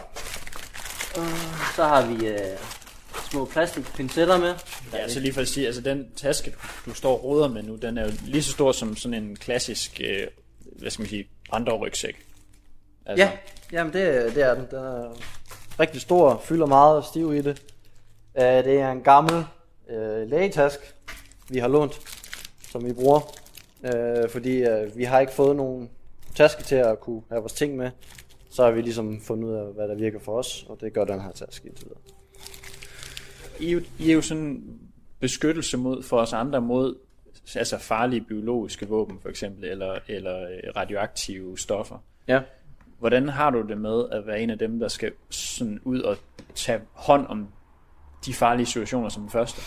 Øh, 1.18 1.74
så 1.76 1.84
har 1.84 2.06
vi 2.06 2.26
øh, 2.26 2.38
små 3.30 3.44
plastikpincetter 3.44 4.38
med. 4.38 4.54
Ja, 4.92 4.98
altså 4.98 5.20
lige 5.20 5.32
for 5.32 5.40
at 5.40 5.48
sige, 5.48 5.66
altså 5.66 5.80
den 5.80 6.08
taske, 6.16 6.54
du, 6.86 6.94
står 6.94 7.12
og 7.12 7.24
roder 7.24 7.48
med 7.48 7.62
nu, 7.62 7.76
den 7.76 7.98
er 7.98 8.04
jo 8.04 8.12
lige 8.24 8.42
så 8.42 8.52
stor 8.52 8.72
som 8.72 8.96
sådan 8.96 9.24
en 9.24 9.36
klassisk, 9.36 10.00
øh, 10.04 10.26
hvad 10.78 10.90
skal 10.90 11.02
man 11.02 11.08
sige, 11.08 11.28
andre 11.52 11.72
rygsæk. 11.76 12.26
Altså, 13.06 13.24
Ja, 13.24 13.32
jamen 13.72 13.92
det, 13.92 14.34
det 14.34 14.42
er 14.42 14.54
den. 14.54 14.66
Den 14.70 14.78
er 14.78 15.12
rigtig 15.80 16.00
stor, 16.00 16.42
fylder 16.44 16.66
meget 16.66 16.96
og 16.96 17.04
stiv 17.04 17.34
i 17.34 17.40
det. 17.40 17.62
Uh, 18.34 18.42
det 18.42 18.80
er 18.80 18.90
en 18.92 19.02
gammel 19.02 19.44
uh, 19.90 20.30
lægetask, 20.30 20.78
vi 21.48 21.58
har 21.58 21.68
lånt, 21.68 22.00
som 22.70 22.84
vi 22.84 22.92
bruger. 22.92 23.20
Uh, 23.82 24.30
fordi 24.30 24.62
uh, 24.62 24.96
vi 24.96 25.04
har 25.04 25.20
ikke 25.20 25.32
fået 25.32 25.56
nogen 25.56 25.90
taske 26.34 26.62
til 26.62 26.74
at 26.74 27.00
kunne 27.00 27.22
have 27.28 27.40
vores 27.40 27.52
ting 27.52 27.76
med. 27.76 27.90
Så 28.50 28.64
har 28.64 28.70
vi 28.70 28.82
ligesom 28.82 29.20
fundet 29.20 29.48
ud 29.48 29.54
af, 29.54 29.66
hvad 29.74 29.88
der 29.88 29.94
virker 29.94 30.18
for 30.18 30.38
os, 30.38 30.66
og 30.68 30.78
det 30.80 30.92
gør 30.92 31.04
den 31.04 31.20
her 31.20 31.32
taske 31.32 31.68
indtil 31.68 31.86
videre. 31.86 32.17
I, 33.60 33.68
er 33.68 33.72
jo- 33.72 33.82
I 33.98 34.10
er 34.10 34.14
jo 34.14 34.22
sådan 34.22 34.64
beskyttelse 35.20 35.76
mod 35.76 36.02
for 36.02 36.16
os 36.20 36.32
andre 36.32 36.60
mod 36.60 36.94
altså 37.56 37.78
farlige 37.78 38.20
biologiske 38.20 38.88
våben 38.88 39.18
for 39.22 39.28
eksempel, 39.28 39.64
eller, 39.64 39.98
eller 40.08 40.42
øh, 40.42 40.76
radioaktive 40.76 41.58
stoffer. 41.58 41.98
Ja. 42.28 42.40
Hvordan 42.98 43.28
har 43.28 43.50
du 43.50 43.62
det 43.68 43.78
med 43.78 44.04
at 44.12 44.26
være 44.26 44.40
en 44.40 44.50
af 44.50 44.58
dem, 44.58 44.78
der 44.78 44.88
skal 44.88 45.12
sådan 45.30 45.80
ud 45.84 46.00
og 46.00 46.16
tage 46.54 46.80
hånd 46.92 47.26
om 47.26 47.48
de 48.26 48.34
farlige 48.34 48.66
situationer 48.66 49.08
som 49.08 49.22
den 49.22 49.30
første? 49.30 49.60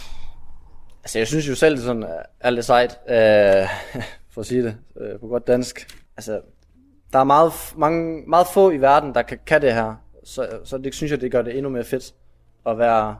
Altså 1.03 1.19
jeg 1.19 1.27
synes 1.27 1.49
jo 1.49 1.55
selv, 1.55 1.75
det 1.75 1.83
sådan, 1.83 2.05
alt 2.39 2.57
er 2.57 2.61
sejt, 2.63 2.91
uh, 2.91 4.01
for 4.33 4.41
at 4.41 4.45
sige 4.45 4.63
det 4.63 4.77
uh, 4.95 5.19
på 5.19 5.27
godt 5.27 5.47
dansk. 5.47 5.97
Altså, 6.17 6.41
der 7.13 7.19
er 7.19 7.23
meget, 7.23 7.51
mange, 7.77 8.23
meget 8.27 8.47
få 8.53 8.71
i 8.71 8.77
verden, 8.77 9.13
der 9.13 9.21
kan, 9.21 9.39
kan 9.45 9.61
det 9.61 9.73
her. 9.73 9.95
Så, 10.23 10.59
så 10.63 10.77
det 10.77 10.93
synes 10.95 11.11
jeg, 11.11 11.21
det 11.21 11.31
gør 11.31 11.41
det 11.41 11.57
endnu 11.57 11.69
mere 11.69 11.83
fedt 11.83 12.13
at 12.65 12.77
være 12.77 13.17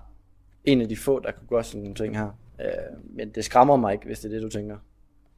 en 0.66 0.82
af 0.82 0.90
de 0.90 0.98
få, 0.98 1.20
der 1.20 1.32
kan 1.32 1.44
gøre 1.50 1.64
sådan 1.64 1.82
nogle 1.82 1.96
ting 1.96 2.18
her. 2.18 2.38
Uh, 2.60 3.16
men 3.16 3.30
det 3.30 3.46
skræmmer 3.46 3.76
mig 3.76 3.94
ikke, 3.94 4.06
hvis 4.06 4.20
det 4.20 4.30
er 4.30 4.34
det, 4.34 4.42
du 4.44 4.50
tænker. 4.50 4.78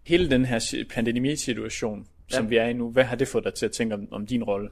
Hele 0.03 0.29
den 0.29 0.45
her 0.45 0.59
si- 0.59 0.83
pandemisituation, 0.83 2.07
ja. 2.31 2.35
som 2.35 2.49
vi 2.49 2.57
er 2.57 2.65
i 2.65 2.73
nu, 2.73 2.91
hvad 2.91 3.03
har 3.03 3.15
det 3.15 3.27
fået 3.27 3.43
dig 3.43 3.53
til 3.53 3.65
at 3.65 3.71
tænke 3.71 3.95
om, 3.95 4.07
om 4.11 4.25
din 4.25 4.43
rolle? 4.43 4.69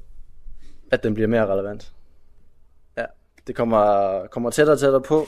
At 0.92 1.04
den 1.04 1.14
bliver 1.14 1.28
mere 1.28 1.48
relevant. 1.48 1.94
Ja, 2.98 3.06
det 3.48 3.56
kommer, 3.56 4.28
kommer 4.28 4.50
tættere 4.50 4.76
og 4.76 4.80
tættere 4.80 5.02
på 5.02 5.26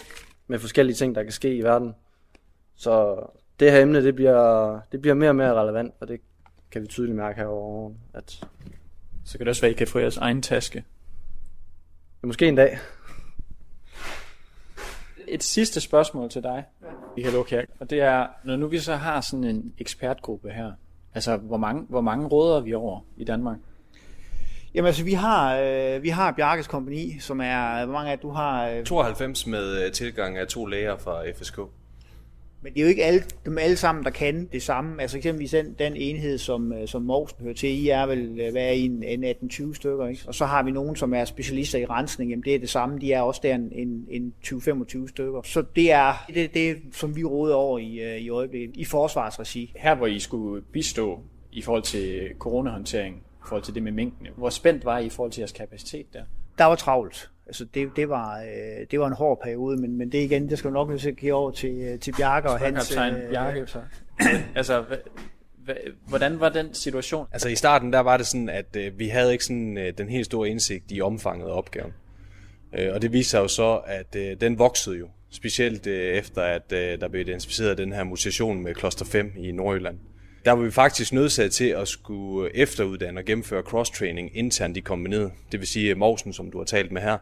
med 0.48 0.60
forskellige 0.60 0.96
ting, 0.96 1.16
der 1.16 1.24
kan 1.24 1.32
ske 1.32 1.56
i 1.56 1.62
verden. 1.64 1.96
Så 2.76 3.16
det 3.60 3.72
her 3.72 3.82
emne, 3.82 4.04
det 4.04 4.16
bliver, 4.16 4.80
det 4.92 5.02
bliver 5.02 5.14
mere 5.14 5.30
og 5.30 5.36
mere 5.36 5.54
relevant, 5.54 5.94
og 6.00 6.08
det 6.08 6.22
kan 6.72 6.82
vi 6.82 6.88
tydeligt 6.88 7.16
mærke 7.18 7.40
herovre, 7.40 7.94
at 8.14 8.32
Så 9.26 9.38
kan 9.38 9.40
det 9.40 9.48
også 9.50 9.62
være, 9.62 9.70
at 9.70 9.76
I 9.76 9.78
kan 9.78 9.88
få 9.88 10.00
jeres 10.00 10.18
egen 10.18 10.42
taske. 10.42 10.84
måske 12.24 12.48
en 12.48 12.56
dag. 12.56 12.78
Et 15.34 15.44
sidste 15.44 15.82
spørgsmål 15.82 16.30
til 16.30 16.44
dig, 16.44 16.64
Michael 17.16 17.38
Okjær, 17.38 17.62
og 17.80 17.90
det 17.90 18.02
er, 18.02 18.28
når 18.44 18.56
nu 18.56 18.68
vi 18.68 18.80
så 18.80 18.96
har 18.96 19.22
sådan 19.22 19.44
en 19.44 19.74
ekspertgruppe 19.78 20.50
her, 20.50 20.72
altså 21.14 21.38
hvor 21.38 21.58
mange, 21.58 21.86
hvor 21.90 22.02
mange 22.02 22.28
råder 22.28 22.62
vi 22.62 22.74
over 22.74 23.00
i 23.18 23.24
Danmark? 23.24 23.58
Jamen 24.74 24.88
altså, 24.88 25.04
vi 25.04 25.14
har, 25.14 25.60
øh, 25.60 26.04
vi 26.04 26.10
har 26.10 26.32
Bjarkes 26.32 26.68
kompani, 26.68 27.20
som 27.20 27.42
er, 27.42 27.86
hvor 27.86 27.94
mange 27.94 28.12
af 28.12 28.20
du 28.20 28.30
har? 28.30 28.70
Øh, 28.70 28.84
92 28.84 29.48
med 29.48 29.86
øh, 29.86 29.92
tilgang 29.92 30.38
af 30.38 30.48
to 30.48 30.66
læger 30.66 30.98
fra 30.98 31.24
FSK. 31.32 31.60
Men 32.64 32.74
det 32.74 32.80
er 32.80 32.84
jo 32.84 32.90
ikke 32.90 33.04
alle, 33.04 33.24
dem 33.46 33.58
alle 33.58 33.76
sammen, 33.76 34.04
der 34.04 34.10
kan 34.10 34.50
det 34.52 34.62
samme. 34.62 35.02
Altså 35.02 35.18
eksempelvis 35.18 35.52
den, 35.52 35.76
den 35.80 35.96
enhed, 35.96 36.38
som, 36.38 36.74
øh, 36.74 36.88
som 36.88 37.02
Morsen 37.02 37.38
hører 37.42 37.54
til, 37.54 37.70
I 37.70 37.90
er 37.90 38.06
vel, 38.06 38.40
øh, 38.40 38.52
hvad 38.52 38.64
er 38.64 38.72
en, 38.72 39.04
en 39.04 39.24
18-20 39.24 39.74
stykker, 39.74 40.08
ikke? 40.08 40.24
Og 40.28 40.36
så 40.36 40.46
har 40.46 40.64
vi 40.64 40.72
nogen, 40.72 40.96
som 40.96 41.14
er 41.14 41.26
specialister 41.26 41.80
i 41.80 41.86
rensning, 41.86 42.30
jamen 42.30 42.44
det 42.44 42.56
er 42.56 42.60
det 42.60 42.70
samme, 42.70 43.00
de 43.00 43.14
er 43.14 43.22
også 43.22 43.40
der 43.44 43.56
en, 43.56 43.72
en, 43.72 44.08
en 44.10 44.34
20-25 44.46 45.08
stykker. 45.08 45.42
Så 45.44 45.64
det 45.76 45.92
er 45.92 46.26
det, 46.34 46.54
det, 46.54 46.78
som 46.92 47.16
vi 47.16 47.24
råder 47.24 47.56
over 47.56 47.80
i, 47.80 48.00
øh, 48.00 48.18
i 48.18 48.30
øjeblikket, 48.30 48.78
i 48.78 48.86
forsvarsregi. 48.86 49.74
Her 49.76 49.96
hvor 49.96 50.08
I 50.08 50.20
skulle 50.20 50.62
bistå 50.62 51.20
i 51.52 51.62
forhold 51.62 51.84
til 51.84 52.30
coronahåndtering, 52.40 53.16
i 53.16 53.46
forhold 53.48 53.64
til 53.64 53.76
det 53.76 53.84
med 53.84 53.92
mængdene, 53.92 54.30
hvor 54.38 54.50
spændt 54.50 54.86
var 54.86 55.00
I 55.00 55.06
i 55.06 55.10
forhold 55.10 55.32
til 55.32 55.42
jeres 55.42 55.52
kapacitet 55.52 56.14
der? 56.14 56.24
Der 56.58 56.66
var 56.66 56.76
travlt. 56.76 57.30
Altså 57.48 57.66
det, 57.66 57.90
det, 57.96 58.10
var, 58.10 58.40
øh, 58.40 58.86
det 58.92 59.00
var 59.00 59.08
en 59.08 59.14
hård 59.14 59.40
periode, 59.44 59.82
men, 59.82 59.98
men 59.98 60.12
det 60.12 60.18
igen, 60.18 60.50
det 60.50 60.58
skal 60.58 60.70
vi 60.70 60.74
nok 60.74 60.90
nødt 60.90 61.02
til 61.02 61.10
at 61.10 61.18
give 61.18 61.34
over 61.34 61.52
til, 61.52 61.78
øh, 61.78 62.00
til 62.00 62.14
Bjarke 62.18 62.50
og 62.50 62.60
hans... 62.60 62.92
Øh, 62.92 63.30
Bjarke, 63.32 63.68
så. 63.68 63.82
altså, 64.56 64.84
hvordan 66.08 66.40
var 66.40 66.50
den 66.50 66.74
situation? 66.74 67.28
Altså 67.32 67.50
i 67.50 67.56
starten 67.56 67.94
der 67.94 68.00
var 68.00 68.18
det 68.18 68.28
sådan, 68.28 68.50
at 68.50 68.76
øh, 68.76 69.00
vi 69.00 69.08
havde 69.08 69.32
ikke 69.32 69.44
sådan 69.44 69.78
øh, 69.78 69.94
den 69.98 70.10
helt 70.10 70.26
store 70.26 70.50
indsigt 70.50 70.86
i 70.92 71.02
omfanget 71.02 71.48
af 71.48 71.52
opgaven. 71.58 71.94
Øh, 72.78 72.94
og 72.94 73.02
det 73.02 73.14
viste 73.14 73.32
sig 73.32 73.40
jo 73.40 73.48
så, 73.48 73.82
at 73.86 74.16
øh, 74.16 74.42
den 74.42 74.60
voksede 74.60 74.98
jo. 74.98 75.08
Specielt 75.32 75.88
øh, 75.88 76.14
efter, 76.14 76.42
at 76.42 76.72
øh, 76.72 77.00
der 77.00 77.08
blev 77.08 77.22
identificeret 77.22 77.78
den 77.78 77.94
her 77.94 78.04
mutation 78.04 78.64
med 78.64 78.76
kloster 78.76 79.06
5 79.06 79.34
i 79.38 79.52
Nordjylland. 79.52 79.98
Der 80.46 80.52
var 80.52 80.64
vi 80.64 80.72
faktisk 80.72 81.14
nødsat 81.14 81.52
til 81.52 81.66
at 81.66 81.88
skulle 81.88 82.56
efteruddanne 82.56 83.20
og 83.20 83.26
gennemføre 83.26 83.62
cross-training 83.62 84.38
internt 84.38 84.78
i 84.78 84.80
kombineret. 84.80 85.32
Det 85.52 85.60
vil 85.60 85.68
sige, 85.68 85.92
at 85.92 85.98
Mogensen, 85.98 86.34
som 86.34 86.52
du 86.52 86.58
har 86.58 86.66
talt 86.66 86.92
med 86.92 87.02
her, 87.02 87.18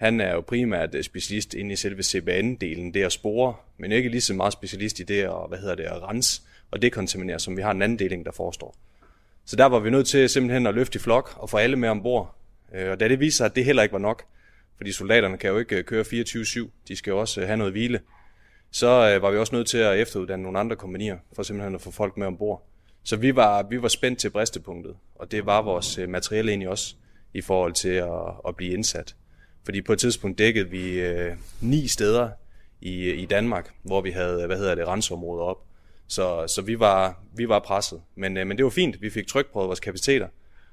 han 0.00 0.20
er 0.20 0.34
jo 0.34 0.40
primært 0.40 0.94
øh, 0.94 1.02
specialist 1.02 1.54
inde 1.54 1.72
i 1.72 1.76
selve 1.76 2.02
CBN-delen, 2.02 2.92
det 2.94 3.02
at 3.04 3.12
spore, 3.12 3.54
men 3.78 3.92
ikke 3.92 4.08
lige 4.08 4.20
så 4.20 4.34
meget 4.34 4.52
specialist 4.52 5.00
i 5.00 5.02
det 5.02 5.22
at, 5.22 5.48
hvad 5.48 5.58
hedder 5.58 5.74
det, 5.74 5.82
at 5.82 6.02
rense 6.02 6.42
og 6.70 6.82
dekontaminere, 6.82 7.38
som 7.38 7.56
vi 7.56 7.62
har 7.62 7.70
en 7.70 7.82
anden 7.82 7.98
deling, 7.98 8.26
der 8.26 8.32
forestår. 8.32 8.76
Så 9.44 9.56
der 9.56 9.66
var 9.66 9.78
vi 9.78 9.90
nødt 9.90 10.06
til 10.06 10.28
simpelthen 10.28 10.66
at 10.66 10.74
løfte 10.74 10.96
i 10.96 11.00
flok 11.00 11.34
og 11.36 11.50
få 11.50 11.56
alle 11.56 11.76
med 11.76 11.88
ombord. 11.88 12.34
Øh, 12.74 12.90
og 12.90 13.00
da 13.00 13.08
det 13.08 13.20
viste 13.20 13.36
sig, 13.36 13.46
at 13.46 13.56
det 13.56 13.64
heller 13.64 13.82
ikke 13.82 13.92
var 13.92 13.98
nok, 13.98 14.24
fordi 14.76 14.92
soldaterne 14.92 15.38
kan 15.38 15.50
jo 15.50 15.58
ikke 15.58 15.76
øh, 15.76 15.84
køre 15.84 16.04
24-7, 16.04 16.68
de 16.88 16.96
skal 16.96 17.10
jo 17.10 17.18
også 17.18 17.46
have 17.46 17.56
noget 17.56 17.72
hvile, 17.72 18.00
så 18.70 18.86
var 19.18 19.30
vi 19.30 19.36
også 19.36 19.54
nødt 19.54 19.68
til 19.68 19.78
at 19.78 19.98
efteruddanne 19.98 20.42
nogle 20.42 20.58
andre 20.58 20.76
kompanier, 20.76 21.18
for 21.32 21.42
simpelthen 21.42 21.74
at 21.74 21.80
få 21.80 21.90
folk 21.90 22.16
med 22.16 22.26
ombord. 22.26 22.66
Så 23.02 23.16
vi 23.16 23.36
var, 23.36 23.62
vi 23.62 23.82
var 23.82 23.88
spændt 23.88 24.18
til 24.18 24.30
bristepunktet, 24.30 24.96
og 25.14 25.30
det 25.30 25.46
var 25.46 25.62
vores 25.62 25.98
materiale 26.08 26.50
egentlig 26.50 26.68
også, 26.68 26.94
i 27.34 27.40
forhold 27.40 27.72
til 27.72 27.88
at, 27.88 28.34
at 28.48 28.56
blive 28.56 28.72
indsat. 28.72 29.14
Fordi 29.64 29.82
på 29.82 29.92
et 29.92 29.98
tidspunkt 29.98 30.38
dækkede 30.38 30.68
vi 30.68 31.00
øh, 31.00 31.36
ni 31.60 31.88
steder 31.88 32.30
i, 32.80 33.10
i 33.10 33.26
Danmark, 33.26 33.70
hvor 33.82 34.00
vi 34.00 34.10
havde, 34.10 34.46
hvad 34.46 34.56
hedder 34.56 34.74
det, 34.74 34.86
renseområder 34.86 35.44
op. 35.44 35.56
Så, 36.08 36.46
så 36.46 36.62
vi, 36.62 36.78
var, 36.78 37.22
vi 37.36 37.48
var 37.48 37.58
presset. 37.58 38.00
Men, 38.16 38.36
øh, 38.36 38.46
men 38.46 38.56
det 38.56 38.64
var 38.64 38.70
fint, 38.70 39.02
vi 39.02 39.10
fik 39.10 39.26
trykprøvet 39.26 39.66
vores 39.66 39.80
kapaciteter. 39.80 40.28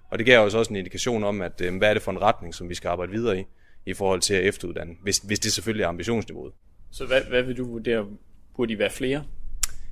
Og 0.10 0.18
det 0.18 0.26
gav 0.26 0.40
os 0.40 0.54
også 0.54 0.70
en 0.70 0.76
indikation 0.76 1.24
om, 1.24 1.42
at 1.42 1.62
øh, 1.62 1.78
hvad 1.78 1.90
er 1.90 1.94
det 1.94 2.04
for 2.04 2.12
en 2.12 2.22
retning, 2.22 2.56
som 2.56 2.70
vi 2.70 2.76
skal 2.76 2.90
arbejde 2.90 3.12
videre 3.12 3.40
i, 3.40 3.44
i 3.86 3.94
forhold 3.94 4.22
til 4.22 4.34
at 4.34 4.44
efteruddanne, 4.44 4.96
hvis, 5.02 5.18
hvis 5.18 5.40
det 5.40 5.54
selvfølgelig 5.54 5.84
er 5.84 5.88
ambitionsniveauet. 5.88 6.54
Så 6.92 7.06
hvad, 7.06 7.22
hvad 7.22 7.44
vil 7.44 7.58
du 7.58 7.72
vurdere? 7.72 8.06
Burde 8.56 8.74
I 8.74 8.80
være 8.80 8.90
flere? 8.90 9.24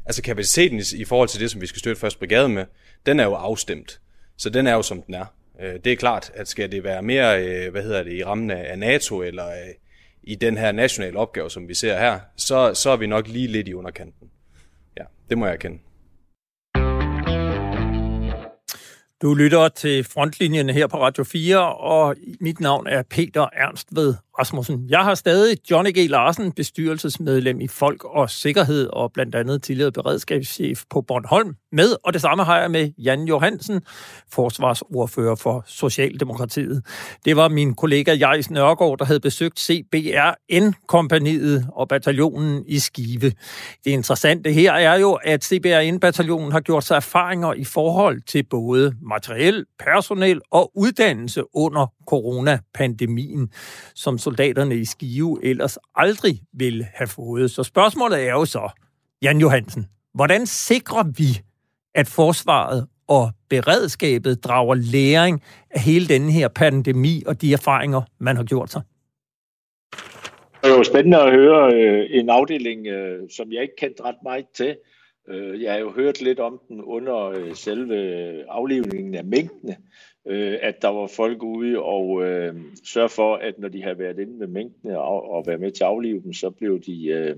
Altså 0.06 0.22
kapaciteten 0.22 0.80
i, 0.80 0.84
i 0.96 1.06
forhold 1.06 1.30
til 1.30 1.40
det, 1.40 1.52
som 1.52 1.62
vi 1.62 1.68
skal 1.68 1.80
støtte 1.80 2.00
første 2.00 2.20
brigade 2.20 2.50
med, 2.50 2.66
den 3.06 3.20
er 3.20 3.24
jo 3.24 3.34
afstemt. 3.34 4.02
Så 4.38 4.50
den 4.50 4.68
er 4.68 4.74
jo 4.74 4.82
som 4.82 5.02
den 5.02 5.14
er. 5.14 5.26
Øh, 5.62 5.74
Det 5.84 5.92
er 5.92 5.96
klart, 5.96 6.32
at 6.34 6.48
skal 6.48 6.72
det 6.72 6.84
være 6.84 7.02
mere, 7.02 7.46
øh, 7.46 7.72
hvad 7.72 7.84
hedder 7.84 8.04
det, 8.04 8.14
i 8.14 8.24
rammen 8.24 8.52
af 8.52 8.80
NATO, 8.80 9.22
eller 9.22 9.48
øh, 9.48 9.74
i 10.24 10.36
den 10.36 10.58
her 10.58 10.72
nationale 10.72 11.20
opgave, 11.20 11.50
som 11.50 11.68
vi 11.68 11.74
ser 11.74 12.00
her, 12.00 12.20
så, 12.38 12.74
så 12.74 12.90
er 12.90 12.98
vi 12.98 13.08
nok 13.08 13.28
lige 13.28 13.48
lidt 13.48 13.68
i 13.68 13.74
underkanten. 13.74 14.30
Ja, 15.00 15.04
det 15.30 15.38
må 15.38 15.46
jeg 15.46 15.54
erkende. 15.54 15.80
Du 19.22 19.34
lytter 19.34 19.68
til 19.68 20.04
frontlinjen 20.04 20.70
her 20.70 20.88
på 20.88 21.02
Radio 21.02 21.24
4, 21.24 21.76
og 21.76 22.16
mit 22.42 22.60
navn 22.60 22.88
er 22.88 23.04
Peter 23.10 23.48
Ernst 23.54 23.88
ved 23.92 24.14
Rasmussen. 24.40 24.86
Jeg 24.90 25.04
har 25.04 25.16
stadig 25.16 25.58
Johnny 25.72 25.90
G. 25.90 26.10
Larsen, 26.10 26.52
bestyrelsesmedlem 26.52 27.62
i 27.62 27.68
Folk 27.68 28.04
og 28.04 28.30
Sikkerhed, 28.30 28.88
og 28.88 29.12
blandt 29.14 29.36
andet 29.36 29.64
tidligere 29.64 29.92
beredskabschef 29.92 30.84
på 30.90 31.02
Bornholm 31.02 31.56
med, 31.72 31.96
og 32.04 32.14
det 32.14 32.22
samme 32.22 32.44
har 32.44 32.60
jeg 32.60 32.72
med 32.72 32.92
Jan 32.98 33.24
Johansen, 33.24 33.82
forsvarsordfører 34.32 35.36
for 35.36 35.64
Socialdemokratiet. 35.68 36.86
Det 37.26 37.36
var 37.36 37.48
min 37.48 37.76
kollega 37.76 38.14
Jais 38.14 38.52
Nørgaard, 38.52 38.98
der 38.98 39.06
havde 39.06 39.20
besøgt 39.20 39.60
CBRN-kompaniet 39.60 41.68
og 41.74 41.88
bataljonen 41.88 42.64
i 42.68 42.80
Skive. 42.80 43.32
Det 43.86 43.92
interessante 43.92 44.52
her 44.52 44.74
er 44.74 45.00
jo, 45.00 45.14
at 45.14 45.44
CBRN-bataljonen 45.44 46.52
har 46.52 46.60
gjort 46.60 46.84
sig 46.84 46.96
erfaringer 46.96 47.54
i 47.54 47.64
forhold 47.64 48.22
til 48.22 48.44
både 48.44 48.96
materiel, 49.06 49.66
personel 49.80 50.42
og 50.52 50.72
uddannelse 50.76 51.44
under 51.54 51.94
coronapandemien, 52.08 53.50
som 53.96 54.18
soldaterne 54.18 54.76
i 54.76 54.86
Skive 54.86 55.40
ellers 55.44 55.78
aldrig 55.96 56.40
ville 56.54 56.88
have 56.94 57.08
fået. 57.08 57.52
Så 57.52 57.64
spørgsmålet 57.64 58.28
er 58.28 58.32
jo 58.32 58.46
så, 58.46 58.70
Jan 59.22 59.40
Johansen, 59.40 59.88
hvordan 60.14 60.46
sikrer 60.46 61.04
vi, 61.18 61.42
at 61.96 62.08
forsvaret 62.08 62.88
og 63.08 63.32
beredskabet 63.50 64.44
drager 64.44 64.76
læring 64.76 65.44
af 65.72 65.82
hele 65.82 66.08
denne 66.08 66.32
her 66.32 66.48
pandemi 66.48 67.24
og 67.28 67.42
de 67.42 67.54
erfaringer, 67.54 68.02
man 68.20 68.36
har 68.36 68.44
gjort 68.44 68.72
sig? 68.72 68.82
Det 70.62 70.72
er 70.72 70.78
jo 70.78 70.84
spændende 70.84 71.22
at 71.22 71.32
høre 71.32 71.74
øh, 71.74 72.06
en 72.10 72.30
afdeling, 72.30 72.88
øh, 72.88 73.30
som 73.30 73.52
jeg 73.52 73.62
ikke 73.62 73.76
kendte 73.78 74.04
ret 74.04 74.16
meget 74.24 74.46
til. 74.56 74.76
Øh, 75.28 75.62
jeg 75.62 75.72
har 75.72 75.80
jo 75.80 75.92
hørt 75.92 76.22
lidt 76.22 76.40
om 76.40 76.62
den 76.68 76.82
under 76.82 77.26
øh, 77.26 77.56
selve 77.56 77.96
aflivningen 78.50 79.16
af 79.16 79.26
mængdene, 79.26 79.78
øh, 80.28 80.58
at 80.62 80.82
der 80.82 80.88
var 80.88 81.08
folk 81.08 81.44
ude 81.44 81.80
og 81.80 82.24
øh, 82.24 82.56
sørge 82.84 83.10
for, 83.10 83.36
at 83.36 83.60
når 83.60 83.68
de 83.68 83.84
havde 83.84 84.00
været 84.00 84.20
inde 84.20 84.38
med 84.38 84.48
mængdene 84.48 85.00
og, 85.00 85.32
og 85.32 85.48
været 85.48 85.60
med 85.60 85.72
til 85.72 85.84
at 85.84 85.90
aflive 85.90 86.22
dem, 86.22 86.34
så 86.34 86.50
blev 86.50 86.82
de... 86.82 87.06
Øh, 87.08 87.36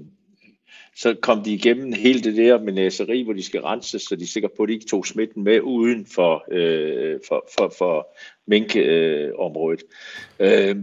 så 0.96 1.16
kom 1.22 1.44
de 1.44 1.54
igennem 1.54 1.94
hele 1.94 2.22
det 2.22 2.38
der 2.38 2.60
med 2.62 2.74
næseri, 2.74 3.24
hvor 3.24 3.34
de 3.34 3.44
skal 3.44 3.62
renses, 3.62 4.02
så 4.02 4.16
de 4.16 4.24
er 4.24 4.28
sikre 4.28 4.50
på, 4.58 4.64
at 4.64 4.70
de 4.70 4.74
ikke 4.74 4.86
tog 4.86 5.06
smitten 5.06 5.44
med 5.44 5.62
uden 5.62 6.06
for, 6.06 6.46
øh, 6.52 7.20
for, 7.28 7.50
for, 7.58 7.74
for 7.78 8.08
minkområdet. 8.48 9.84
Øh, 10.40 10.76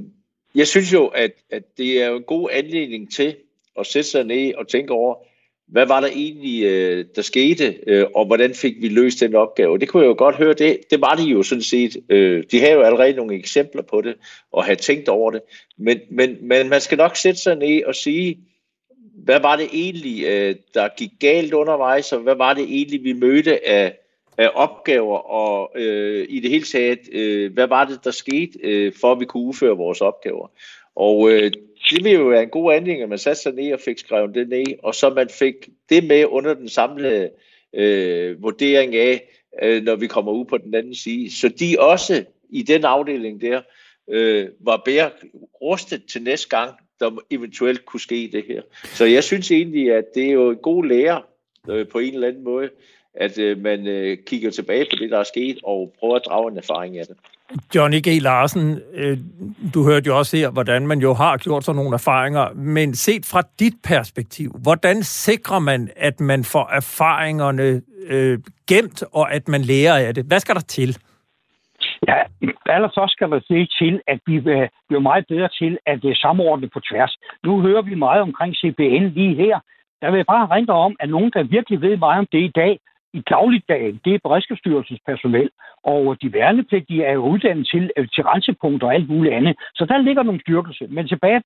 jeg 0.55 0.67
synes 0.67 0.93
jo, 0.93 1.07
at, 1.07 1.33
at 1.51 1.63
det 1.79 2.03
er 2.03 2.11
en 2.11 2.23
god 2.23 2.49
anledning 2.53 3.13
til 3.13 3.37
at 3.79 3.87
sætte 3.87 4.09
sig 4.09 4.25
ned 4.25 4.55
og 4.55 4.69
tænke 4.69 4.93
over, 4.93 5.15
hvad 5.69 5.87
var 5.87 6.01
der 6.01 6.09
egentlig, 6.09 6.65
øh, 6.65 7.05
der 7.17 7.23
skete, 7.23 7.79
øh, 7.87 8.07
og 8.15 8.27
hvordan 8.27 8.55
fik 8.55 8.75
vi 8.81 8.89
løst 8.89 9.21
den 9.21 9.35
opgave? 9.35 9.79
Det 9.79 9.89
kunne 9.89 10.03
jeg 10.03 10.09
jo 10.09 10.15
godt 10.19 10.37
høre, 10.37 10.55
det, 10.55 10.79
det 10.91 11.01
var 11.01 11.15
de 11.15 11.23
jo 11.23 11.43
sådan 11.43 11.62
set. 11.62 11.97
Øh, 12.09 12.45
de 12.51 12.61
har 12.61 12.69
jo 12.69 12.83
allerede 12.83 13.12
nogle 13.12 13.35
eksempler 13.35 13.83
på 13.83 14.01
det, 14.01 14.15
og 14.53 14.65
har 14.65 14.75
tænkt 14.75 15.09
over 15.09 15.31
det. 15.31 15.41
Men, 15.79 15.99
men, 16.11 16.37
men 16.41 16.69
man 16.69 16.81
skal 16.81 16.99
nok 16.99 17.17
sætte 17.17 17.41
sig 17.41 17.57
ned 17.57 17.85
og 17.85 17.95
sige, 17.95 18.39
hvad 19.25 19.41
var 19.41 19.57
det 19.57 19.69
egentlig, 19.73 20.25
øh, 20.25 20.57
der 20.75 20.89
gik 20.97 21.11
galt 21.21 21.53
undervejs, 21.53 22.12
og 22.12 22.21
hvad 22.21 22.35
var 22.35 22.55
det 22.55 22.62
egentlig, 22.62 23.05
vi 23.05 23.12
mødte 23.12 23.69
af, 23.69 23.99
af 24.39 24.51
opgaver, 24.55 25.19
og 25.19 25.73
øh, 25.77 26.27
i 26.29 26.41
det 26.41 26.51
hele 26.51 26.65
taget, 26.65 26.99
øh, 27.12 27.53
hvad 27.53 27.67
var 27.67 27.85
det, 27.85 28.05
der 28.05 28.11
skete, 28.11 28.59
øh, 28.62 28.93
for 29.01 29.12
at 29.12 29.21
vi 29.21 29.25
kunne 29.25 29.43
udføre 29.43 29.77
vores 29.77 30.01
opgaver. 30.01 30.49
Og 30.97 31.30
øh, 31.30 31.53
det 31.90 32.05
ville 32.05 32.18
jo 32.18 32.24
være 32.24 32.42
en 32.42 32.49
god 32.49 32.74
anledning, 32.74 33.03
at 33.03 33.09
man 33.09 33.18
satte 33.18 33.42
sig 33.42 33.53
ned 33.53 33.72
og 33.72 33.80
fik 33.80 33.99
skrevet 33.99 34.34
det 34.34 34.49
ned, 34.49 34.66
og 34.82 34.95
så 34.95 35.11
man 35.11 35.28
fik 35.28 35.55
det 35.88 36.05
med 36.05 36.24
under 36.24 36.55
den 36.55 36.68
samlede 36.68 37.30
øh, 37.74 38.42
vurdering 38.42 38.97
af, 38.97 39.28
øh, 39.62 39.82
når 39.82 39.97
vi 39.97 40.07
kommer 40.07 40.32
ud 40.32 40.45
på 40.45 40.59
den 40.59 40.74
anden 40.74 40.95
side. 40.95 41.36
Så 41.36 41.49
de 41.49 41.76
også 41.78 42.24
i 42.51 42.62
den 42.62 42.84
afdeling 42.84 43.40
der 43.40 43.62
øh, 44.11 44.49
var 44.61 44.82
bedre 44.84 45.11
rustet 45.62 46.03
til 46.05 46.22
næste 46.22 46.49
gang, 46.49 46.74
der 47.01 47.11
eventuelt 47.30 47.84
kunne 47.84 48.01
ske 48.01 48.30
det 48.32 48.45
her. 48.49 48.62
Så 48.84 49.05
jeg 49.05 49.24
synes 49.24 49.51
egentlig, 49.51 49.92
at 49.92 50.05
det 50.14 50.26
er 50.26 50.32
jo 50.32 50.51
en 50.51 50.57
god 50.57 50.84
lære 50.84 51.22
øh, 51.70 51.88
på 51.88 51.99
en 51.99 52.14
eller 52.14 52.28
anden 52.28 52.45
måde, 52.45 52.70
at 53.14 53.38
øh, 53.38 53.59
man 53.59 53.86
øh, 53.86 54.18
kigger 54.26 54.51
tilbage 54.51 54.86
på 54.90 54.97
det, 54.97 55.11
der 55.11 55.18
er 55.18 55.24
sket, 55.24 55.59
og 55.62 55.95
prøver 55.99 56.16
at 56.16 56.24
drage 56.26 56.51
en 56.51 56.59
erfaring 56.59 56.99
af 56.99 57.07
det. 57.07 57.16
Johnny 57.74 58.01
G. 58.07 58.22
Larsen, 58.22 58.80
øh, 58.95 59.18
du 59.74 59.84
hørte 59.84 60.07
jo 60.07 60.18
også 60.18 60.36
her, 60.36 60.51
hvordan 60.51 60.86
man 60.86 60.99
jo 60.99 61.14
har 61.14 61.36
gjort 61.36 61.64
sådan 61.64 61.76
nogle 61.76 61.95
erfaringer, 61.95 62.55
men 62.55 62.95
set 62.95 63.24
fra 63.32 63.42
dit 63.61 63.74
perspektiv, 63.84 64.51
hvordan 64.62 65.03
sikrer 65.03 65.59
man, 65.59 65.90
at 65.97 66.20
man 66.20 66.45
får 66.45 66.70
erfaringerne 66.72 67.82
øh, 68.07 68.38
gemt, 68.68 69.03
og 69.12 69.32
at 69.32 69.49
man 69.49 69.61
lærer 69.61 70.07
af 70.07 70.14
det? 70.14 70.24
Hvad 70.24 70.40
skal 70.40 70.55
der 70.55 70.61
til? 70.61 70.97
Ja, 72.09 72.18
allerførst 72.66 73.12
skal 73.12 73.28
man 73.28 73.40
se 73.40 73.66
til, 73.78 74.01
at 74.07 74.18
vi 74.26 74.34
øh, 74.36 74.68
bliver 74.88 75.01
meget 75.01 75.24
bedre 75.28 75.49
til 75.61 75.78
at 75.86 76.05
øh, 76.05 76.16
samordne 76.16 76.68
på 76.68 76.80
tværs. 76.90 77.16
Nu 77.45 77.61
hører 77.61 77.82
vi 77.82 77.95
meget 77.95 78.22
omkring 78.22 78.55
CBN 78.55 79.05
lige 79.18 79.34
her. 79.34 79.57
Der 80.01 80.11
vil 80.11 80.18
jeg 80.18 80.26
bare 80.26 80.47
rente 80.47 80.70
om, 80.70 80.97
at 81.01 81.09
nogen, 81.09 81.30
der 81.34 81.42
virkelig 81.42 81.80
ved 81.80 81.97
meget 81.97 82.18
om 82.18 82.26
det 82.32 82.42
i 82.42 82.53
dag, 82.55 82.78
i 83.19 83.21
dagligdagen, 83.35 84.01
det 84.05 84.15
er 84.15 84.25
Beredskabsstyrelsens 84.25 85.01
personel, 85.07 85.51
og 85.83 86.03
øh, 86.11 86.17
de 86.23 86.33
værnepligtige 86.33 87.05
er 87.05 87.12
jo 87.12 87.25
uddannet 87.33 87.67
til, 87.73 87.91
øh, 87.97 88.09
til 88.15 88.25
rensepunkter 88.25 88.87
og 88.87 88.95
alt 88.95 89.09
muligt 89.09 89.35
andet. 89.35 89.55
Så 89.75 89.85
der 89.85 89.99
ligger 89.99 90.23
nogle 90.23 90.41
styrkelse. 90.41 90.87
Men 90.91 91.09
tilbage 91.09 91.43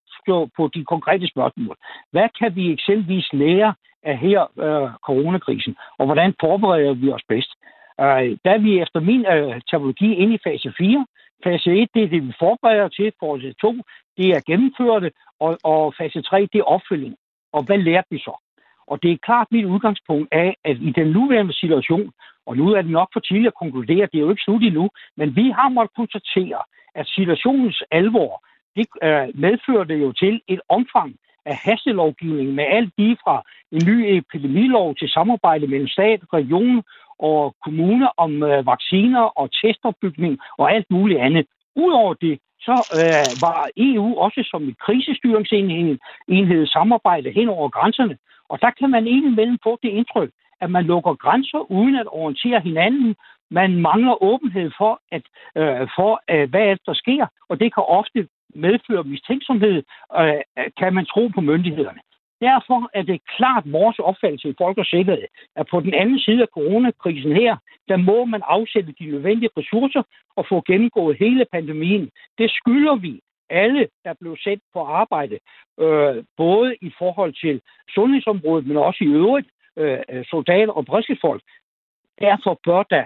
på 0.56 0.70
de 0.74 0.84
konkrete 0.84 1.26
spørgsmål. 1.26 1.76
Hvad 2.12 2.28
kan 2.38 2.56
vi 2.56 2.72
eksempelvis 2.72 3.28
lære 3.32 3.74
af 4.02 4.16
her 4.18 4.40
øh, 4.64 4.90
coronakrisen, 5.06 5.76
og 5.98 6.04
hvordan 6.06 6.34
forbereder 6.40 6.94
vi 6.94 7.12
os 7.12 7.26
bedst? 7.28 7.52
Øh, 8.00 8.28
der 8.44 8.50
er 8.56 8.58
vi 8.58 8.80
efter 8.82 9.00
min 9.00 9.26
øh, 9.26 9.60
terminologi 9.70 10.14
inde 10.14 10.34
i 10.34 10.44
fase 10.44 10.72
4. 10.78 11.06
Fase 11.44 11.70
1, 11.82 11.88
det 11.94 12.02
er 12.02 12.08
det, 12.08 12.26
vi 12.26 12.32
forbereder 12.38 12.88
til. 12.88 13.12
Fase 13.20 13.52
2, 13.60 13.74
det 14.16 14.28
er 14.36 14.40
gennemførte, 14.46 15.10
og, 15.40 15.58
og 15.64 15.94
fase 15.98 16.22
3, 16.22 16.48
det 16.52 16.58
er 16.58 16.70
opfølging. 16.74 17.14
Og 17.52 17.62
hvad 17.66 17.78
lærte 17.78 18.08
vi 18.10 18.18
så? 18.18 18.47
Og 18.90 19.02
det 19.02 19.10
er 19.12 19.24
klart 19.28 19.46
mit 19.50 19.64
udgangspunkt 19.64 20.28
af, 20.32 20.56
at 20.64 20.76
i 20.88 20.90
den 20.90 21.08
nuværende 21.16 21.54
situation, 21.62 22.12
og 22.46 22.56
nu 22.56 22.72
er 22.72 22.82
det 22.82 22.90
nok 22.90 23.08
for 23.12 23.20
tidligt 23.20 23.52
at 23.52 23.60
konkludere, 23.62 24.08
det 24.10 24.18
er 24.18 24.26
jo 24.26 24.30
ikke 24.30 24.42
slut 24.42 24.62
endnu, 24.62 24.90
men 25.16 25.36
vi 25.36 25.50
har 25.58 25.68
måttet 25.68 25.96
konstatere, 25.96 26.60
at 26.94 27.06
situationens 27.06 27.82
alvor, 27.90 28.32
det 28.76 28.86
øh, 29.02 29.28
medfører 29.44 29.84
det 29.84 29.98
jo 30.00 30.12
til 30.12 30.40
et 30.48 30.60
omfang 30.68 31.10
af 31.44 31.56
hastelovgivning 31.64 32.54
med 32.54 32.64
alt 32.76 32.92
lige 32.98 33.16
fra 33.24 33.42
en 33.72 33.82
ny 33.86 33.96
epidemilov 34.18 34.94
til 34.94 35.08
samarbejde 35.08 35.66
mellem 35.66 35.88
stat, 35.88 36.20
region 36.32 36.82
og 37.18 37.56
kommune 37.64 38.06
om 38.16 38.42
øh, 38.42 38.66
vacciner 38.66 39.24
og 39.40 39.50
testopbygning 39.60 40.38
og 40.58 40.72
alt 40.74 40.86
muligt 40.90 41.20
andet. 41.20 41.46
Udover 41.76 42.14
det, 42.14 42.38
så 42.60 42.76
øh, 43.00 43.26
var 43.46 43.68
EU 43.76 44.08
også 44.24 44.40
som 44.50 44.68
et 44.68 44.78
krisestyringsenhed 44.78 45.98
enhed 46.28 46.66
samarbejde 46.66 47.30
hen 47.30 47.48
over 47.48 47.68
grænserne. 47.68 48.16
Og 48.48 48.60
der 48.60 48.70
kan 48.70 48.90
man 48.90 49.06
indimellem 49.06 49.58
få 49.62 49.78
det 49.82 49.88
indtryk, 49.88 50.30
at 50.60 50.70
man 50.70 50.84
lukker 50.84 51.14
grænser 51.14 51.70
uden 51.70 51.96
at 51.96 52.06
orientere 52.06 52.60
hinanden. 52.60 53.16
Man 53.50 53.80
mangler 53.80 54.22
åbenhed 54.22 54.70
for, 54.78 55.00
at, 55.12 55.22
øh, 55.56 55.88
for 55.96 56.20
øh, 56.30 56.50
hvad 56.50 56.76
der 56.86 56.94
sker, 56.94 57.26
og 57.48 57.60
det 57.60 57.74
kan 57.74 57.84
ofte 57.86 58.28
medføre 58.54 59.04
mistænksomhed, 59.04 59.82
øh, 60.20 60.34
kan 60.78 60.94
man 60.94 61.06
tro 61.06 61.28
på 61.28 61.40
myndighederne. 61.40 62.00
Derfor 62.40 62.90
er 62.94 63.02
det 63.02 63.20
klart 63.36 63.72
vores 63.72 63.98
opfattelse 63.98 64.48
i 64.48 64.54
Folk 64.58 64.78
og 64.78 64.86
Sikkerhed, 64.86 65.26
at 65.56 65.66
på 65.70 65.80
den 65.80 65.94
anden 65.94 66.18
side 66.18 66.42
af 66.42 66.48
coronakrisen 66.54 67.32
her, 67.32 67.56
der 67.88 67.96
må 67.96 68.24
man 68.24 68.42
afsætte 68.44 68.94
de 68.98 69.06
nødvendige 69.06 69.50
ressourcer 69.56 70.02
og 70.36 70.46
få 70.48 70.62
gennemgået 70.66 71.16
hele 71.18 71.44
pandemien. 71.52 72.10
Det 72.38 72.50
skylder 72.50 72.96
vi 72.96 73.20
alle, 73.50 73.88
der 74.04 74.14
blev 74.20 74.36
sendt 74.36 74.62
på 74.72 74.80
arbejde, 74.80 75.38
øh, 75.80 76.24
både 76.36 76.76
i 76.82 76.90
forhold 76.98 77.32
til 77.44 77.60
sundhedsområdet, 77.94 78.66
men 78.66 78.76
også 78.76 79.04
i 79.04 79.06
øvrigt 79.06 79.48
øh, 79.76 80.24
soldater 80.30 80.72
og 80.72 80.86
beredskabsfolk. 80.86 81.42
Derfor 82.20 82.60
bør 82.64 82.82
der 82.82 83.04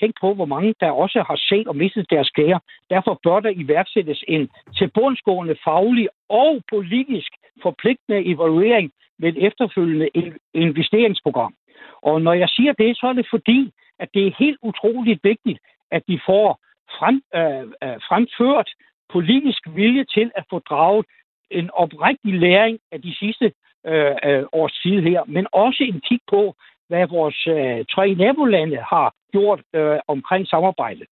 tænk 0.00 0.14
på, 0.20 0.34
hvor 0.34 0.44
mange 0.44 0.74
der 0.80 0.90
også 0.90 1.24
har 1.28 1.36
set 1.36 1.68
og 1.68 1.76
mistet 1.76 2.10
deres 2.10 2.30
kære. 2.30 2.60
Derfor 2.90 3.20
bør 3.22 3.40
der 3.40 3.52
iværksættes 3.56 4.24
en 4.28 4.48
tilbundsgående 4.78 5.56
faglig 5.64 6.08
og 6.28 6.62
politisk 6.70 7.30
forpligtende 7.62 8.26
evaluering 8.32 8.92
med 9.18 9.28
et 9.28 9.46
efterfølgende 9.46 10.08
investeringsprogram. 10.54 11.54
Og 12.02 12.22
når 12.22 12.32
jeg 12.32 12.48
siger 12.48 12.72
det, 12.72 12.96
så 12.96 13.06
er 13.06 13.12
det 13.12 13.26
fordi, 13.30 13.72
at 13.98 14.08
det 14.14 14.26
er 14.26 14.38
helt 14.38 14.58
utroligt 14.62 15.20
vigtigt, 15.24 15.58
at 15.90 16.02
de 16.08 16.20
får 16.26 16.60
frem, 16.98 17.22
øh, 17.34 17.62
øh 17.84 17.98
fremført 18.08 18.70
politisk 19.12 19.62
vilje 19.74 20.04
til 20.04 20.30
at 20.36 20.44
få 20.50 20.58
draget 20.58 21.06
en 21.50 21.70
oprigtig 21.72 22.34
læring 22.34 22.78
af 22.92 23.02
de 23.02 23.14
sidste 23.14 23.52
øh, 23.86 24.14
øh, 24.24 24.44
års 24.52 24.72
tid 24.82 25.00
her, 25.00 25.22
men 25.26 25.46
også 25.52 25.84
en 25.84 26.00
kig 26.00 26.20
på, 26.30 26.54
hvad 26.88 27.06
vores 27.06 27.46
øh, 27.46 27.84
tre 27.94 28.14
nabolande 28.14 28.76
har 28.76 29.14
gjort 29.32 29.60
øh, 29.74 29.98
omkring 30.08 30.46
samarbejde. 30.46 31.04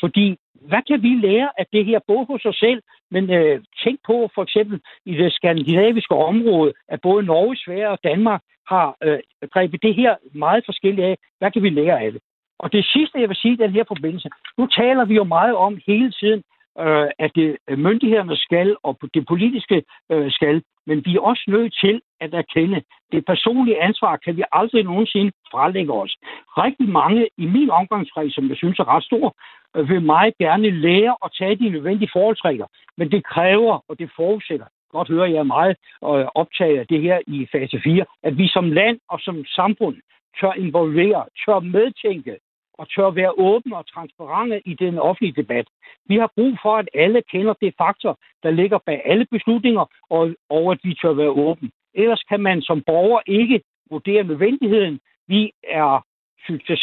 Fordi, 0.00 0.36
hvad 0.68 0.82
kan 0.88 1.02
vi 1.02 1.08
lære 1.08 1.50
af 1.58 1.66
det 1.72 1.84
her, 1.84 1.98
både 2.06 2.24
hos 2.26 2.44
os 2.44 2.56
selv, 2.56 2.82
men 3.10 3.30
øh, 3.30 3.62
tænk 3.84 3.98
på 4.06 4.30
for 4.34 4.42
eksempel 4.42 4.80
i 5.06 5.14
det 5.14 5.32
skandinaviske 5.32 6.14
område, 6.14 6.72
at 6.88 7.00
både 7.00 7.24
Norge, 7.24 7.56
Sverige 7.56 7.88
og 7.88 7.98
Danmark 8.04 8.42
har 8.68 8.96
øh, 9.02 9.18
grebet 9.52 9.82
det 9.82 9.94
her 9.94 10.16
meget 10.32 10.64
forskelligt 10.64 11.06
af. 11.06 11.16
Hvad 11.38 11.50
kan 11.50 11.62
vi 11.62 11.70
lære 11.70 12.00
af 12.00 12.12
det? 12.12 12.20
Og 12.58 12.72
det 12.72 12.84
sidste, 12.86 13.20
jeg 13.20 13.28
vil 13.28 13.36
sige 13.36 13.54
i 13.54 13.62
den 13.64 13.70
her 13.70 13.84
forbindelse, 13.88 14.28
nu 14.58 14.66
taler 14.66 15.04
vi 15.04 15.14
jo 15.14 15.24
meget 15.24 15.54
om 15.54 15.80
hele 15.86 16.10
tiden, 16.10 16.42
øh, 16.80 17.08
at 17.18 17.30
det 17.34 17.56
øh, 17.68 17.78
myndighederne 17.78 18.36
skal, 18.36 18.76
og 18.82 18.98
det 19.14 19.26
politiske 19.26 19.82
øh, 20.12 20.32
skal, 20.32 20.62
men 20.86 21.02
vi 21.04 21.16
er 21.16 21.20
også 21.20 21.44
nødt 21.48 21.74
til 21.80 22.00
at 22.20 22.34
erkende, 22.34 22.82
det 23.12 23.24
personlige 23.26 23.82
ansvar 23.82 24.16
kan 24.16 24.36
vi 24.36 24.44
aldrig 24.52 24.84
nogensinde 24.84 25.32
frelægge 25.50 25.92
os. 25.92 26.16
Rigtig 26.64 26.88
mange 26.88 27.28
i 27.38 27.46
min 27.46 27.70
omgangskreds, 27.70 28.34
som 28.34 28.48
jeg 28.48 28.56
synes 28.56 28.78
er 28.78 28.88
ret 28.88 29.04
stor, 29.04 29.36
øh, 29.76 29.88
vil 29.88 30.02
meget 30.02 30.34
gerne 30.38 30.70
lære 30.70 31.16
at 31.24 31.30
tage 31.38 31.56
de 31.56 31.68
nødvendige 31.68 32.10
forholdsregler, 32.12 32.66
men 32.98 33.10
det 33.10 33.24
kræver, 33.24 33.84
og 33.88 33.98
det 33.98 34.10
forudsætter, 34.16 34.66
godt 34.90 35.08
høre, 35.08 35.30
jeg 35.30 35.38
er 35.38 35.52
meget 35.56 35.76
øh, 36.04 36.26
optaget 36.40 36.78
af 36.78 36.86
det 36.86 37.00
her 37.02 37.18
i 37.26 37.46
fase 37.52 37.80
4, 37.84 38.04
at 38.22 38.38
vi 38.38 38.48
som 38.48 38.66
land 38.70 38.98
og 39.08 39.18
som 39.20 39.44
samfund 39.44 39.96
tør 40.40 40.52
involvere, 40.52 41.22
tør 41.44 41.58
medtænke, 41.60 42.34
og 42.78 42.88
tør 42.88 43.10
være 43.10 43.38
åbne 43.38 43.76
og 43.76 43.86
transparente 43.86 44.62
i 44.64 44.74
den 44.74 44.98
offentlige 44.98 45.42
debat. 45.42 45.66
Vi 46.06 46.16
har 46.16 46.30
brug 46.36 46.52
for, 46.62 46.76
at 46.76 46.88
alle 46.94 47.22
kender 47.22 47.54
det 47.60 47.74
faktor, 47.78 48.18
der 48.42 48.50
ligger 48.50 48.78
bag 48.86 49.02
alle 49.04 49.26
beslutninger, 49.30 49.84
og, 50.10 50.34
og 50.50 50.72
at 50.72 50.78
vi 50.82 50.94
tør 50.94 51.12
være 51.12 51.30
åbne. 51.30 51.70
Ellers 51.94 52.22
kan 52.22 52.40
man 52.40 52.62
som 52.62 52.82
borger 52.86 53.20
ikke 53.26 53.62
vurdere 53.90 54.24
nødvendigheden. 54.24 55.00
Vi 55.28 55.52
er 55.64 56.04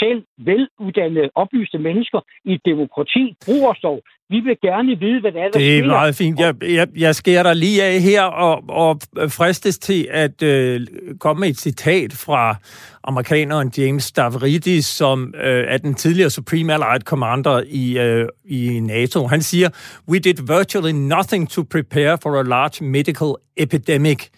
selv 0.04 0.20
veluddannede, 0.50 1.30
oplyste 1.36 1.78
mennesker 1.78 2.20
i 2.46 2.54
et 2.54 2.62
demokrati. 2.66 3.36
Brug 3.46 3.70
os 3.70 3.80
dog. 3.84 4.02
Vi 4.30 4.40
vil 4.40 4.58
gerne 4.62 5.00
vide, 5.00 5.22
hvad 5.22 5.32
det 5.32 5.40
er, 5.42 5.50
der 5.50 5.60
Det 5.60 5.78
er 5.78 5.82
sker. 5.82 5.88
meget 5.88 6.16
fint. 6.16 6.40
Jeg, 6.40 6.56
jeg, 6.64 6.88
jeg 6.98 7.16
skærer 7.16 7.44
dig 7.44 7.56
lige 7.56 7.84
af 7.84 8.00
her 8.02 8.24
og, 8.24 8.64
og 8.70 9.00
fristes 9.30 9.78
til 9.80 10.08
at 10.12 10.44
øh, 10.44 10.82
komme 11.20 11.40
med 11.40 11.50
et 11.50 11.58
citat 11.60 12.14
fra 12.14 12.56
amerikaneren 13.04 13.72
James 13.78 14.04
Stavridis, 14.04 14.86
som 14.86 15.34
øh, 15.44 15.64
er 15.68 15.78
den 15.78 15.94
tidligere 15.94 16.30
Supreme 16.30 16.74
Allied 16.74 17.02
Commander 17.02 17.64
i, 17.68 18.00
øh, 18.00 18.28
i 18.46 18.80
NATO. 18.80 19.28
Han 19.28 19.42
siger, 19.42 19.70
We 20.10 20.20
did 20.20 20.58
virtually 20.58 20.92
nothing 20.92 21.50
to 21.50 21.64
prepare 21.72 22.18
for 22.24 22.40
a 22.40 22.44
large 22.44 22.84
medical 22.86 23.32
epidemic. 23.58 24.30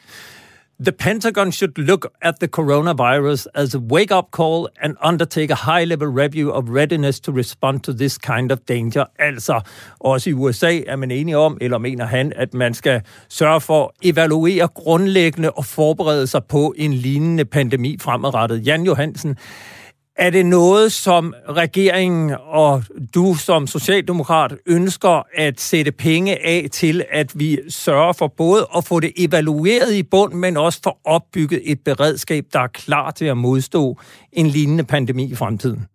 The 0.80 0.91
Pentagon 0.91 1.51
should 1.51 1.78
look 1.78 2.11
at 2.21 2.39
the 2.39 2.47
coronavirus 2.47 3.45
as 3.53 3.76
a 3.76 3.80
wake 3.80 4.11
up 4.11 4.32
call 4.32 4.69
and 4.82 4.97
undertake 5.01 5.51
a 5.51 5.55
high 5.55 5.86
level 5.86 6.07
review 6.07 6.51
of 6.51 6.67
readiness 6.67 7.19
to 7.19 7.32
respond 7.32 7.84
to 7.84 7.93
this 7.93 8.17
kind 8.17 8.51
of 8.51 8.59
danger. 8.67 9.05
Altså, 9.19 9.61
også 9.99 10.30
i 10.30 10.34
USA 10.34 10.80
er 10.88 10.95
man 10.95 11.11
enige 11.11 11.38
om, 11.38 11.57
eller 11.61 11.78
mener 11.78 12.05
han, 12.05 12.34
at 12.36 12.53
man 12.53 12.74
skal 12.74 13.01
sørge 13.30 13.61
for 13.61 13.84
at 13.86 13.91
evaluere 14.01 14.67
grundlæggende 14.67 15.51
og 15.51 15.65
forberede 15.65 16.28
sig 16.28 16.43
på 16.43 16.74
en 16.78 16.93
lignende 16.93 17.45
pandemi 17.45 17.97
fremadrettet. 18.01 18.67
Jan 18.67 18.84
Johansen, 18.84 19.38
er 20.16 20.30
det 20.30 20.45
noget, 20.45 20.91
som 20.91 21.34
regeringen 21.49 22.36
og 22.39 22.84
du 23.16 23.36
som 23.36 23.68
socialdemokrat 23.68 24.55
ønsker 24.66 25.24
at 25.34 25.59
sætte 25.59 25.91
penge 25.91 26.45
af 26.45 26.68
til, 26.72 27.03
at 27.09 27.39
vi 27.39 27.59
sørger 27.70 28.14
for 28.14 28.28
både 28.28 28.68
at 28.78 28.86
få 28.86 28.99
det 28.99 29.11
evalueret 29.18 29.93
i 29.93 30.03
bund, 30.03 30.34
men 30.34 30.57
også 30.57 30.80
for 30.84 30.99
opbygget 31.03 31.61
et 31.64 31.80
beredskab, 31.86 32.45
der 32.53 32.59
er 32.59 32.68
klar 32.68 33.11
til 33.11 33.26
at 33.26 33.38
modstå 33.38 33.97
en 34.32 34.47
lignende 34.47 34.84
pandemi 34.84 35.32
i 35.32 35.36
fremtiden? 35.36 35.88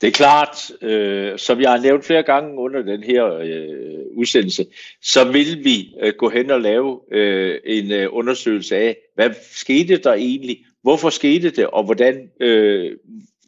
Det 0.00 0.08
er 0.08 0.12
klart, 0.12 0.70
øh, 0.82 1.38
som 1.38 1.60
jeg 1.60 1.70
har 1.70 1.78
nævnt 1.78 2.04
flere 2.04 2.22
gange 2.22 2.58
under 2.58 2.82
den 2.82 3.02
her 3.02 3.26
øh, 3.26 4.16
udsendelse, 4.16 4.66
så 5.02 5.24
vil 5.32 5.64
vi 5.64 5.94
øh, 6.02 6.12
gå 6.18 6.28
hen 6.28 6.50
og 6.50 6.60
lave 6.60 7.00
øh, 7.12 7.58
en 7.64 7.92
øh, 7.92 8.08
undersøgelse 8.10 8.76
af, 8.76 8.96
hvad 9.14 9.30
skete 9.52 9.96
der 9.96 10.12
egentlig, 10.12 10.58
hvorfor 10.82 11.10
skete 11.10 11.50
det, 11.50 11.66
og 11.66 11.84
hvordan, 11.84 12.30
øh, 12.40 12.90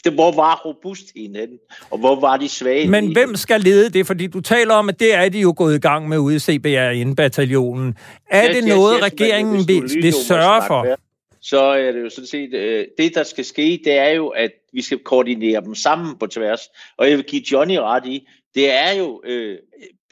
det, 0.05 0.13
hvor 0.13 0.33
var 0.33 0.63
robustheden 0.65 1.37
henne, 1.37 1.59
og 1.91 1.99
hvor 1.99 2.21
var 2.21 2.37
de 2.37 2.49
svage? 2.49 2.89
Men 2.89 3.13
hvem 3.13 3.37
skal 3.37 3.61
lede 3.61 3.91
det? 3.91 4.07
Fordi 4.07 4.27
du 4.27 4.41
taler 4.41 4.75
om, 4.75 4.89
at 4.89 5.01
det 5.01 5.15
er 5.15 5.29
de 5.29 5.41
jo 5.41 5.55
gået 5.57 5.75
i 5.75 5.79
gang 5.79 6.09
med 6.09 6.19
ude 6.19 6.37
i 6.37 6.39
CBR-bataljonen. 6.39 7.95
Er 8.31 8.43
ja, 8.43 8.53
det 8.53 8.65
noget, 8.65 8.99
ja, 8.99 9.05
regeringen 9.05 9.69
vil, 9.69 9.83
vil 10.03 10.13
sørge 10.13 10.63
for? 10.67 10.99
så 11.45 11.61
er 11.61 11.93
det 11.93 12.01
jo 12.01 12.11
sådan 12.11 12.27
set, 12.27 12.55
øh, 12.55 12.87
det 12.99 13.15
der 13.15 13.23
skal 13.23 13.45
ske, 13.45 13.81
det 13.85 13.93
er 13.93 14.09
jo, 14.09 14.29
at 14.29 14.51
vi 14.73 14.83
skal 14.83 14.99
koordinere 14.99 15.61
dem 15.61 15.75
sammen 15.75 16.19
på 16.19 16.27
tværs. 16.27 16.61
Og 16.97 17.09
jeg 17.09 17.17
vil 17.17 17.25
give 17.25 17.43
Johnny 17.53 17.77
ret 17.77 18.07
i, 18.07 18.29
det 18.55 18.73
er 18.73 18.93
jo 18.93 19.23
øh, 19.25 19.59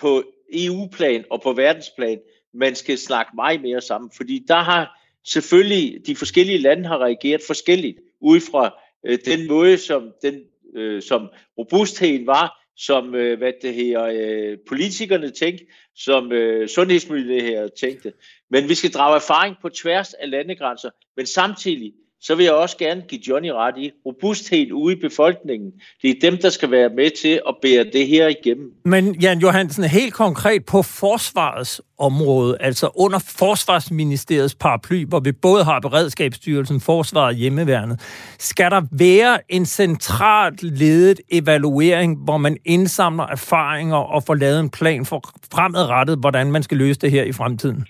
på 0.01 0.22
EU-plan 0.53 1.24
og 1.30 1.43
på 1.43 1.53
verdensplan, 1.53 2.18
man 2.55 2.74
skal 2.74 2.99
snakke 2.99 3.32
meget 3.34 3.62
mere 3.62 3.80
sammen. 3.80 4.11
Fordi 4.16 4.45
der 4.49 4.61
har 4.61 5.01
selvfølgelig, 5.26 6.07
de 6.07 6.16
forskellige 6.16 6.59
lande 6.59 6.88
har 6.88 6.99
reageret 6.99 7.40
forskelligt 7.47 7.99
ud 8.20 8.40
fra 8.40 8.74
øh, 9.07 9.18
den 9.24 9.48
måde, 9.48 9.78
som, 9.78 10.12
den, 10.22 10.40
øh, 10.76 11.03
som 11.03 11.28
robustheden 11.59 12.26
var, 12.26 12.62
som 12.76 13.14
øh, 13.14 13.38
hvad 13.38 13.53
det 13.62 13.74
her, 13.74 14.03
øh, 14.03 14.59
politikerne 14.68 15.30
tænkte, 15.30 15.66
som 15.96 16.32
øh, 16.32 16.68
sundhedsmyndigheder 16.68 17.68
tænkte. 17.68 18.12
Men 18.50 18.68
vi 18.68 18.74
skal 18.74 18.92
drage 18.92 19.16
erfaring 19.16 19.57
på 19.62 19.68
tværs 19.68 20.14
af 20.14 20.30
landegrænser, 20.30 20.90
men 21.16 21.26
samtidig 21.26 21.92
så 22.23 22.35
vil 22.35 22.45
jeg 22.45 22.53
også 22.53 22.77
gerne 22.77 23.03
give 23.09 23.20
Johnny 23.29 23.49
ret 23.49 23.75
i 23.79 23.91
robusthed 24.07 24.73
ude 24.73 24.97
i 24.97 25.01
befolkningen. 25.01 25.73
Det 26.03 26.11
er 26.11 26.31
dem, 26.31 26.39
der 26.39 26.51
skal 26.51 26.70
være 26.70 26.89
med 26.89 27.11
til 27.23 27.41
at 27.49 27.55
bære 27.62 27.85
det 27.93 28.07
her 28.07 28.29
igennem. 28.29 28.73
Men 28.85 29.14
Jan 29.14 29.39
Johansen, 29.39 29.85
helt 29.85 30.14
konkret 30.14 30.64
på 30.64 30.83
forsvarets 30.83 31.81
område, 31.99 32.57
altså 32.61 32.91
under 32.95 33.18
Forsvarsministeriets 33.18 34.55
paraply, 34.55 35.05
hvor 35.05 35.20
vi 35.20 35.33
både 35.33 35.64
har 35.64 35.81
Beredskabsstyrelsen, 35.81 36.81
Forsvaret 36.81 37.27
og 37.27 37.35
Hjemmeværnet, 37.35 38.01
skal 38.39 38.70
der 38.70 38.83
være 38.93 39.39
en 39.49 39.66
centralt 39.66 40.62
ledet 40.62 41.20
evaluering, 41.31 42.18
hvor 42.25 42.37
man 42.37 42.57
indsamler 42.64 43.27
erfaringer 43.27 43.97
og 43.97 44.25
får 44.25 44.35
lavet 44.35 44.61
en 44.61 44.70
plan 44.70 45.07
for 45.07 45.31
fremadrettet, 45.55 46.18
hvordan 46.18 46.53
man 46.53 46.62
skal 46.62 46.77
løse 46.77 47.01
det 47.01 47.11
her 47.11 47.25
i 47.25 47.33
fremtiden? 47.33 47.87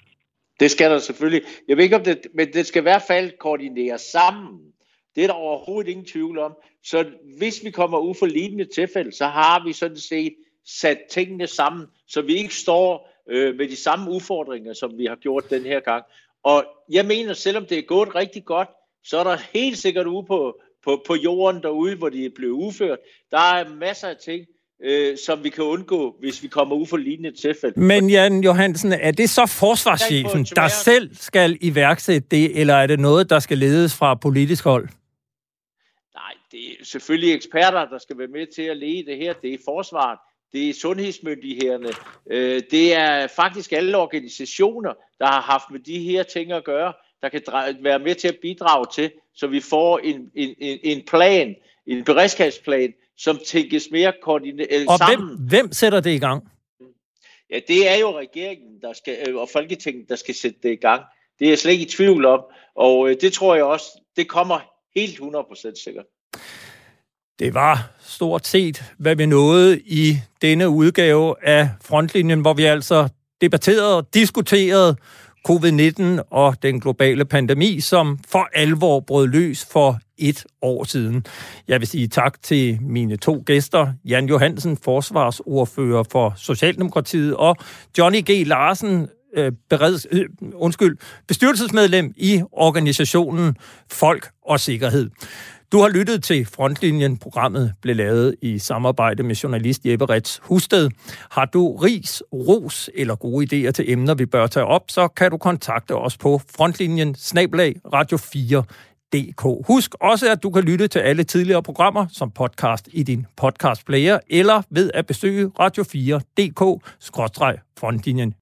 Det 0.62 0.70
skal 0.70 0.90
der 0.90 0.98
selvfølgelig. 0.98 1.42
Jeg 1.68 1.76
ved 1.76 1.84
ikke 1.84 1.96
om 1.96 2.04
det, 2.04 2.26
men 2.34 2.52
det 2.52 2.66
skal 2.66 2.80
i 2.80 2.82
hvert 2.82 3.02
fald 3.02 3.38
koordineres 3.38 4.00
sammen. 4.00 4.60
Det 5.14 5.22
er 5.24 5.26
der 5.26 5.34
overhovedet 5.34 5.90
ingen 5.90 6.06
tvivl 6.06 6.38
om. 6.38 6.54
Så 6.84 7.10
hvis 7.38 7.64
vi 7.64 7.70
kommer 7.70 7.98
ud 7.98 8.14
for 8.14 8.26
lignende 8.26 8.64
tilfælde, 8.64 9.12
så 9.12 9.26
har 9.26 9.64
vi 9.66 9.72
sådan 9.72 9.96
set 9.96 10.34
sat 10.66 10.98
tingene 11.10 11.46
sammen, 11.46 11.86
så 12.06 12.22
vi 12.22 12.34
ikke 12.34 12.54
står 12.54 13.08
øh, 13.28 13.56
med 13.56 13.68
de 13.68 13.76
samme 13.76 14.10
udfordringer, 14.10 14.72
som 14.72 14.98
vi 14.98 15.06
har 15.06 15.16
gjort 15.16 15.50
den 15.50 15.62
her 15.62 15.80
gang. 15.80 16.04
Og 16.42 16.64
jeg 16.90 17.06
mener, 17.06 17.32
selvom 17.32 17.66
det 17.66 17.78
er 17.78 17.82
gået 17.82 18.14
rigtig 18.14 18.44
godt, 18.44 18.68
så 19.04 19.18
er 19.18 19.24
der 19.24 19.36
helt 19.52 19.78
sikkert 19.78 20.06
ude 20.06 20.26
på, 20.26 20.60
på, 20.84 21.02
på 21.06 21.14
jorden 21.14 21.62
derude, 21.62 21.96
hvor 21.96 22.08
de 22.08 22.24
er 22.24 22.30
blevet 22.34 22.52
udført, 22.52 22.98
der 23.30 23.38
er 23.38 23.68
masser 23.68 24.08
af 24.08 24.16
ting, 24.16 24.46
øh, 24.83 25.18
som 25.18 25.45
vi 25.45 25.49
kan 25.49 25.64
undgå, 25.64 26.16
hvis 26.20 26.43
vi 26.43 26.49
kommer 26.49 26.76
ud 26.76 26.87
for 26.87 26.97
lignende 26.97 27.41
tilfælde. 27.41 27.80
Men 27.80 28.11
Jan 28.11 28.45
Johansen, 28.45 28.93
er 28.93 29.11
det 29.11 29.30
så 29.30 29.47
forsvarschefen, 29.47 30.45
der 30.45 30.68
selv 30.68 31.14
skal 31.14 31.59
iværksætte 31.61 32.28
det, 32.30 32.61
eller 32.61 32.74
er 32.74 32.87
det 32.87 33.01
noget, 33.01 33.30
der 33.30 33.39
skal 33.39 33.59
ledes 33.59 33.97
fra 33.97 34.14
politisk 34.14 34.64
hold? 34.64 34.89
Nej, 36.14 36.33
det 36.53 36.61
er 36.61 36.85
selvfølgelig 36.85 37.35
eksperter, 37.35 37.89
der 37.89 37.99
skal 37.99 38.18
være 38.18 38.28
med 38.28 38.47
til 38.55 38.62
at 38.62 38.76
lede 38.76 39.07
det 39.07 39.16
her. 39.16 39.33
Det 39.43 39.55
er 39.55 39.59
forsvaret, 39.64 40.18
det 40.53 40.68
er 40.68 40.74
sundhedsmyndighederne, 40.74 41.89
øh, 42.30 42.62
det 42.70 42.95
er 42.95 43.26
faktisk 43.26 43.72
alle 43.72 43.97
organisationer, 43.97 44.93
der 45.18 45.26
har 45.26 45.41
haft 45.41 45.64
med 45.70 45.80
de 45.80 45.99
her 45.99 46.22
ting 46.22 46.53
at 46.53 46.64
gøre, 46.64 46.93
der 47.22 47.28
kan 47.28 47.43
være 47.83 47.99
med 47.99 48.14
til 48.14 48.28
at 48.28 48.39
bidrage 48.43 48.87
til, 48.95 49.11
så 49.35 49.47
vi 49.47 49.61
får 49.61 49.99
en, 49.99 50.30
en, 50.35 50.78
en 50.83 51.03
plan, 51.07 51.55
en 51.87 52.05
beredskabsplan, 52.05 52.93
som 53.16 53.38
tænkes 53.46 53.88
mere 53.90 54.12
koordineret 54.22 54.88
og 54.88 54.98
sammen. 54.98 55.28
Hvem, 55.28 55.48
hvem 55.48 55.72
sætter 55.72 56.00
det 56.00 56.10
i 56.10 56.18
gang? 56.18 56.48
Ja, 57.50 57.60
det 57.68 57.88
er 57.88 57.96
jo 57.96 58.18
regeringen 58.18 58.80
der 58.80 58.92
skal, 58.92 59.28
øh, 59.28 59.36
og 59.36 59.48
Folketinget, 59.52 60.08
der 60.08 60.16
skal 60.16 60.34
sætte 60.34 60.58
det 60.62 60.72
i 60.72 60.76
gang. 60.76 61.02
Det 61.38 61.44
er 61.44 61.50
jeg 61.50 61.58
slet 61.58 61.72
ikke 61.72 61.84
i 61.84 61.88
tvivl 61.88 62.24
om, 62.24 62.40
og 62.76 63.10
øh, 63.10 63.16
det 63.20 63.32
tror 63.32 63.54
jeg 63.54 63.64
også, 63.64 63.86
det 64.16 64.28
kommer 64.28 64.60
helt 64.96 65.20
100% 65.20 65.84
sikkert. 65.84 66.04
Det 67.38 67.54
var 67.54 67.90
stort 68.00 68.46
set, 68.46 68.84
hvad 68.98 69.16
vi 69.16 69.26
nåede 69.26 69.80
i 69.80 70.16
denne 70.42 70.68
udgave 70.68 71.34
af 71.42 71.68
Frontlinjen, 71.80 72.40
hvor 72.40 72.54
vi 72.54 72.64
altså 72.64 73.08
debatterede 73.40 73.96
og 73.96 74.14
diskuterede 74.14 74.96
covid-19 75.49 76.22
og 76.30 76.62
den 76.62 76.80
globale 76.80 77.24
pandemi, 77.24 77.80
som 77.80 78.18
for 78.28 78.49
alvor 78.55 79.01
brød 79.01 79.26
løs 79.26 79.66
for 79.72 79.99
et 80.18 80.45
år 80.62 80.84
siden. 80.84 81.26
Jeg 81.68 81.80
vil 81.80 81.88
sige 81.88 82.09
tak 82.09 82.43
til 82.43 82.78
mine 82.82 83.16
to 83.16 83.43
gæster, 83.47 83.93
Jan 84.05 84.26
Johansen, 84.26 84.76
forsvarsordfører 84.76 86.03
for 86.12 86.34
Socialdemokratiet, 86.36 87.36
og 87.36 87.57
Johnny 87.99 88.20
G. 88.30 88.47
Larsen, 88.47 89.09
øh, 89.36 89.53
bereds, 89.70 90.07
øh, 90.11 90.24
undskyld, 90.55 90.97
bestyrelsesmedlem 91.28 92.12
i 92.16 92.43
organisationen 92.53 93.57
Folk 93.90 94.30
og 94.47 94.61
Sikkerhed. 94.61 95.11
Du 95.72 95.80
har 95.80 95.88
lyttet 95.88 96.24
til 96.24 96.46
Frontlinjen. 96.46 97.16
Programmet 97.16 97.74
blev 97.82 97.96
lavet 97.96 98.34
i 98.42 98.58
samarbejde 98.58 99.22
med 99.22 99.34
journalist 99.34 99.86
Jeppe 99.86 100.04
Rets 100.04 100.40
Husted. 100.42 100.90
Har 101.30 101.44
du 101.44 101.76
ris, 101.76 102.22
ros 102.32 102.90
eller 102.94 103.14
gode 103.14 103.44
idéer 103.44 103.70
til 103.70 103.92
emner, 103.92 104.14
vi 104.14 104.26
bør 104.26 104.46
tage 104.46 104.66
op, 104.66 104.82
så 104.88 105.08
kan 105.08 105.30
du 105.30 105.36
kontakte 105.36 105.96
os 105.96 106.16
på 106.16 106.40
frontlinjen 106.56 107.14
snablag 107.14 107.74
radio 107.92 108.16
4 108.16 108.64
DK. 109.12 109.42
Husk 109.66 109.94
også, 110.00 110.30
at 110.30 110.42
du 110.42 110.50
kan 110.50 110.62
lytte 110.62 110.88
til 110.88 110.98
alle 110.98 111.24
tidligere 111.24 111.62
programmer 111.62 112.06
som 112.12 112.30
podcast 112.30 112.88
i 112.92 113.02
din 113.02 113.26
podcastplayer, 113.36 114.18
eller 114.30 114.62
ved 114.70 114.90
at 114.94 115.06
besøge 115.06 115.50
Radio4.dk-frontlinjen 115.60 118.34